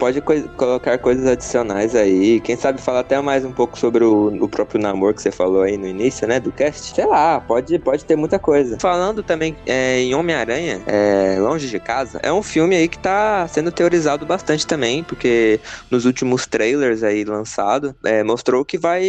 pode 0.00 0.20
co 0.22 0.32
colocar 0.56 0.96
coisas 0.98 1.26
adicionais 1.26 1.94
aí. 1.94 2.40
Quem 2.40 2.56
sabe 2.56 2.80
falar 2.80 3.00
até 3.00 3.20
mais 3.20 3.44
um 3.44 3.52
pouco 3.52 3.78
sobre 3.78 4.02
o, 4.02 4.28
o, 4.42 4.48
próprio 4.48 4.80
namoro 4.80 5.14
que 5.14 5.20
você 5.20 5.30
falou 5.30 5.62
aí 5.62 5.76
no 5.76 5.86
início, 5.86 6.26
né? 6.26 6.40
Do 6.40 6.50
cast. 6.50 6.94
Sei 6.94 7.04
lá, 7.04 7.38
pode, 7.38 7.78
pode 7.78 8.04
ter 8.06 8.16
muita 8.16 8.38
coisa. 8.38 8.78
Falando 8.80 9.22
também 9.22 9.54
é, 9.66 10.00
em 10.00 10.14
Homem-Aranha, 10.14 10.80
é, 10.86 11.36
Longe 11.38 11.68
de 11.68 11.78
Casa, 11.78 12.18
é 12.22 12.32
um 12.32 12.42
filme 12.42 12.74
aí 12.74 12.88
que 12.88 12.98
tá 12.98 13.46
sendo 13.46 13.70
teorizado 13.70 14.24
bastante 14.24 14.66
também, 14.66 15.04
porque 15.04 15.60
nos 15.90 16.06
últimos 16.06 16.46
trailers 16.46 17.02
aí 17.02 17.22
lançado, 17.24 17.94
é, 18.02 18.24
mostrou 18.24 18.64
que 18.64 18.78
vai 18.78 19.04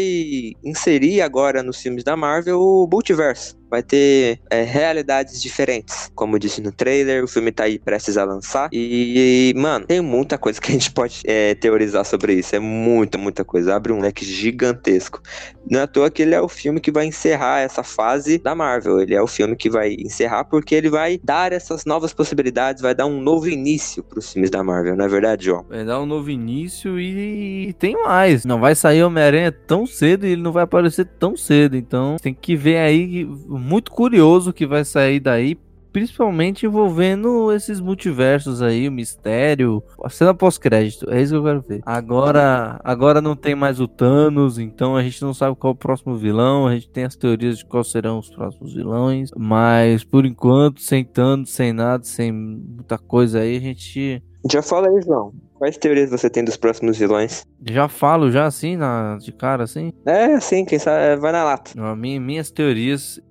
inserir 0.62 1.22
agora 1.22 1.64
nos 1.64 1.82
filmes 1.82 2.04
da 2.04 2.18
Marvel 2.18 2.60
o 2.60 2.88
multiverso 2.92 3.61
vai 3.72 3.82
ter 3.82 4.40
é, 4.50 4.64
realidades 4.64 5.42
diferentes. 5.42 6.12
Como 6.14 6.38
disse 6.38 6.62
no 6.62 6.72
trailer, 6.72 7.24
o 7.24 7.28
filme 7.28 7.52
tá 7.52 7.64
aí 7.64 7.80
prestes 7.80 8.18
a 8.18 8.26
lançar. 8.26 8.70
E, 8.74 9.54
mano, 9.56 9.86
tem 9.86 10.02
muita 10.02 10.38
coisa 10.38 10.60
que 10.60 10.70
a 10.70 10.74
gente 10.74 10.92
pode 10.92 11.22
é, 11.26 11.56
teorizar 11.56 12.06
sobre 12.06 12.34
isso. 12.34 12.54
É 12.54 12.60
muita, 12.60 13.18
muita 13.18 13.46
coisa. 13.46 13.74
Abre 13.74 13.94
um 13.94 14.02
leque 14.02 14.26
gigantesco. 14.26 15.22
Não 15.70 15.80
é 15.80 15.84
à 15.84 15.88
toa 15.88 16.12
que 16.12 16.22
ele 16.22 16.36
é 16.36 16.42
o 16.42 16.50
filme 16.50 16.82
que 16.82 16.92
vai 16.92 17.06
encerrar 17.06 17.62
essa 17.62 17.82
fase 17.82 18.38
da 18.38 18.54
Marvel. 18.54 19.00
Ele 19.00 19.16
é 19.16 19.22
o 19.22 19.28
filme 19.28 19.56
que 19.56 19.70
vai 19.70 19.96
encerrar 19.98 20.44
porque 20.44 20.76
ele 20.76 20.90
vai 20.90 21.18
dar 21.24 21.54
essas 21.54 21.86
novas 21.86 22.14
possibilidades, 22.14 22.82
vai 22.82 22.94
dar 22.94 23.06
um 23.06 23.22
novo 23.22 23.48
início 23.48 24.04
pros 24.04 24.34
filmes 24.34 24.50
da 24.50 24.64
Marvel, 24.64 24.96
não 24.96 25.06
é 25.06 25.08
verdade, 25.08 25.46
João? 25.46 25.66
Vai 25.70 25.86
dar 25.86 26.02
um 26.02 26.06
novo 26.06 26.30
início 26.30 27.00
e 27.00 27.74
tem 27.80 27.94
mais. 28.04 28.44
Não 28.44 28.60
vai 28.60 28.76
sair 28.76 29.04
Homem-Aranha 29.04 29.52
tão 29.52 29.86
cedo 29.86 30.26
e 30.26 30.32
ele 30.32 30.42
não 30.42 30.52
vai 30.52 30.64
aparecer 30.64 31.06
tão 31.06 31.38
cedo. 31.38 31.78
Então 31.78 32.18
tem 32.22 32.34
que 32.34 32.56
ver 32.56 32.78
aí 32.78 33.26
muito 33.62 33.92
curioso 33.92 34.52
que 34.52 34.66
vai 34.66 34.84
sair 34.84 35.20
daí, 35.20 35.58
principalmente 35.92 36.66
envolvendo 36.66 37.52
esses 37.52 37.80
multiversos 37.80 38.62
aí, 38.62 38.88
o 38.88 38.92
mistério, 38.92 39.84
a 40.04 40.10
cena 40.10 40.34
pós-crédito, 40.34 41.10
é 41.12 41.22
isso 41.22 41.34
que 41.34 41.38
eu 41.40 41.44
quero 41.44 41.62
ver. 41.62 41.82
Agora, 41.86 42.80
agora 42.84 43.22
não 43.22 43.36
tem 43.36 43.56
mais 43.56 43.80
o 43.80 43.88
Thanos, 43.88 44.58
então 44.58 44.96
a 44.96 45.04
gente 45.04 45.22
não 45.22 45.34
sabe 45.34 45.56
qual 45.56 45.72
é 45.72 45.76
o 45.76 45.78
próximo 45.78 46.16
vilão, 46.16 46.66
a 46.66 46.74
gente 46.74 46.90
tem 46.90 47.04
as 47.04 47.16
teorias 47.16 47.58
de 47.58 47.66
quais 47.66 47.92
serão 47.92 48.20
os 48.20 48.30
próximos 48.30 48.74
vilões, 48.74 49.32
mas 49.38 50.04
por 50.04 50.26
enquanto, 50.26 50.82
sem 50.82 51.04
Thanos, 51.04 51.52
sem 51.52 51.74
nada, 51.74 52.04
sem 52.04 52.32
muita 52.32 52.98
coisa 52.98 53.40
aí, 53.40 53.58
a 53.58 53.62
gente... 53.62 54.24
Já 54.50 54.62
fala 54.62 54.88
aí, 54.88 55.02
João. 55.06 55.34
Quais 55.56 55.78
teorias 55.78 56.10
você 56.10 56.28
tem 56.28 56.44
dos 56.44 56.58
próximos 56.58 56.98
vilões? 56.98 57.46
Já 57.70 57.88
falo, 57.88 58.32
já 58.32 58.46
assim, 58.46 58.76
na, 58.76 59.18
de 59.20 59.32
cara, 59.32 59.66
assim? 59.66 59.94
É, 60.08 60.34
assim, 60.34 60.66
quem 60.66 60.80
sabe 60.80 61.18
vai 61.18 61.32
na 61.32 61.44
lata. 61.44 61.72
Minha, 61.96 62.20
minhas 62.20 62.50
teorias 62.50 63.22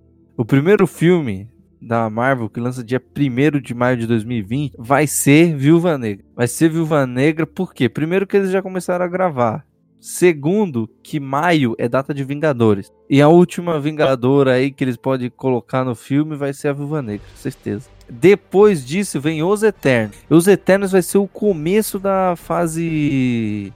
o 0.40 0.44
primeiro 0.44 0.86
filme 0.86 1.50
da 1.82 2.08
Marvel, 2.08 2.48
que 2.48 2.58
lança 2.58 2.82
dia 2.82 2.98
1 2.98 3.60
de 3.60 3.74
maio 3.74 3.98
de 3.98 4.06
2020, 4.06 4.72
vai 4.78 5.06
ser 5.06 5.54
Viúva 5.54 5.98
Negra. 5.98 6.24
Vai 6.34 6.48
ser 6.48 6.70
Viúva 6.70 7.06
Negra 7.06 7.46
por 7.46 7.74
quê? 7.74 7.90
Primeiro 7.90 8.26
que 8.26 8.38
eles 8.38 8.50
já 8.50 8.62
começaram 8.62 9.04
a 9.04 9.08
gravar. 9.08 9.66
Segundo, 10.00 10.88
que 11.02 11.20
maio 11.20 11.74
é 11.76 11.86
data 11.86 12.14
de 12.14 12.24
Vingadores. 12.24 12.90
E 13.10 13.20
a 13.20 13.28
última 13.28 13.78
Vingadora 13.78 14.54
aí 14.54 14.70
que 14.70 14.82
eles 14.82 14.96
podem 14.96 15.28
colocar 15.28 15.84
no 15.84 15.94
filme 15.94 16.34
vai 16.36 16.54
ser 16.54 16.68
a 16.68 16.72
Viúva 16.72 17.02
Negra, 17.02 17.26
certeza. 17.36 17.90
Depois 18.08 18.82
disso 18.82 19.20
vem 19.20 19.42
Os 19.42 19.62
Eternos. 19.62 20.16
Os 20.30 20.48
Eternos 20.48 20.92
vai 20.92 21.02
ser 21.02 21.18
o 21.18 21.28
começo 21.28 21.98
da 21.98 22.34
fase 22.34 23.70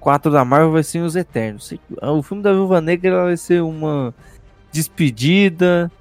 4 0.00 0.32
da 0.32 0.42
Marvel, 0.42 0.72
vai 0.72 0.84
ser 0.84 1.00
Os 1.00 1.16
Eternos. 1.16 1.70
O 2.00 2.22
filme 2.22 2.42
da 2.42 2.50
Viúva 2.50 2.80
Negra 2.80 3.24
vai 3.24 3.36
ser 3.36 3.62
uma 3.62 4.14
despedida, 4.72 5.92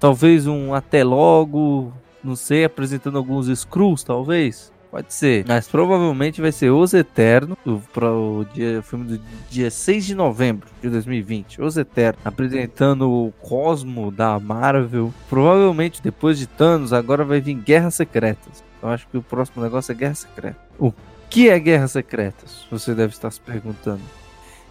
talvez 0.00 0.46
um 0.46 0.74
até 0.74 1.04
logo, 1.04 1.92
não 2.22 2.34
sei, 2.34 2.64
apresentando 2.64 3.18
alguns 3.18 3.48
Skrulls, 3.48 4.02
talvez. 4.02 4.72
Pode 4.90 5.12
ser, 5.12 5.44
mas 5.48 5.66
provavelmente 5.66 6.40
vai 6.40 6.52
ser 6.52 6.70
Os 6.70 6.94
Eternos, 6.94 7.58
para 7.92 8.12
o 8.12 8.46
dia, 8.54 8.80
filme 8.80 9.04
do 9.04 9.20
dia 9.50 9.68
6 9.68 10.06
de 10.06 10.14
novembro 10.14 10.68
de 10.80 10.88
2020. 10.88 11.60
Os 11.60 11.76
Eternos, 11.76 12.20
apresentando 12.24 13.10
o 13.10 13.32
Cosmo 13.42 14.12
da 14.12 14.38
Marvel. 14.38 15.12
Provavelmente 15.28 16.00
depois 16.00 16.38
de 16.38 16.46
Thanos, 16.46 16.92
agora 16.92 17.24
vai 17.24 17.40
vir 17.40 17.54
Guerras 17.54 17.96
Secretas. 17.96 18.62
Eu 18.80 18.88
acho 18.88 19.08
que 19.08 19.16
o 19.16 19.22
próximo 19.22 19.64
negócio 19.64 19.90
é 19.90 19.96
Guerra 19.96 20.14
Secreta. 20.14 20.60
O 20.78 20.92
que 21.28 21.48
é 21.48 21.58
Guerras 21.58 21.90
Secretas? 21.90 22.64
Você 22.70 22.94
deve 22.94 23.14
estar 23.14 23.32
se 23.32 23.40
perguntando. 23.40 24.02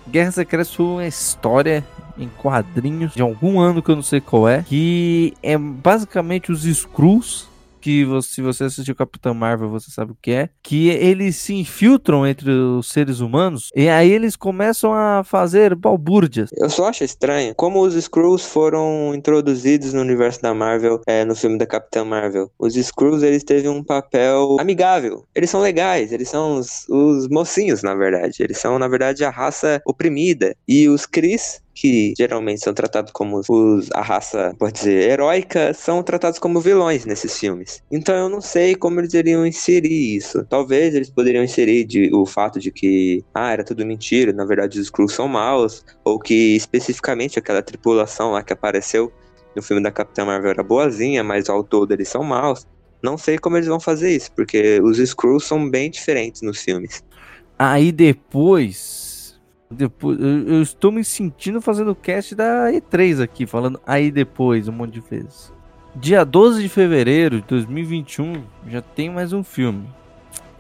Guerra 0.08 0.32
Secreta 0.32 0.70
foi 0.70 0.86
uma 0.86 1.08
história 1.08 1.86
em 2.18 2.28
quadrinhos 2.28 3.14
de 3.14 3.22
algum 3.22 3.60
ano 3.60 3.82
que 3.82 3.90
eu 3.90 3.96
não 3.96 4.04
sei 4.04 4.22
qual 4.22 4.48
é, 4.48 4.64
que 4.64 5.34
é 5.42 5.58
basicamente 5.58 6.52
os 6.52 6.66
Skrulls 6.66 7.48
que 7.84 8.06
você, 8.06 8.36
se 8.36 8.42
você 8.42 8.64
assistiu 8.64 8.96
Capitão 8.96 9.34
Marvel, 9.34 9.70
você 9.70 9.92
sabe 9.92 10.14
o 10.14 10.18
que 10.22 10.32
é, 10.32 10.50
que 10.64 10.88
eles 10.88 11.36
se 11.36 11.54
infiltram 11.54 12.26
entre 12.26 12.50
os 12.50 12.88
seres 12.88 13.20
humanos 13.20 13.70
e 13.76 13.90
aí 13.90 14.10
eles 14.10 14.38
começam 14.38 14.94
a 14.94 15.22
fazer 15.26 15.76
balbúrdias. 15.76 16.50
Eu 16.56 16.70
só 16.70 16.88
acho 16.88 17.04
estranho 17.04 17.54
como 17.56 17.82
os 17.82 17.94
Skrulls 17.94 18.46
foram 18.46 19.14
introduzidos 19.14 19.92
no 19.92 20.00
universo 20.00 20.42
da 20.42 20.54
Marvel 20.54 21.02
é, 21.06 21.26
no 21.26 21.36
filme 21.36 21.58
da 21.58 21.66
Capitã 21.66 22.06
Marvel. 22.06 22.50
Os 22.58 22.78
Skrulls, 22.78 23.22
eles 23.22 23.44
teve 23.44 23.68
um 23.68 23.84
papel 23.84 24.56
amigável. 24.62 25.26
Eles 25.36 25.50
são 25.50 25.60
legais, 25.60 26.14
eles 26.14 26.30
são 26.30 26.60
os, 26.60 26.88
os 26.88 27.28
mocinhos, 27.28 27.84
na 27.84 27.94
verdade. 27.94 28.38
Eles 28.40 28.60
são, 28.60 28.80
na 28.80 28.88
verdade, 28.88 29.26
a 29.26 29.30
raça 29.30 29.82
oprimida. 29.86 30.56
E 30.66 30.88
os 30.88 31.06
Cris 31.06 31.62
que 31.74 32.14
geralmente 32.18 32.62
são 32.62 32.74
tratados 32.74 33.12
como 33.12 33.38
os, 33.40 33.90
a 33.94 34.02
raça, 34.02 34.54
pode 34.60 34.74
dizer, 34.74 35.10
heróica, 35.12 35.74
são 35.74 36.04
tratados 36.04 36.40
como 36.40 36.60
vilões 36.60 37.06
nesses 37.06 37.38
filmes. 37.38 37.82
Então 37.92 38.16
eu 38.16 38.30
não 38.30 38.42
sei 38.42 38.76
como 38.76 39.00
eles 39.00 39.14
iriam 39.14 39.46
inserir 39.46 40.16
isso. 40.16 40.46
Talvez 40.46 40.94
eles 40.94 41.10
poderiam 41.10 41.44
inserir 41.44 41.84
de, 41.86 42.14
o 42.14 42.26
fato 42.26 42.60
de 42.60 42.72
que, 42.72 43.24
ah, 43.34 43.52
era 43.52 43.64
tudo 43.64 43.86
mentira, 43.86 44.32
na 44.32 44.46
verdade 44.46 44.80
os 44.80 44.86
Skrulls 44.86 45.16
são 45.16 45.28
maus, 45.28 45.84
ou 46.04 46.20
que 46.20 46.56
especificamente 46.56 47.40
aquela 47.40 47.62
tripulação 47.62 48.32
lá 48.32 48.44
que 48.44 48.54
apareceu 48.54 49.12
no 49.56 49.62
filme 49.62 49.82
da 49.82 49.92
Capitã 49.92 50.26
Marvel 50.26 50.52
era 50.52 50.64
boazinha, 50.64 51.24
mas 51.24 51.50
ao 51.50 51.64
todo 51.64 51.92
eles 51.92 52.08
são 52.08 52.24
maus. 52.24 52.68
Não 53.02 53.18
sei 53.18 53.38
como 53.38 53.58
eles 53.58 53.68
vão 53.68 53.80
fazer 53.80 54.16
isso, 54.16 54.32
porque 54.32 54.80
os 54.82 54.98
Skrulls 54.98 55.46
são 55.46 55.70
bem 55.70 55.90
diferentes 55.90 56.42
nos 56.42 56.62
filmes. 56.62 57.04
Aí 57.60 57.92
depois 57.92 59.13
depois, 59.74 60.20
eu, 60.20 60.48
eu, 60.48 60.62
estou 60.62 60.92
me 60.92 61.04
sentindo 61.04 61.62
fazendo 61.62 61.96
cast 61.96 62.36
da 62.36 62.72
E3 62.72 63.22
aqui, 63.22 63.46
falando 63.46 63.80
aí 63.86 64.12
depois, 64.12 64.68
um 64.68 64.72
monte 64.72 64.94
de 64.94 65.00
vezes. 65.02 65.52
Dia 65.96 66.24
12 66.24 66.62
de 66.64 66.70
fevereiro 66.70 67.42
de 67.42 67.48
2021 67.48 68.44
já 68.68 68.82
tem 68.82 69.10
mais 69.10 69.34
um 69.34 69.44
filme. 69.44 69.88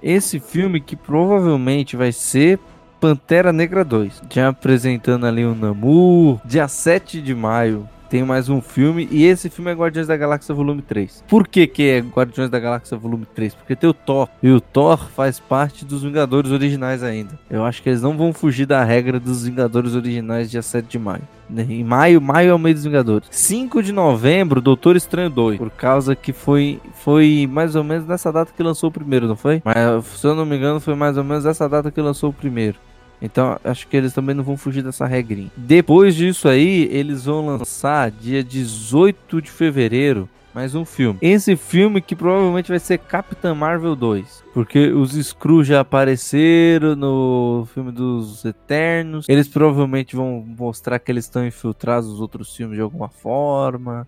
Esse 0.01 0.39
filme 0.39 0.81
que 0.81 0.95
provavelmente 0.95 1.95
vai 1.95 2.11
ser 2.11 2.59
Pantera 2.99 3.51
Negra 3.51 3.83
2. 3.83 4.21
Já 4.29 4.49
apresentando 4.49 5.25
ali 5.25 5.43
o 5.43 5.55
Namu. 5.55 6.39
Dia 6.45 6.67
7 6.67 7.21
de 7.21 7.33
maio 7.33 7.89
tem 8.13 8.21
mais 8.23 8.47
um 8.47 8.61
filme 8.61 9.07
e 9.09 9.25
esse 9.25 9.49
filme 9.49 9.71
é 9.71 9.73
Guardiões 9.73 10.05
da 10.05 10.15
Galáxia 10.15 10.53
Volume 10.53 10.83
3. 10.83 11.23
Por 11.27 11.47
que 11.47 11.65
que 11.65 11.89
é 11.89 11.99
Guardiões 11.99 12.47
da 12.47 12.59
Galáxia 12.59 12.95
Volume 12.95 13.25
3? 13.25 13.55
Porque 13.55 13.75
tem 13.75 13.89
o 13.89 13.93
Thor 13.93 14.29
e 14.43 14.51
o 14.51 14.61
Thor 14.61 15.09
faz 15.09 15.39
parte 15.39 15.83
dos 15.83 16.03
Vingadores 16.03 16.51
originais 16.51 17.01
ainda. 17.01 17.39
Eu 17.49 17.65
acho 17.65 17.81
que 17.81 17.89
eles 17.89 18.03
não 18.03 18.15
vão 18.15 18.31
fugir 18.31 18.67
da 18.67 18.83
regra 18.83 19.19
dos 19.19 19.47
Vingadores 19.47 19.95
originais 19.95 20.51
dia 20.51 20.61
7 20.61 20.87
de 20.87 20.99
maio. 20.99 21.23
Em 21.49 21.83
maio, 21.83 22.21
maio 22.21 22.51
é 22.51 22.53
o 22.53 22.59
mês 22.59 22.75
dos 22.75 22.83
Vingadores. 22.83 23.27
5 23.31 23.81
de 23.81 23.91
novembro, 23.91 24.61
Doutor 24.61 24.95
Estranho 24.95 25.31
2. 25.31 25.57
Por 25.57 25.71
causa 25.71 26.15
que 26.15 26.31
foi, 26.31 26.79
foi 26.93 27.49
mais 27.51 27.75
ou 27.75 27.83
menos 27.83 28.05
nessa 28.05 28.31
data 28.31 28.53
que 28.55 28.61
lançou 28.61 28.89
o 28.89 28.93
primeiro, 28.93 29.27
não 29.27 29.35
foi? 29.35 29.59
Mas 29.65 30.05
se 30.05 30.27
eu 30.27 30.35
não 30.35 30.45
me 30.45 30.55
engano, 30.55 30.79
foi 30.79 30.93
mais 30.93 31.17
ou 31.17 31.23
menos 31.23 31.47
essa 31.47 31.67
data 31.67 31.89
que 31.89 31.99
lançou 31.99 32.29
o 32.29 32.33
primeiro. 32.33 32.77
Então, 33.23 33.57
acho 33.63 33.87
que 33.87 33.95
eles 33.95 34.13
também 34.13 34.35
não 34.35 34.43
vão 34.43 34.57
fugir 34.57 34.83
dessa 34.83 35.05
regrinha. 35.05 35.49
Depois 35.55 36.13
disso 36.13 36.49
aí, 36.49 36.89
eles 36.91 37.23
vão 37.23 37.45
lançar 37.45 38.11
dia 38.11 38.43
18 38.43 39.41
de 39.41 39.49
fevereiro 39.49 40.27
mais 40.53 40.75
um 40.75 40.85
filme. 40.85 41.17
Esse 41.21 41.55
filme 41.55 41.99
que 42.01 42.15
provavelmente 42.15 42.69
vai 42.69 42.79
ser 42.79 42.99
Capitã 42.99 43.55
Marvel 43.55 43.95
2. 43.95 44.43
Porque 44.53 44.89
os 44.89 45.13
Screw 45.13 45.63
já 45.63 45.79
apareceram 45.79 46.95
no 46.95 47.67
filme 47.73 47.91
dos 47.91 48.45
Eternos. 48.45 49.25
Eles 49.27 49.47
provavelmente 49.47 50.15
vão 50.15 50.45
mostrar 50.45 50.99
que 50.99 51.11
eles 51.11 51.25
estão 51.25 51.47
infiltrados 51.47 52.09
nos 52.09 52.21
outros 52.21 52.55
filmes 52.55 52.75
de 52.75 52.81
alguma 52.81 53.09
forma 53.09 54.07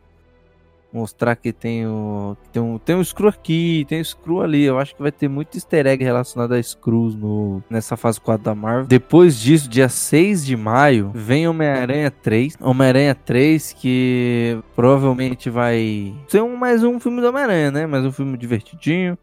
mostrar 0.92 1.36
que 1.36 1.52
tem 1.52 1.86
o 1.86 2.38
tem 2.52 2.62
um 2.62 2.78
tem 2.78 2.96
um 2.96 3.04
screw 3.04 3.28
aqui, 3.28 3.86
tem 3.88 4.00
um 4.00 4.04
screw 4.04 4.42
ali. 4.42 4.64
Eu 4.64 4.80
acho 4.80 4.96
que 4.96 5.02
vai 5.02 5.12
ter 5.12 5.28
muito 5.28 5.58
easter 5.58 5.86
egg 5.86 6.04
relacionado 6.04 6.54
a 6.54 6.62
screws 6.62 7.16
no 7.16 7.62
nessa 7.70 7.98
fase 7.98 8.20
4 8.20 8.44
da 8.44 8.56
Marvel. 8.56 8.88
Depois 8.88 9.40
disso, 9.40 9.70
dia 9.70 9.90
6 9.90 10.46
de 10.46 10.56
maio, 10.56 11.12
vem 11.14 11.48
Homem-Aranha 11.48 12.10
3. 12.12 12.58
Homem-Aranha 12.62 13.16
3 13.16 13.74
que 13.74 14.58
provavelmente 14.76 15.50
vai 15.50 16.14
ser 16.28 16.42
um, 16.42 16.56
mais 16.56 16.84
um 16.84 17.00
filme 17.00 17.22
do 17.22 17.28
Homem-Aranha, 17.28 17.72
né? 17.72 17.86
Mais 17.86 18.06
um 18.06 18.12
filme 18.12 18.38
divertidinho. 18.38 19.18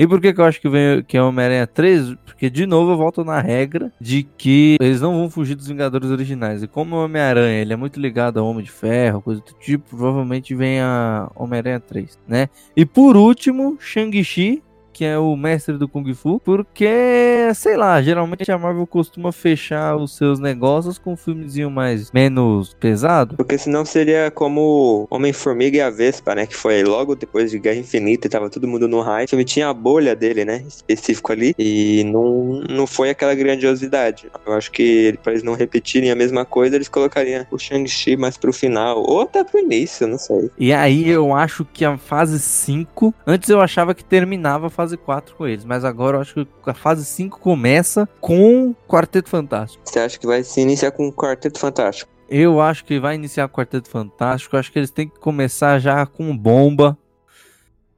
E 0.00 0.06
por 0.06 0.18
que, 0.18 0.32
que 0.32 0.40
eu 0.40 0.46
acho 0.46 0.58
que, 0.58 0.68
vem, 0.70 1.02
que 1.02 1.14
é 1.14 1.22
Homem-Aranha 1.22 1.66
3? 1.66 2.14
Porque, 2.24 2.48
de 2.48 2.64
novo, 2.64 2.92
eu 2.92 2.96
volto 2.96 3.22
na 3.22 3.38
regra 3.38 3.92
de 4.00 4.22
que 4.22 4.78
eles 4.80 4.98
não 4.98 5.12
vão 5.12 5.28
fugir 5.28 5.54
dos 5.54 5.66
Vingadores 5.66 6.08
originais. 6.08 6.62
E 6.62 6.66
como 6.66 6.96
o 6.96 7.04
Homem-Aranha 7.04 7.60
ele 7.60 7.74
é 7.74 7.76
muito 7.76 8.00
ligado 8.00 8.40
ao 8.40 8.46
Homem 8.46 8.64
de 8.64 8.70
Ferro, 8.70 9.20
coisa 9.20 9.42
do 9.42 9.52
tipo, 9.60 9.90
provavelmente 9.90 10.54
vem 10.54 10.80
a 10.80 11.30
Homem-Aranha 11.34 11.80
3, 11.80 12.18
né? 12.26 12.48
E 12.74 12.86
por 12.86 13.14
último, 13.14 13.76
Shang-Chi, 13.78 14.62
que 15.00 15.04
é 15.06 15.18
o 15.18 15.34
mestre 15.34 15.78
do 15.78 15.88
Kung 15.88 16.12
Fu, 16.12 16.38
porque, 16.44 17.50
sei 17.54 17.74
lá, 17.74 18.02
geralmente 18.02 18.52
a 18.52 18.58
Marvel 18.58 18.86
costuma 18.86 19.32
fechar 19.32 19.96
os 19.96 20.14
seus 20.14 20.38
negócios 20.38 20.98
com 20.98 21.14
um 21.14 21.16
filmezinho 21.16 21.70
mais 21.70 22.12
menos 22.12 22.74
pesado. 22.74 23.34
Porque 23.34 23.56
senão 23.56 23.82
seria 23.82 24.30
como 24.30 25.08
Homem-Formiga 25.10 25.78
e 25.78 25.80
a 25.80 25.88
Vespa, 25.88 26.34
né? 26.34 26.44
Que 26.44 26.54
foi 26.54 26.84
logo 26.84 27.14
depois 27.14 27.50
de 27.50 27.58
Guerra 27.58 27.78
Infinita 27.78 28.26
e 28.26 28.30
tava 28.30 28.50
todo 28.50 28.68
mundo 28.68 28.86
no 28.86 29.00
hype. 29.00 29.28
O 29.28 29.30
filme 29.30 29.44
tinha 29.46 29.70
a 29.70 29.72
bolha 29.72 30.14
dele, 30.14 30.44
né? 30.44 30.62
Específico 30.68 31.32
ali. 31.32 31.54
E 31.58 32.04
não, 32.04 32.60
não 32.68 32.86
foi 32.86 33.08
aquela 33.08 33.34
grandiosidade. 33.34 34.30
Eu 34.46 34.52
acho 34.52 34.70
que 34.70 35.18
pra 35.22 35.32
eles 35.32 35.42
não 35.42 35.54
repetirem 35.54 36.10
a 36.10 36.14
mesma 36.14 36.44
coisa, 36.44 36.76
eles 36.76 36.90
colocariam 36.90 37.46
o 37.50 37.58
Shang-Chi 37.58 38.18
mais 38.18 38.36
pro 38.36 38.52
final. 38.52 39.02
Ou 39.02 39.22
até 39.22 39.42
pro 39.44 39.60
início, 39.60 40.06
não 40.06 40.18
sei. 40.18 40.50
E 40.58 40.74
aí 40.74 41.08
eu 41.08 41.34
acho 41.34 41.64
que 41.64 41.86
a 41.86 41.96
fase 41.96 42.38
5. 42.38 43.14
Antes 43.26 43.48
eu 43.48 43.62
achava 43.62 43.94
que 43.94 44.04
terminava 44.04 44.66
a 44.66 44.70
fase 44.70 44.89
fase 44.90 44.96
4 44.96 45.36
com 45.36 45.46
eles, 45.46 45.64
mas 45.64 45.84
agora 45.84 46.16
eu 46.16 46.20
acho 46.20 46.34
que 46.34 46.70
a 46.70 46.74
fase 46.74 47.04
5 47.04 47.38
começa 47.40 48.08
com 48.20 48.74
Quarteto 48.88 49.28
Fantástico. 49.28 49.82
Você 49.84 49.98
acha 49.98 50.18
que 50.18 50.26
vai 50.26 50.42
se 50.42 50.60
iniciar 50.60 50.90
com 50.92 51.08
o 51.08 51.12
Quarteto 51.12 51.58
Fantástico? 51.58 52.10
Eu 52.28 52.60
acho 52.60 52.84
que 52.84 52.98
vai 52.98 53.14
iniciar 53.14 53.48
com 53.48 53.54
o 53.54 53.56
Quarteto 53.56 53.88
Fantástico. 53.88 54.54
Eu 54.54 54.60
acho 54.60 54.72
que 54.72 54.78
eles 54.78 54.90
têm 54.90 55.08
que 55.08 55.18
começar 55.18 55.78
já 55.78 56.06
com 56.06 56.36
bomba. 56.36 56.96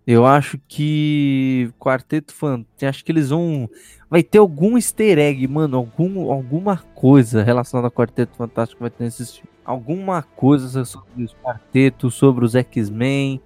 Eu 0.07 0.26
acho 0.26 0.59
que 0.66 1.70
Quarteto 1.78 2.32
Fantástico. 2.34 2.86
Acho 2.86 3.05
que 3.05 3.12
eles 3.12 3.28
vão. 3.28 3.68
Vai 4.11 4.22
ter 4.22 4.38
algum 4.38 4.76
easter 4.76 5.18
egg, 5.18 5.47
mano. 5.47 5.76
Algum, 5.76 6.30
alguma 6.30 6.78
coisa 6.95 7.43
relacionada 7.43 7.88
ao 7.88 7.93
Quarteto 7.93 8.36
Fantástico 8.36 8.80
vai 8.80 8.90
ter 8.90 9.05
nesse. 9.05 9.43
Alguma 9.64 10.22
coisa 10.22 10.84
sobre 10.84 11.22
os 11.22 11.34
quartetos, 11.34 12.14
sobre 12.14 12.45
os 12.45 12.55
X-Men 12.57 13.40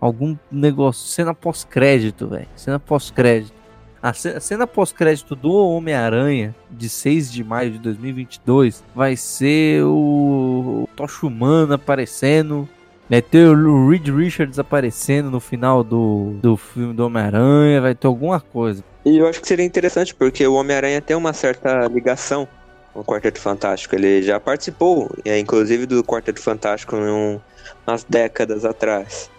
algum 0.00 0.36
negócio, 0.50 1.08
cena 1.08 1.34
pós-crédito, 1.34 2.28
velho. 2.28 2.48
Cena 2.56 2.78
pós-crédito. 2.78 3.54
A 4.02 4.12
cena 4.12 4.66
pós-crédito 4.66 5.34
do 5.34 5.52
Homem-Aranha, 5.52 6.54
de 6.70 6.88
6 6.88 7.32
de 7.32 7.42
maio 7.42 7.72
de 7.72 7.78
2022, 7.78 8.84
vai 8.94 9.16
ser 9.16 9.82
o 9.82 10.88
Tocha 10.94 11.26
Humana 11.26 11.74
aparecendo. 11.74 12.68
Vai 13.10 13.22
ter 13.22 13.48
o 13.48 13.88
Reed 13.88 14.08
Richards 14.08 14.58
aparecendo 14.58 15.30
no 15.30 15.40
final 15.40 15.82
do, 15.82 16.36
do 16.40 16.56
filme 16.56 16.94
do 16.94 17.06
Homem-Aranha. 17.06 17.80
Vai 17.80 17.94
ter 17.94 18.06
alguma 18.06 18.40
coisa. 18.40 18.84
E 19.04 19.18
eu 19.18 19.26
acho 19.26 19.40
que 19.40 19.48
seria 19.48 19.64
interessante, 19.64 20.14
porque 20.14 20.46
o 20.46 20.54
Homem-Aranha 20.54 21.00
tem 21.00 21.16
uma 21.16 21.32
certa 21.32 21.86
ligação 21.88 22.46
com 22.92 23.00
o 23.00 23.04
Quarteto 23.04 23.40
Fantástico. 23.40 23.94
Ele 23.94 24.22
já 24.22 24.38
participou, 24.38 25.10
é, 25.24 25.38
inclusive, 25.38 25.86
do 25.86 26.04
Quarteto 26.04 26.40
Fantástico 26.40 26.96
em 26.96 27.40
umas 27.86 28.04
décadas 28.04 28.64
atrás. 28.64 29.30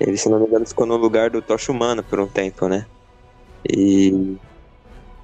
Ele, 0.00 0.16
se 0.16 0.28
não 0.28 0.40
me 0.40 0.46
engano, 0.46 0.66
ficou 0.66 0.86
no 0.86 0.96
lugar 0.96 1.30
do 1.30 1.40
Tocha 1.40 1.70
Humana 1.70 2.02
por 2.02 2.20
um 2.20 2.26
tempo, 2.26 2.68
né? 2.68 2.86
E. 3.68 4.36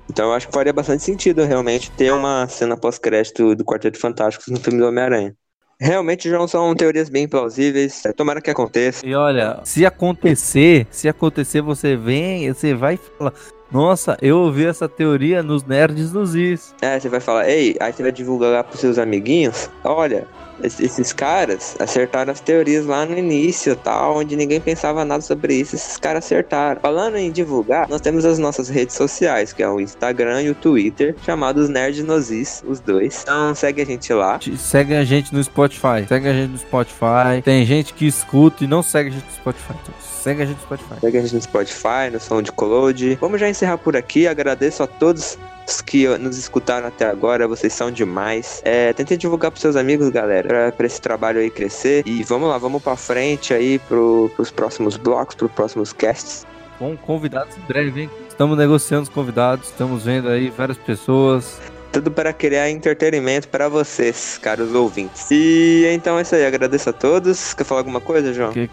Então 0.09 0.27
eu 0.27 0.35
acho 0.35 0.49
que 0.49 0.53
faria 0.53 0.73
bastante 0.73 1.05
sentido 1.05 1.45
realmente 1.45 1.91
ter 1.93 2.12
uma 2.12 2.49
cena 2.49 2.77
pós-crédito 2.77 3.55
do 3.55 3.64
Quarteto 3.64 3.99
Fantástico 3.99 4.51
no 4.51 4.59
filme 4.59 4.81
do 4.81 4.87
Homem-Aranha. 4.89 5.37
Realmente 5.81 6.29
já 6.29 6.47
são 6.49 6.75
teorias 6.75 7.09
bem 7.09 7.27
plausíveis. 7.27 8.05
É, 8.05 8.12
tomara 8.12 8.41
que 8.41 8.51
aconteça. 8.51 9.07
E 9.07 9.14
olha, 9.14 9.61
se 9.64 9.87
acontecer, 9.87 10.87
se 10.91 11.09
acontecer, 11.09 11.62
você 11.62 11.97
vem, 11.97 12.53
você 12.53 12.75
vai 12.75 12.99
falar. 12.99 13.33
Nossa, 13.71 14.18
eu 14.21 14.37
ouvi 14.39 14.66
essa 14.66 14.89
teoria 14.89 15.43
nos 15.43 15.62
nerds 15.64 16.11
dos 16.11 16.35
Is. 16.35 16.75
É, 16.83 16.99
você 16.99 17.09
vai 17.09 17.21
falar, 17.21 17.49
ei, 17.49 17.77
aí 17.81 17.93
você 17.93 18.03
vai 18.03 18.11
divulgar 18.12 18.51
lá 18.51 18.64
pros 18.64 18.81
seus 18.81 18.99
amiguinhos. 18.99 19.71
Olha, 19.85 20.27
esses 20.63 21.13
caras 21.13 21.77
acertaram 21.79 22.33
as 22.33 22.41
teorias 22.41 22.87
lá 22.87 23.05
no 23.07 23.17
início, 23.17 23.75
tal, 23.77 24.19
onde 24.19 24.37
ninguém 24.37 24.61
pensava 24.61 25.05
nada 25.05 25.23
sobre 25.23 25.55
isso. 25.55 25.77
Esses 25.77 25.97
caras 25.97 26.25
acertaram. 26.25 26.81
Falando 26.81 27.17
em 27.17 27.31
divulgar, 27.31 27.89
nós 27.89 28.01
temos 28.01 28.25
as 28.25 28.39
nossas 28.39 28.69
redes 28.69 28.95
sociais, 28.95 29.53
que 29.53 29.63
é 29.63 29.69
o 29.69 29.81
Instagram 29.81 30.43
e 30.43 30.51
o 30.51 30.55
Twitter, 30.55 31.15
chamados 31.25 31.69
Nerd 31.69 32.03
Nozis, 32.03 32.63
os 32.67 32.81
dois. 32.81 33.23
Então 33.23 33.55
segue 33.55 33.83
a 33.83 33.87
gente 33.87 34.13
lá. 34.13 34.39
Segue 34.57 34.95
a 34.95 35.05
gente 35.05 35.35
no 35.35 35.43
Spotify. 35.43 36.07
Segue 36.09 36.29
a 36.29 36.33
gente 36.33 36.51
no 36.53 36.59
Spotify. 36.59 37.43
Tem 37.45 37.65
gente 37.65 37.95
que 37.95 38.07
escuta 38.07 38.65
e 38.65 38.67
não 38.67 38.83
segue 38.83 39.11
a 39.11 39.13
gente 39.13 39.25
no 39.25 39.33
Spotify. 39.33 39.75
Então 39.83 39.95
segue 40.01 40.43
a 40.43 40.47
gente 40.47 40.57
no 40.57 40.63
Spotify. 40.63 41.01
Segue 41.01 41.19
a 41.19 41.21
gente 41.23 41.35
no 41.35 41.43
Spotify, 41.43 42.11
no 42.13 42.21
SoundCloud. 42.21 43.19
Vamos 43.21 43.41
já 43.41 43.49
encerrar 43.49 43.79
por 43.79 43.97
aqui. 43.97 44.27
Agradeço 44.27 44.83
a 44.83 44.87
todos 44.87 45.39
Os 45.71 45.81
que 45.81 46.09
nos 46.18 46.37
escutaram 46.37 46.89
até 46.89 47.07
agora, 47.09 47.47
vocês 47.47 47.73
são 47.73 47.93
demais. 47.93 48.61
É, 48.64 48.93
tentem 48.93 49.16
divulgar 49.16 49.53
pros 49.53 49.61
seus 49.62 49.77
amigos, 49.77 50.09
galera, 50.11 50.49
pra, 50.49 50.73
pra 50.73 50.87
esse 50.87 51.01
trabalho 51.01 51.39
aí 51.39 51.49
crescer. 51.49 52.03
E 52.05 52.25
vamos 52.25 52.49
lá, 52.49 52.59
vamos 52.59 52.83
pra 52.83 52.97
frente 52.97 53.55
aí 53.55 53.79
pro, 53.79 54.29
pros 54.35 54.51
próximos 54.51 54.97
blocos, 54.97 55.37
pros 55.37 55.53
próximos 55.53 55.93
casts. 55.93 56.45
Com 56.77 56.97
convidados 56.97 57.57
em 57.57 57.61
breve, 57.61 58.03
hein? 58.03 58.11
Estamos 58.29 58.59
negociando 58.59 59.05
os 59.05 59.09
convidados, 59.09 59.68
estamos 59.68 60.05
vendo 60.05 60.29
aí 60.29 60.51
várias 60.51 60.79
pessoas. 60.79 61.59
Tudo 61.93 62.11
para 62.11 62.33
criar 62.33 62.68
entretenimento 62.68 63.47
para 63.49 63.68
vocês, 63.68 64.39
caros 64.43 64.75
ouvintes. 64.75 65.29
E 65.31 65.87
então 65.93 66.18
é 66.18 66.23
isso 66.23 66.35
aí, 66.35 66.45
agradeço 66.47 66.91
a 66.91 66.93
todos. 66.93 67.55
Quer 67.55 67.62
falar 67.64 67.83
alguma 67.83 68.01
coisa, 68.01 68.33
João? 68.35 68.53
Que- 68.53 68.68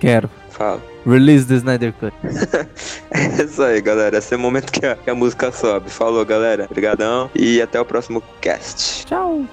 Quero. 0.00 0.28
Fala. 0.52 0.82
Release 1.06 1.46
the 1.46 1.54
Snyder 1.54 1.92
Cut. 1.94 2.12
É 3.10 3.44
isso 3.44 3.62
aí, 3.62 3.80
galera. 3.80 4.18
Esse 4.18 4.34
é 4.34 4.36
o 4.36 4.40
momento 4.40 4.70
que 4.72 4.86
a, 4.86 4.96
que 4.96 5.10
a 5.10 5.14
música 5.14 5.52
sobe. 5.52 5.90
Falou, 5.90 6.24
galera. 6.24 6.66
Obrigadão. 6.70 7.30
E 7.34 7.60
até 7.60 7.80
o 7.80 7.84
próximo 7.84 8.22
cast. 8.40 9.06
Tchau. 9.06 9.44